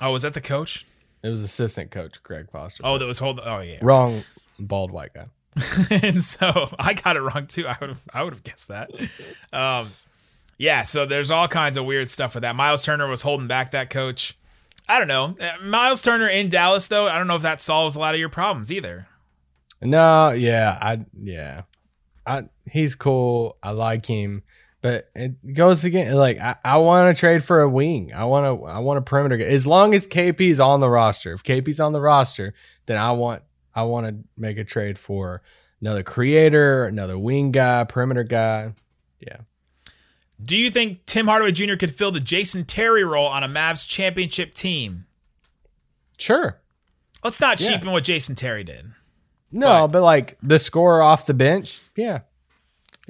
oh 0.00 0.12
was 0.12 0.22
that 0.22 0.34
the 0.34 0.40
coach? 0.40 0.86
It 1.22 1.28
was 1.28 1.42
assistant 1.42 1.90
coach 1.90 2.22
Greg 2.22 2.50
Foster. 2.50 2.82
Oh, 2.84 2.98
that 2.98 3.06
was 3.06 3.18
hold. 3.18 3.40
Oh 3.42 3.60
yeah. 3.60 3.78
wrong, 3.80 4.24
bald 4.58 4.90
white 4.90 5.14
guy. 5.14 5.26
and 5.90 6.22
so 6.22 6.74
I 6.78 6.94
got 6.94 7.16
it 7.16 7.20
wrong 7.20 7.46
too. 7.46 7.66
I 7.66 7.76
would 7.80 7.90
have 7.90 8.02
I 8.12 8.22
would 8.22 8.32
have 8.32 8.42
guessed 8.42 8.68
that. 8.68 8.90
Um, 9.52 9.92
yeah, 10.58 10.82
so 10.82 11.06
there's 11.06 11.30
all 11.30 11.48
kinds 11.48 11.76
of 11.76 11.84
weird 11.84 12.08
stuff 12.08 12.34
with 12.34 12.42
that. 12.42 12.56
Miles 12.56 12.82
Turner 12.82 13.08
was 13.08 13.22
holding 13.22 13.46
back 13.48 13.72
that 13.72 13.90
coach. 13.90 14.36
I 14.88 14.98
don't 14.98 15.08
know. 15.08 15.36
Uh, 15.40 15.62
Miles 15.64 16.02
Turner 16.02 16.28
in 16.28 16.48
Dallas 16.48 16.88
though, 16.88 17.06
I 17.08 17.18
don't 17.18 17.26
know 17.26 17.36
if 17.36 17.42
that 17.42 17.60
solves 17.60 17.96
a 17.96 18.00
lot 18.00 18.14
of 18.14 18.20
your 18.20 18.28
problems 18.28 18.72
either. 18.72 19.06
No, 19.80 20.30
yeah, 20.30 20.78
I 20.80 21.04
yeah, 21.20 21.62
I 22.26 22.44
he's 22.70 22.94
cool. 22.94 23.56
I 23.62 23.70
like 23.72 24.06
him, 24.06 24.42
but 24.82 25.08
it 25.14 25.54
goes 25.54 25.84
again. 25.84 26.14
Like 26.14 26.38
I, 26.38 26.56
I 26.64 26.76
want 26.78 27.14
to 27.16 27.18
trade 27.18 27.42
for 27.42 27.60
a 27.62 27.68
wing. 27.68 28.12
I 28.14 28.24
want 28.24 28.44
to 28.60 28.66
I 28.66 28.80
want 28.80 28.98
a 28.98 29.02
perimeter 29.02 29.38
guy. 29.38 29.44
As 29.46 29.66
long 29.66 29.94
as 29.94 30.06
KP's 30.06 30.60
on 30.60 30.80
the 30.80 30.90
roster. 30.90 31.32
If 31.32 31.42
KP's 31.44 31.80
on 31.80 31.92
the 31.94 32.00
roster, 32.00 32.52
then 32.86 32.98
I 32.98 33.12
want 33.12 33.42
I 33.74 33.84
want 33.84 34.06
to 34.08 34.16
make 34.36 34.58
a 34.58 34.64
trade 34.64 34.98
for 34.98 35.40
another 35.80 36.02
creator, 36.02 36.84
another 36.84 37.18
wing 37.18 37.52
guy, 37.52 37.84
perimeter 37.84 38.24
guy. 38.24 38.74
Yeah, 39.20 39.38
Do 40.44 40.56
you 40.56 40.70
think 40.70 41.06
Tim 41.06 41.26
Hardaway 41.28 41.52
Jr. 41.52 41.76
could 41.76 41.94
fill 41.94 42.10
the 42.12 42.20
Jason 42.20 42.64
Terry 42.64 43.04
role 43.04 43.28
on 43.28 43.42
a 43.44 43.48
Mavs 43.48 43.88
championship 43.88 44.52
team? 44.54 45.06
sure. 46.18 46.58
Let's 47.24 47.40
not 47.40 47.60
Yeah. 47.60 47.68
cheapen 47.70 47.92
what 47.92 48.02
Jason 48.04 48.34
Terry 48.34 48.64
did. 48.64 48.92
No, 49.52 49.86
but, 49.86 50.02
like 50.02 50.38
the 50.42 50.58
scorer 50.58 51.02
off 51.02 51.26
the 51.26 51.34
bench. 51.34 51.80
Yeah, 51.94 52.20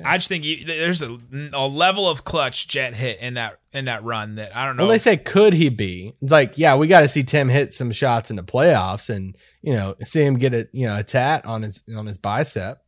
I 0.03 0.17
just 0.17 0.29
think 0.29 0.45
you, 0.45 0.65
there's 0.65 1.03
a, 1.03 1.19
a 1.53 1.67
level 1.67 2.09
of 2.09 2.25
clutch 2.25 2.67
Jet 2.67 2.95
hit 2.95 3.21
in 3.21 3.35
that 3.35 3.59
in 3.73 3.85
that 3.87 4.03
run 4.03 4.37
that 4.37 4.57
I 4.57 4.65
don't 4.65 4.77
know. 4.77 4.85
Well, 4.85 4.93
they 4.93 4.99
say 4.99 5.17
could 5.17 5.53
he 5.53 5.69
be? 5.69 6.15
It's 6.23 6.33
like, 6.33 6.57
yeah, 6.57 6.77
we 6.77 6.87
got 6.87 7.01
to 7.01 7.09
see 7.09 7.23
Tim 7.23 7.49
hit 7.49 7.73
some 7.75 7.93
shots 7.93 8.31
in 8.31 8.37
the 8.37 8.43
playoffs, 8.43 9.11
and 9.11 9.37
you 9.61 9.75
know, 9.75 9.95
see 10.05 10.23
him 10.23 10.39
get 10.39 10.55
a 10.55 10.69
you 10.73 10.87
know 10.89 10.97
a 10.97 11.03
tat 11.03 11.45
on 11.45 11.63
his 11.63 11.83
on 11.95 12.07
his 12.07 12.19
bicep 12.19 12.83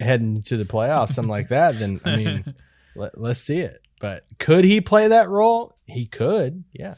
heading 0.00 0.42
to 0.42 0.56
the 0.56 0.64
playoffs, 0.64 1.10
something 1.12 1.30
like 1.30 1.48
that. 1.48 1.78
Then 1.78 2.00
I 2.04 2.16
mean, 2.16 2.54
let, 2.96 3.18
let's 3.18 3.40
see 3.40 3.58
it. 3.58 3.80
But 4.00 4.24
could 4.38 4.64
he 4.64 4.80
play 4.80 5.08
that 5.08 5.28
role? 5.28 5.74
He 5.86 6.06
could. 6.06 6.64
Yeah. 6.72 6.94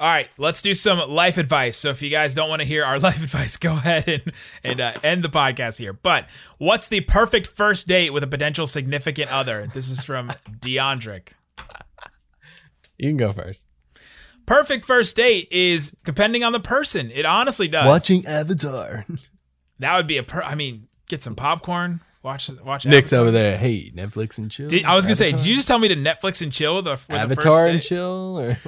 All 0.00 0.06
right, 0.06 0.30
let's 0.38 0.62
do 0.62 0.74
some 0.74 1.10
life 1.10 1.36
advice. 1.36 1.76
So 1.76 1.90
if 1.90 2.00
you 2.00 2.08
guys 2.08 2.32
don't 2.32 2.48
want 2.48 2.60
to 2.60 2.66
hear 2.66 2.86
our 2.86 2.98
life 2.98 3.22
advice, 3.22 3.58
go 3.58 3.72
ahead 3.72 4.08
and 4.08 4.32
and 4.64 4.80
uh, 4.80 4.94
end 5.04 5.22
the 5.22 5.28
podcast 5.28 5.78
here. 5.78 5.92
But 5.92 6.26
what's 6.56 6.88
the 6.88 7.02
perfect 7.02 7.46
first 7.46 7.86
date 7.86 8.10
with 8.10 8.22
a 8.22 8.26
potential 8.26 8.66
significant 8.66 9.30
other? 9.30 9.70
This 9.74 9.90
is 9.90 10.02
from 10.02 10.28
Deandric. 10.50 11.32
You 12.96 13.10
can 13.10 13.18
go 13.18 13.30
first. 13.30 13.66
Perfect 14.46 14.86
first 14.86 15.16
date 15.16 15.48
is 15.50 15.94
depending 16.04 16.44
on 16.44 16.52
the 16.52 16.60
person. 16.60 17.10
It 17.10 17.26
honestly 17.26 17.68
does. 17.68 17.86
Watching 17.86 18.26
Avatar. 18.26 19.04
That 19.80 19.96
would 19.96 20.06
be 20.06 20.18
a 20.18 20.22
per. 20.22 20.42
I 20.42 20.56
mean, 20.56 20.88
get 21.08 21.22
some 21.22 21.34
popcorn. 21.34 22.02
Watch 22.22 22.50
watch. 22.62 22.84
Nick's 22.84 23.14
Avatar. 23.14 23.20
over 23.22 23.30
there. 23.30 23.56
Hey, 23.56 23.90
Netflix 23.90 24.36
and 24.36 24.50
chill. 24.50 24.68
Did, 24.68 24.84
I 24.84 24.94
was 24.94 25.06
gonna 25.06 25.14
say, 25.14 25.28
Avatar? 25.28 25.38
did 25.38 25.48
you 25.48 25.56
just 25.56 25.68
tell 25.68 25.78
me 25.78 25.88
to 25.88 25.96
Netflix 25.96 26.42
and 26.42 26.52
chill 26.52 26.76
with 26.76 26.84
the, 26.84 26.90
with 26.90 27.10
Avatar 27.12 27.66
and 27.66 27.80
chill? 27.80 28.38
Or 28.38 28.58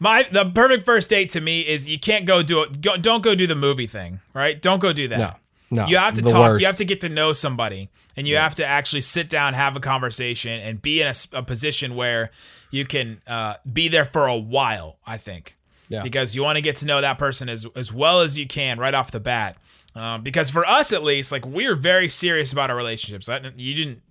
My 0.00 0.26
the 0.30 0.44
perfect 0.44 0.84
first 0.84 1.10
date 1.10 1.30
to 1.30 1.40
me 1.40 1.62
is 1.62 1.88
you 1.88 1.98
can't 1.98 2.24
go 2.24 2.42
do 2.42 2.62
it. 2.62 2.80
Go, 2.80 2.96
don't 2.96 3.22
go 3.22 3.34
do 3.34 3.46
the 3.46 3.54
movie 3.56 3.86
thing, 3.86 4.20
right? 4.34 4.60
Don't 4.60 4.78
go 4.80 4.92
do 4.92 5.08
that. 5.08 5.18
no, 5.18 5.34
no. 5.70 5.86
You 5.88 5.96
have 5.98 6.14
to 6.14 6.22
talk. 6.22 6.32
worst. 6.34 6.60
You 6.60 6.66
have 6.66 6.76
to 6.76 6.84
get 6.84 7.00
to 7.02 7.08
know 7.08 7.32
somebody, 7.32 7.88
and 8.16 8.26
you 8.28 8.36
have 8.36 8.54
to 8.56 8.64
actually 8.66 9.00
sit 9.00 9.28
down, 9.28 9.54
have 9.54 9.76
a 9.76 9.80
conversation, 9.80 10.52
and 10.52 10.80
be 10.80 11.00
in 11.02 11.12
a 11.32 11.42
position 11.42 11.94
where 11.96 12.30
you 12.70 12.84
can 12.84 13.20
uh, 13.26 13.54
be 13.70 13.88
there 13.88 14.04
for 14.04 14.26
a 14.26 14.36
while. 14.36 14.98
I 15.06 15.16
think, 15.16 15.56
Yeah. 15.88 16.02
because 16.02 16.36
you 16.36 16.42
want 16.44 16.56
to 16.56 16.62
get 16.62 16.76
to 16.76 16.86
know 16.86 17.00
that 17.00 17.18
person 17.18 17.48
as 17.48 17.66
as 17.74 17.92
well 17.92 18.20
as 18.20 18.38
you 18.38 18.46
can 18.46 18.78
right 18.78 18.94
off 18.94 19.10
the 19.10 19.20
bat. 19.20 19.56
Um, 19.96 20.22
because 20.22 20.48
for 20.48 20.64
us, 20.64 20.92
at 20.92 21.02
least, 21.02 21.32
like 21.32 21.44
we're 21.44 21.74
very 21.74 22.08
serious 22.08 22.52
about 22.52 22.70
our 22.70 22.76
relationships. 22.76 23.28
I, 23.28 23.40
you 23.56 23.74
didn't? 23.74 24.02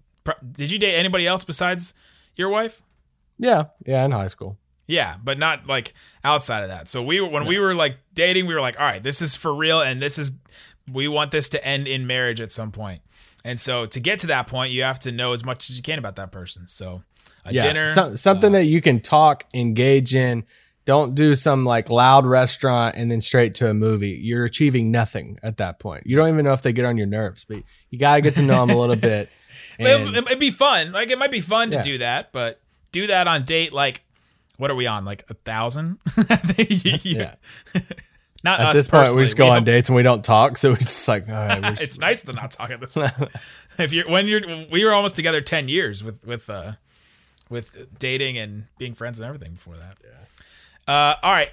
Did 0.52 0.70
you 0.70 0.80
date 0.80 0.96
anybody 0.96 1.26
else 1.26 1.46
besides 1.46 1.94
your 2.36 2.50
wife? 2.50 2.82
Yeah, 3.40 3.66
yeah. 3.86 4.04
In 4.04 4.12
high 4.12 4.28
school. 4.28 4.58
Yeah, 4.88 5.18
but 5.22 5.38
not 5.38 5.68
like 5.68 5.94
outside 6.24 6.64
of 6.64 6.70
that. 6.70 6.88
So 6.88 7.04
we 7.04 7.20
were 7.20 7.28
when 7.28 7.46
we 7.46 7.60
were 7.60 7.76
like 7.76 7.98
dating, 8.14 8.48
we 8.48 8.54
were 8.54 8.62
like, 8.62 8.80
all 8.80 8.86
right, 8.86 9.04
this 9.04 9.22
is 9.22 9.36
for 9.36 9.54
real, 9.54 9.82
and 9.82 10.02
this 10.02 10.18
is 10.18 10.32
we 10.92 11.08
want 11.08 11.32
this 11.32 11.50
to 11.50 11.66
end 11.66 11.88
in 11.88 12.08
marriage 12.08 12.40
at 12.40 12.52
some 12.52 12.72
point. 12.72 13.02
And 13.44 13.60
so 13.60 13.86
to 13.86 14.00
get 14.00 14.20
to 14.20 14.28
that 14.28 14.48
point, 14.48 14.72
you 14.72 14.84
have 14.84 15.00
to 15.00 15.12
know 15.12 15.34
as 15.34 15.44
much 15.44 15.70
as 15.70 15.78
you 15.78 15.84
can 15.84 16.00
about 16.00 16.16
that 16.16 16.32
person. 16.32 16.68
So 16.68 17.04
a 17.46 17.54
yeah, 17.54 17.62
dinner, 17.62 17.94
some- 17.94 18.18
something 18.18 18.54
uh, 18.54 18.60
that 18.60 18.66
you 18.66 18.82
can 18.82 19.02
talk, 19.02 19.46
engage 19.54 20.16
in. 20.16 20.46
Don't 20.86 21.16
do 21.16 21.36
some 21.36 21.66
like 21.66 21.90
loud 21.90 22.26
restaurant 22.26 22.96
and 22.96 23.12
then 23.12 23.20
straight 23.20 23.56
to 23.56 23.70
a 23.70 23.74
movie. 23.74 24.18
You're 24.22 24.46
achieving 24.46 24.90
nothing 24.90 25.38
at 25.44 25.58
that 25.58 25.80
point. 25.80 26.08
You 26.08 26.16
don't 26.16 26.30
even 26.30 26.46
know 26.46 26.54
if 26.54 26.62
they 26.62 26.72
get 26.72 26.86
on 26.86 26.98
your 26.98 27.08
nerves, 27.08 27.44
but 27.44 27.62
you 27.90 28.00
got 28.00 28.16
to 28.16 28.22
get 28.22 28.36
to 28.36 28.42
know 28.42 28.66
them 28.66 28.70
a 28.70 28.80
little 28.80 28.96
bit. 28.96 29.30
it, 29.80 29.86
And 29.86 30.16
it, 30.16 30.26
would 30.30 30.40
be 30.40 30.52
fun. 30.52 30.94
Like 30.94 31.10
it 31.10 31.18
might 31.18 31.32
be 31.32 31.42
fun 31.42 31.72
to 31.72 31.82
do 31.84 31.98
that, 31.98 32.32
but 32.32 32.62
do 32.94 33.08
that 33.08 33.28
on 33.28 33.44
date 33.44 33.74
like. 33.74 34.04
What 34.58 34.70
are 34.72 34.76
we 34.76 34.88
on? 34.88 35.06
Like 35.06 35.26
a 35.30 35.34
thousand? 35.34 36.00
yeah. 37.04 37.36
Not 38.44 38.60
At 38.60 38.68
us 38.68 38.76
this 38.76 38.88
point, 38.88 39.16
we 39.16 39.24
just 39.24 39.36
go 39.36 39.48
on 39.48 39.56
don't- 39.58 39.64
dates 39.66 39.90
and 39.90 39.96
we 39.96 40.04
don't 40.04 40.24
talk. 40.24 40.58
So 40.58 40.74
it's 40.74 40.86
just 40.86 41.08
like, 41.08 41.28
all 41.28 41.34
right, 41.34 41.82
it's 41.82 41.98
nice 42.00 42.22
to 42.22 42.34
not 42.34 42.52
talk 42.52 42.70
at 42.70 42.80
this 42.80 42.94
point. 42.94 43.12
if 43.80 43.94
you're 43.94 44.08
when 44.10 44.28
you're 44.28 44.42
we 44.72 44.86
were 44.86 44.94
almost 44.94 45.16
together 45.16 45.42
10 45.42 45.68
years 45.70 46.04
with 46.04 46.24
with 46.26 46.48
uh 46.50 46.74
with 47.50 47.88
dating 47.98 48.38
and 48.38 48.66
being 48.78 48.94
friends 48.94 49.20
and 49.20 49.26
everything 49.28 49.54
before 49.54 49.76
that 49.78 49.98
Yeah. 50.04 50.94
uh 50.94 51.16
all 51.24 51.32
right 51.32 51.50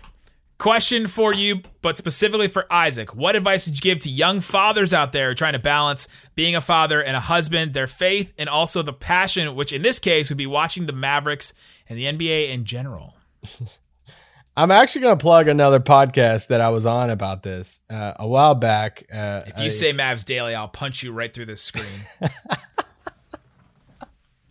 question 0.65 1.07
for 1.07 1.35
you 1.35 1.61
but 1.83 1.99
specifically 1.99 2.49
for 2.49 2.65
isaac 2.73 3.15
what 3.15 3.37
advice 3.37 3.67
would 3.67 3.75
you 3.77 3.83
give 3.83 3.99
to 3.99 4.09
young 4.09 4.41
fathers 4.41 4.95
out 4.95 5.13
there 5.13 5.35
trying 5.35 5.53
to 5.53 5.59
balance 5.59 6.09
being 6.35 6.57
a 6.57 6.61
father 6.61 7.03
and 7.03 7.15
a 7.15 7.21
husband 7.21 7.75
their 7.75 7.87
faith 7.87 8.33
and 8.39 8.49
also 8.49 8.81
the 8.81 8.91
passion 8.91 9.55
which 9.55 9.75
in 9.75 9.83
this 9.83 9.99
case 9.99 10.31
would 10.31 10.39
be 10.39 10.47
watching 10.47 10.87
the 10.87 10.93
mavericks 10.95 11.53
and 11.87 11.99
the 11.99 12.05
nba 12.05 12.49
in 12.51 12.65
general 12.65 13.15
I'm 14.57 14.71
actually 14.71 15.03
going 15.03 15.19
to 15.19 15.23
plug 15.23 15.49
another 15.49 15.81
podcast 15.81 16.47
that 16.47 16.63
I 16.63 16.71
was 16.71 16.87
on 16.87 17.11
about 17.11 17.43
this 17.43 17.81
uh, 17.91 18.13
a 18.21 18.27
while 18.29 18.55
back. 18.55 19.05
Uh, 19.13 19.41
If 19.49 19.59
you 19.59 19.65
I- 19.67 19.71
say 19.71 19.93
Mavs 19.93 20.25
Daily, 20.25 20.55
I'll 20.55 20.69
punch 20.69 21.03
you 21.03 21.11
right 21.11 21.35
through 21.35 21.47
the 21.47 21.57
screen. 21.57 21.85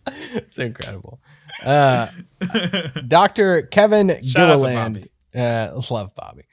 it's 0.06 0.58
incredible. 0.58 1.20
Uh, 1.64 2.08
Dr. 3.08 3.62
Kevin 3.62 4.08
Shout 4.08 4.20
out 4.20 4.22
to 4.22 4.66
Gilliland, 4.66 5.08
uh, 5.34 5.80
love 5.90 6.14
Bobby. 6.14 6.44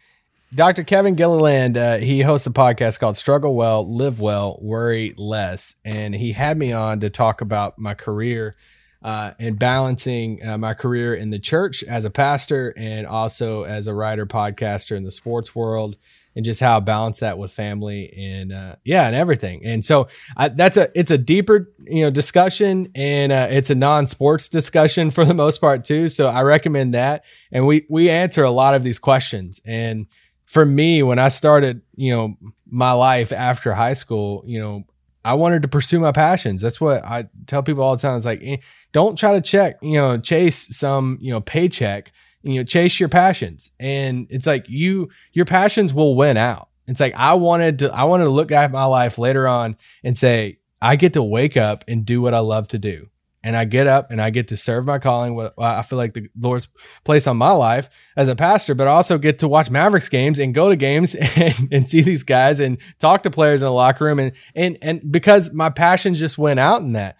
Dr. 0.53 0.83
Kevin 0.83 1.15
Gilliland, 1.15 1.77
uh, 1.77 1.97
he 1.97 2.21
hosts 2.21 2.45
a 2.45 2.51
podcast 2.51 2.99
called 2.99 3.15
Struggle 3.15 3.55
Well, 3.55 3.89
Live 3.89 4.19
Well, 4.19 4.57
Worry 4.61 5.13
Less. 5.17 5.75
And 5.85 6.13
he 6.13 6.33
had 6.33 6.57
me 6.57 6.73
on 6.73 6.99
to 6.99 7.09
talk 7.09 7.39
about 7.39 7.79
my 7.79 7.93
career 7.93 8.57
uh, 9.01 9.31
and 9.39 9.57
balancing 9.57 10.45
uh, 10.45 10.57
my 10.57 10.73
career 10.73 11.15
in 11.15 11.29
the 11.29 11.39
church 11.39 11.83
as 11.83 12.03
a 12.03 12.09
pastor 12.09 12.73
and 12.75 13.07
also 13.07 13.63
as 13.63 13.87
a 13.87 13.93
writer, 13.93 14.25
podcaster 14.25 14.97
in 14.97 15.03
the 15.03 15.11
sports 15.11 15.55
world, 15.55 15.95
and 16.35 16.45
just 16.45 16.59
how 16.59 16.77
I 16.77 16.79
balance 16.79 17.19
that 17.19 17.37
with 17.37 17.51
family 17.51 18.13
and 18.13 18.51
uh, 18.51 18.75
yeah, 18.83 19.05
and 19.07 19.15
everything. 19.15 19.65
And 19.65 19.83
so 19.83 20.07
I, 20.37 20.49
that's 20.49 20.77
a 20.77 20.89
it's 20.97 21.11
a 21.11 21.17
deeper 21.17 21.71
you 21.79 22.03
know 22.03 22.09
discussion 22.09 22.89
and 22.95 23.31
uh, 23.31 23.47
it's 23.49 23.69
a 23.69 23.75
non-sports 23.75 24.49
discussion 24.49 25.11
for 25.11 25.25
the 25.25 25.33
most 25.33 25.59
part 25.59 25.83
too. 25.83 26.07
So 26.07 26.27
I 26.27 26.41
recommend 26.43 26.93
that. 26.93 27.23
And 27.51 27.67
we 27.67 27.85
we 27.89 28.09
answer 28.09 28.43
a 28.43 28.51
lot 28.51 28.75
of 28.75 28.83
these 28.83 28.99
questions. 28.99 29.59
And 29.65 30.07
for 30.45 30.65
me, 30.65 31.03
when 31.03 31.19
I 31.19 31.29
started 31.29 31.81
you 31.95 32.13
know 32.15 32.37
my 32.65 32.93
life 32.93 33.31
after 33.31 33.73
high 33.73 33.93
school, 33.93 34.43
you 34.45 34.59
know. 34.59 34.83
I 35.23 35.35
wanted 35.35 35.61
to 35.61 35.67
pursue 35.67 35.99
my 35.99 36.11
passions. 36.11 36.63
That's 36.63 36.81
what 36.81 37.05
I 37.05 37.27
tell 37.45 37.61
people 37.61 37.83
all 37.83 37.95
the 37.95 38.01
time. 38.01 38.17
It's 38.17 38.25
like, 38.25 38.41
eh, 38.43 38.57
don't 38.91 39.15
try 39.15 39.33
to 39.33 39.41
check, 39.41 39.77
you 39.83 39.93
know, 39.93 40.17
chase 40.17 40.75
some, 40.75 41.19
you 41.21 41.31
know, 41.31 41.41
paycheck, 41.41 42.11
you 42.43 42.55
know, 42.55 42.63
chase 42.63 42.99
your 42.99 43.09
passions. 43.09 43.71
And 43.79 44.27
it's 44.29 44.47
like 44.47 44.67
you, 44.69 45.09
your 45.33 45.45
passions 45.45 45.93
will 45.93 46.15
win 46.15 46.37
out. 46.37 46.69
It's 46.87 46.99
like, 46.99 47.13
I 47.15 47.33
wanted 47.35 47.79
to, 47.79 47.93
I 47.93 48.03
wanted 48.03 48.25
to 48.25 48.31
look 48.31 48.51
at 48.51 48.71
my 48.71 48.85
life 48.85 49.17
later 49.17 49.47
on 49.47 49.77
and 50.03 50.17
say, 50.17 50.59
I 50.81 50.95
get 50.95 51.13
to 51.13 51.23
wake 51.23 51.55
up 51.55 51.83
and 51.87 52.05
do 52.05 52.21
what 52.21 52.33
I 52.33 52.39
love 52.39 52.67
to 52.69 52.79
do. 52.79 53.07
And 53.43 53.55
I 53.55 53.65
get 53.65 53.87
up 53.87 54.11
and 54.11 54.21
I 54.21 54.29
get 54.29 54.49
to 54.49 54.57
serve 54.57 54.85
my 54.85 54.99
calling. 54.99 55.33
What 55.35 55.55
I 55.57 55.81
feel 55.81 55.97
like 55.97 56.13
the 56.13 56.29
Lord's 56.39 56.67
place 57.03 57.25
on 57.25 57.37
my 57.37 57.51
life 57.51 57.89
as 58.15 58.29
a 58.29 58.35
pastor, 58.35 58.75
but 58.75 58.87
I 58.87 58.91
also 58.91 59.17
get 59.17 59.39
to 59.39 59.47
watch 59.47 59.71
Mavericks 59.71 60.09
games 60.09 60.37
and 60.37 60.53
go 60.53 60.69
to 60.69 60.75
games 60.75 61.15
and, 61.35 61.69
and 61.71 61.89
see 61.89 62.01
these 62.01 62.23
guys 62.23 62.59
and 62.59 62.77
talk 62.99 63.23
to 63.23 63.31
players 63.31 63.61
in 63.61 63.65
the 63.65 63.71
locker 63.71 64.05
room. 64.05 64.19
And, 64.19 64.33
and, 64.55 64.77
and 64.81 65.11
because 65.11 65.53
my 65.53 65.69
passions 65.69 66.19
just 66.19 66.37
went 66.37 66.59
out 66.59 66.81
in 66.81 66.93
that, 66.93 67.17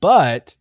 but 0.00 0.54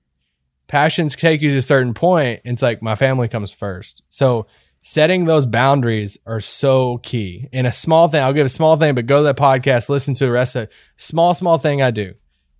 passions 0.67 1.15
take 1.15 1.41
you 1.41 1.51
to 1.51 1.57
a 1.57 1.61
certain 1.61 1.93
point. 1.93 2.41
It's 2.43 2.61
like 2.61 2.81
my 2.81 2.95
family 2.95 3.27
comes 3.27 3.51
first. 3.51 4.03
So 4.09 4.47
setting 4.81 5.25
those 5.25 5.45
boundaries 5.45 6.17
are 6.25 6.41
so 6.41 6.97
key. 6.99 7.49
And 7.53 7.65
a 7.65 7.71
small 7.71 8.07
thing, 8.07 8.21
I'll 8.21 8.33
give 8.33 8.45
a 8.45 8.49
small 8.49 8.75
thing, 8.77 8.95
but 8.95 9.05
go 9.05 9.17
to 9.17 9.23
that 9.23 9.37
podcast, 9.37 9.89
listen 9.89 10.13
to 10.15 10.25
the 10.25 10.31
rest 10.31 10.55
of 10.55 10.63
it. 10.63 10.71
Small, 10.97 11.33
small 11.33 11.57
thing 11.57 11.81
I 11.81 11.91
do. 11.91 12.15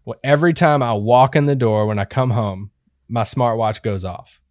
Well, 0.06 0.20
every 0.24 0.54
time 0.54 0.84
I 0.84 0.94
walk 0.94 1.36
in 1.36 1.46
the 1.46 1.56
door 1.56 1.86
when 1.86 2.00
I 2.00 2.06
come 2.06 2.32
home, 2.32 2.72
my 3.08 3.24
smartwatch 3.24 3.84
goes 3.84 4.04
off 4.04 4.42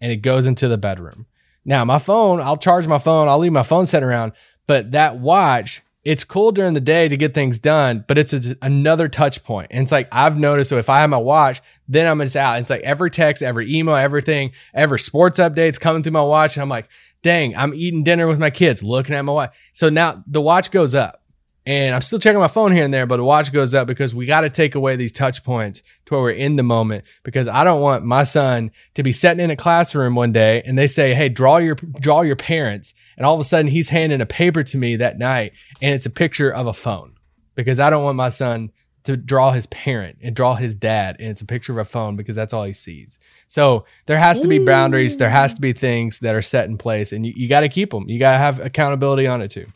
and 0.00 0.12
it 0.12 0.16
goes 0.16 0.46
into 0.46 0.68
the 0.68 0.78
bedroom. 0.78 1.26
Now, 1.64 1.84
my 1.84 1.98
phone, 1.98 2.40
I'll 2.40 2.56
charge 2.56 2.86
my 2.86 2.98
phone, 2.98 3.28
I'll 3.28 3.38
leave 3.38 3.52
my 3.52 3.62
phone 3.62 3.86
set 3.86 4.02
around, 4.02 4.32
but 4.66 4.92
that 4.92 5.18
watch, 5.18 5.82
it's 6.02 6.24
cool 6.24 6.50
during 6.50 6.74
the 6.74 6.80
day 6.80 7.08
to 7.08 7.16
get 7.16 7.34
things 7.34 7.58
done, 7.58 8.04
but 8.08 8.16
it's 8.16 8.32
a, 8.32 8.56
another 8.62 9.08
touch 9.08 9.44
point. 9.44 9.68
And 9.70 9.82
it's 9.82 9.92
like 9.92 10.08
I've 10.10 10.38
noticed 10.38 10.70
so 10.70 10.78
if 10.78 10.88
I 10.88 11.00
have 11.00 11.10
my 11.10 11.18
watch, 11.18 11.60
then 11.88 12.06
I'm 12.06 12.20
just 12.20 12.36
out. 12.36 12.58
It's 12.58 12.70
like 12.70 12.80
every 12.82 13.10
text, 13.10 13.42
every 13.42 13.72
email, 13.72 13.96
everything, 13.96 14.52
every 14.74 14.98
sports 14.98 15.38
updates 15.38 15.78
coming 15.78 16.02
through 16.02 16.12
my 16.12 16.22
watch. 16.22 16.56
And 16.56 16.62
I'm 16.62 16.70
like, 16.70 16.88
dang, 17.22 17.54
I'm 17.54 17.74
eating 17.74 18.02
dinner 18.02 18.26
with 18.26 18.38
my 18.38 18.50
kids, 18.50 18.82
looking 18.82 19.14
at 19.14 19.24
my 19.24 19.32
watch. 19.32 19.54
So 19.74 19.90
now 19.90 20.24
the 20.26 20.40
watch 20.40 20.70
goes 20.70 20.94
up. 20.94 21.19
And 21.66 21.94
I'm 21.94 22.00
still 22.00 22.18
checking 22.18 22.40
my 22.40 22.48
phone 22.48 22.72
here 22.72 22.84
and 22.84 22.92
there, 22.92 23.06
but 23.06 23.18
the 23.18 23.24
watch 23.24 23.52
goes 23.52 23.74
up 23.74 23.86
because 23.86 24.14
we 24.14 24.24
got 24.24 24.40
to 24.40 24.50
take 24.50 24.74
away 24.74 24.96
these 24.96 25.12
touch 25.12 25.44
points 25.44 25.82
to 26.06 26.14
where 26.14 26.22
we're 26.22 26.30
in 26.30 26.56
the 26.56 26.62
moment. 26.62 27.04
Because 27.22 27.48
I 27.48 27.64
don't 27.64 27.82
want 27.82 28.04
my 28.04 28.24
son 28.24 28.70
to 28.94 29.02
be 29.02 29.12
sitting 29.12 29.44
in 29.44 29.50
a 29.50 29.56
classroom 29.56 30.14
one 30.14 30.32
day 30.32 30.62
and 30.64 30.78
they 30.78 30.86
say, 30.86 31.14
"Hey, 31.14 31.28
draw 31.28 31.58
your 31.58 31.74
draw 31.74 32.22
your 32.22 32.36
parents," 32.36 32.94
and 33.16 33.26
all 33.26 33.34
of 33.34 33.40
a 33.40 33.44
sudden 33.44 33.70
he's 33.70 33.90
handing 33.90 34.20
a 34.20 34.26
paper 34.26 34.62
to 34.64 34.78
me 34.78 34.96
that 34.96 35.18
night, 35.18 35.52
and 35.82 35.94
it's 35.94 36.06
a 36.06 36.10
picture 36.10 36.50
of 36.50 36.66
a 36.66 36.72
phone. 36.72 37.12
Because 37.54 37.78
I 37.78 37.90
don't 37.90 38.04
want 38.04 38.16
my 38.16 38.30
son 38.30 38.70
to 39.04 39.16
draw 39.16 39.50
his 39.52 39.66
parent 39.66 40.18
and 40.22 40.36
draw 40.36 40.54
his 40.54 40.74
dad, 40.74 41.16
and 41.18 41.28
it's 41.28 41.40
a 41.40 41.46
picture 41.46 41.72
of 41.72 41.78
a 41.78 41.84
phone 41.84 42.16
because 42.16 42.36
that's 42.36 42.52
all 42.52 42.64
he 42.64 42.72
sees. 42.72 43.18
So 43.48 43.84
there 44.06 44.18
has 44.18 44.38
to 44.40 44.48
be 44.48 44.64
boundaries. 44.64 45.16
There 45.16 45.30
has 45.30 45.54
to 45.54 45.60
be 45.60 45.72
things 45.72 46.20
that 46.20 46.34
are 46.34 46.42
set 46.42 46.68
in 46.68 46.78
place, 46.78 47.12
and 47.12 47.24
you, 47.24 47.32
you 47.34 47.48
got 47.48 47.60
to 47.60 47.68
keep 47.68 47.90
them. 47.90 48.08
You 48.08 48.18
got 48.18 48.32
to 48.32 48.38
have 48.38 48.60
accountability 48.60 49.26
on 49.26 49.42
it 49.42 49.50
too. 49.50 49.66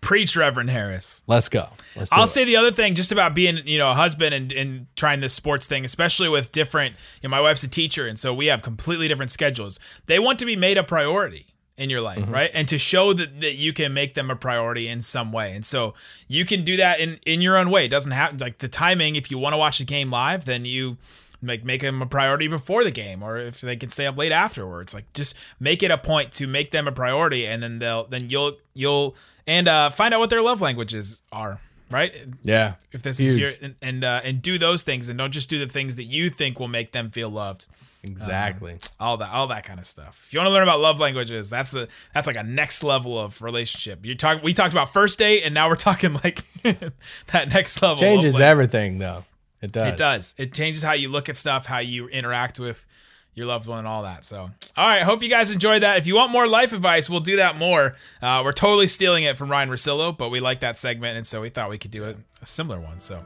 Preach, 0.00 0.36
Reverend 0.36 0.70
Harris. 0.70 1.22
Let's 1.26 1.48
go. 1.48 1.68
Let's 1.96 2.12
I'll 2.12 2.24
it. 2.24 2.28
say 2.28 2.44
the 2.44 2.56
other 2.56 2.70
thing 2.70 2.94
just 2.94 3.10
about 3.10 3.34
being, 3.34 3.60
you 3.64 3.78
know, 3.78 3.90
a 3.90 3.94
husband 3.94 4.34
and, 4.34 4.52
and 4.52 4.86
trying 4.94 5.20
this 5.20 5.34
sports 5.34 5.66
thing, 5.66 5.84
especially 5.84 6.28
with 6.28 6.52
different, 6.52 6.94
you 7.22 7.28
know, 7.28 7.30
my 7.30 7.40
wife's 7.40 7.62
a 7.64 7.68
teacher, 7.68 8.06
and 8.06 8.18
so 8.18 8.32
we 8.32 8.46
have 8.46 8.62
completely 8.62 9.08
different 9.08 9.30
schedules. 9.30 9.80
They 10.06 10.18
want 10.18 10.38
to 10.38 10.44
be 10.44 10.54
made 10.54 10.78
a 10.78 10.84
priority 10.84 11.46
in 11.76 11.90
your 11.90 12.00
life, 12.00 12.20
mm-hmm. 12.20 12.32
right? 12.32 12.50
And 12.54 12.68
to 12.68 12.78
show 12.78 13.12
that, 13.12 13.40
that 13.40 13.54
you 13.56 13.72
can 13.72 13.92
make 13.92 14.14
them 14.14 14.30
a 14.30 14.36
priority 14.36 14.88
in 14.88 15.02
some 15.02 15.32
way. 15.32 15.52
And 15.52 15.66
so 15.66 15.94
you 16.26 16.44
can 16.44 16.64
do 16.64 16.76
that 16.76 17.00
in, 17.00 17.18
in 17.26 17.42
your 17.42 17.56
own 17.56 17.70
way. 17.70 17.84
It 17.84 17.88
doesn't 17.88 18.12
have 18.12 18.40
like 18.40 18.58
the 18.58 18.68
timing. 18.68 19.16
If 19.16 19.30
you 19.30 19.38
want 19.38 19.52
to 19.52 19.58
watch 19.58 19.78
the 19.78 19.84
game 19.84 20.10
live, 20.10 20.44
then 20.46 20.64
you 20.64 20.96
like 21.42 21.64
make 21.64 21.82
them 21.82 22.00
a 22.02 22.06
priority 22.06 22.48
before 22.48 22.82
the 22.84 22.90
game 22.90 23.22
or 23.22 23.36
if 23.38 23.60
they 23.60 23.76
can 23.76 23.90
stay 23.90 24.06
up 24.06 24.16
late 24.16 24.32
afterwards 24.32 24.94
like 24.94 25.10
just 25.12 25.34
make 25.60 25.82
it 25.82 25.90
a 25.90 25.98
point 25.98 26.32
to 26.32 26.46
make 26.46 26.70
them 26.70 26.88
a 26.88 26.92
priority 26.92 27.46
and 27.46 27.62
then 27.62 27.78
they'll 27.78 28.04
then 28.06 28.28
you'll 28.30 28.56
you'll 28.74 29.14
and 29.46 29.68
uh 29.68 29.90
find 29.90 30.12
out 30.14 30.20
what 30.20 30.30
their 30.30 30.42
love 30.42 30.60
languages 30.60 31.22
are 31.30 31.60
right 31.90 32.12
Yeah. 32.42 32.74
if 32.92 33.02
this 33.02 33.20
is 33.20 33.36
your 33.36 33.50
and 33.62 33.74
and, 33.82 34.02
uh, 34.04 34.20
and 34.24 34.40
do 34.42 34.58
those 34.58 34.82
things 34.82 35.08
and 35.08 35.18
don't 35.18 35.30
just 35.30 35.48
do 35.50 35.58
the 35.58 35.68
things 35.68 35.96
that 35.96 36.04
you 36.04 36.30
think 36.30 36.58
will 36.58 36.68
make 36.68 36.92
them 36.92 37.10
feel 37.10 37.28
loved 37.28 37.66
Exactly. 38.02 38.78
all 39.00 39.16
that 39.18 39.30
all 39.30 39.48
that 39.48 39.64
kind 39.64 39.78
of 39.80 39.86
stuff 39.86 40.24
if 40.26 40.32
you 40.32 40.38
want 40.38 40.48
to 40.48 40.52
learn 40.52 40.62
about 40.62 40.80
love 40.80 41.00
languages 41.00 41.48
that's 41.48 41.74
a 41.74 41.88
that's 42.14 42.26
like 42.26 42.36
a 42.36 42.42
next 42.42 42.82
level 42.84 43.18
of 43.18 43.42
relationship 43.42 44.04
you 44.06 44.14
talk 44.14 44.42
we 44.42 44.54
talked 44.54 44.72
about 44.72 44.92
first 44.92 45.18
date 45.18 45.42
and 45.44 45.52
now 45.54 45.68
we're 45.68 45.74
talking 45.76 46.14
like 46.24 46.42
that 46.62 47.48
next 47.52 47.80
level 47.82 47.96
Changes 47.96 48.38
everything 48.40 48.98
though. 48.98 49.24
It 49.62 49.72
does. 49.72 49.88
it 49.92 49.96
does 49.96 50.34
it 50.38 50.52
changes 50.54 50.82
how 50.82 50.92
you 50.92 51.08
look 51.08 51.28
at 51.28 51.36
stuff 51.36 51.66
how 51.66 51.78
you 51.78 52.08
interact 52.08 52.58
with 52.60 52.86
your 53.34 53.46
loved 53.46 53.66
one 53.66 53.78
and 53.78 53.86
all 53.88 54.02
that 54.04 54.24
so 54.24 54.50
all 54.76 54.88
right 54.88 55.02
hope 55.02 55.22
you 55.22 55.28
guys 55.28 55.50
enjoyed 55.50 55.82
that 55.82 55.96
if 55.98 56.06
you 56.06 56.14
want 56.14 56.30
more 56.32 56.46
life 56.46 56.72
advice 56.72 57.08
we'll 57.10 57.20
do 57.20 57.36
that 57.36 57.56
more 57.58 57.94
uh, 58.22 58.40
we're 58.44 58.52
totally 58.52 58.86
stealing 58.86 59.24
it 59.24 59.36
from 59.38 59.50
Ryen 59.50 59.68
Russillo 59.70 60.16
but 60.16 60.30
we 60.30 60.40
like 60.40 60.60
that 60.60 60.78
segment 60.78 61.16
and 61.16 61.26
so 61.26 61.40
we 61.42 61.48
thought 61.50 61.68
we 61.70 61.78
could 61.78 61.90
do 61.90 62.04
a, 62.04 62.14
a 62.42 62.46
similar 62.46 62.78
one 62.80 63.00
so 63.00 63.24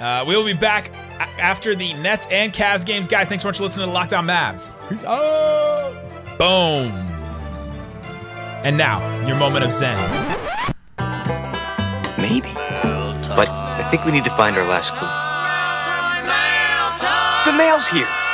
uh, 0.00 0.24
we 0.28 0.36
will 0.36 0.44
be 0.44 0.52
back 0.52 0.88
a- 0.90 1.22
after 1.40 1.74
the 1.74 1.94
Nets 1.94 2.26
and 2.30 2.52
Cavs 2.52 2.84
games. 2.84 3.08
Guys, 3.08 3.28
thanks 3.28 3.42
so 3.42 3.48
much 3.48 3.56
for 3.56 3.62
listening 3.62 3.86
to 3.86 3.92
Locked 3.94 4.12
On 4.12 4.26
Mavs. 4.26 4.74
Peace 4.90 5.02
out. 5.04 5.94
Boom. 6.38 6.92
And 8.62 8.76
now, 8.76 9.00
your 9.26 9.36
moment 9.36 9.64
of 9.64 9.72
zen. 9.72 9.96
Maybe. 12.18 12.52
But 12.52 13.48
I 13.48 13.88
think 13.90 14.04
we 14.04 14.12
need 14.12 14.24
to 14.24 14.30
find 14.36 14.54
our 14.58 14.66
last 14.66 14.92
clue. 14.92 15.08
Mail's 17.56 17.88
here. 17.88 18.25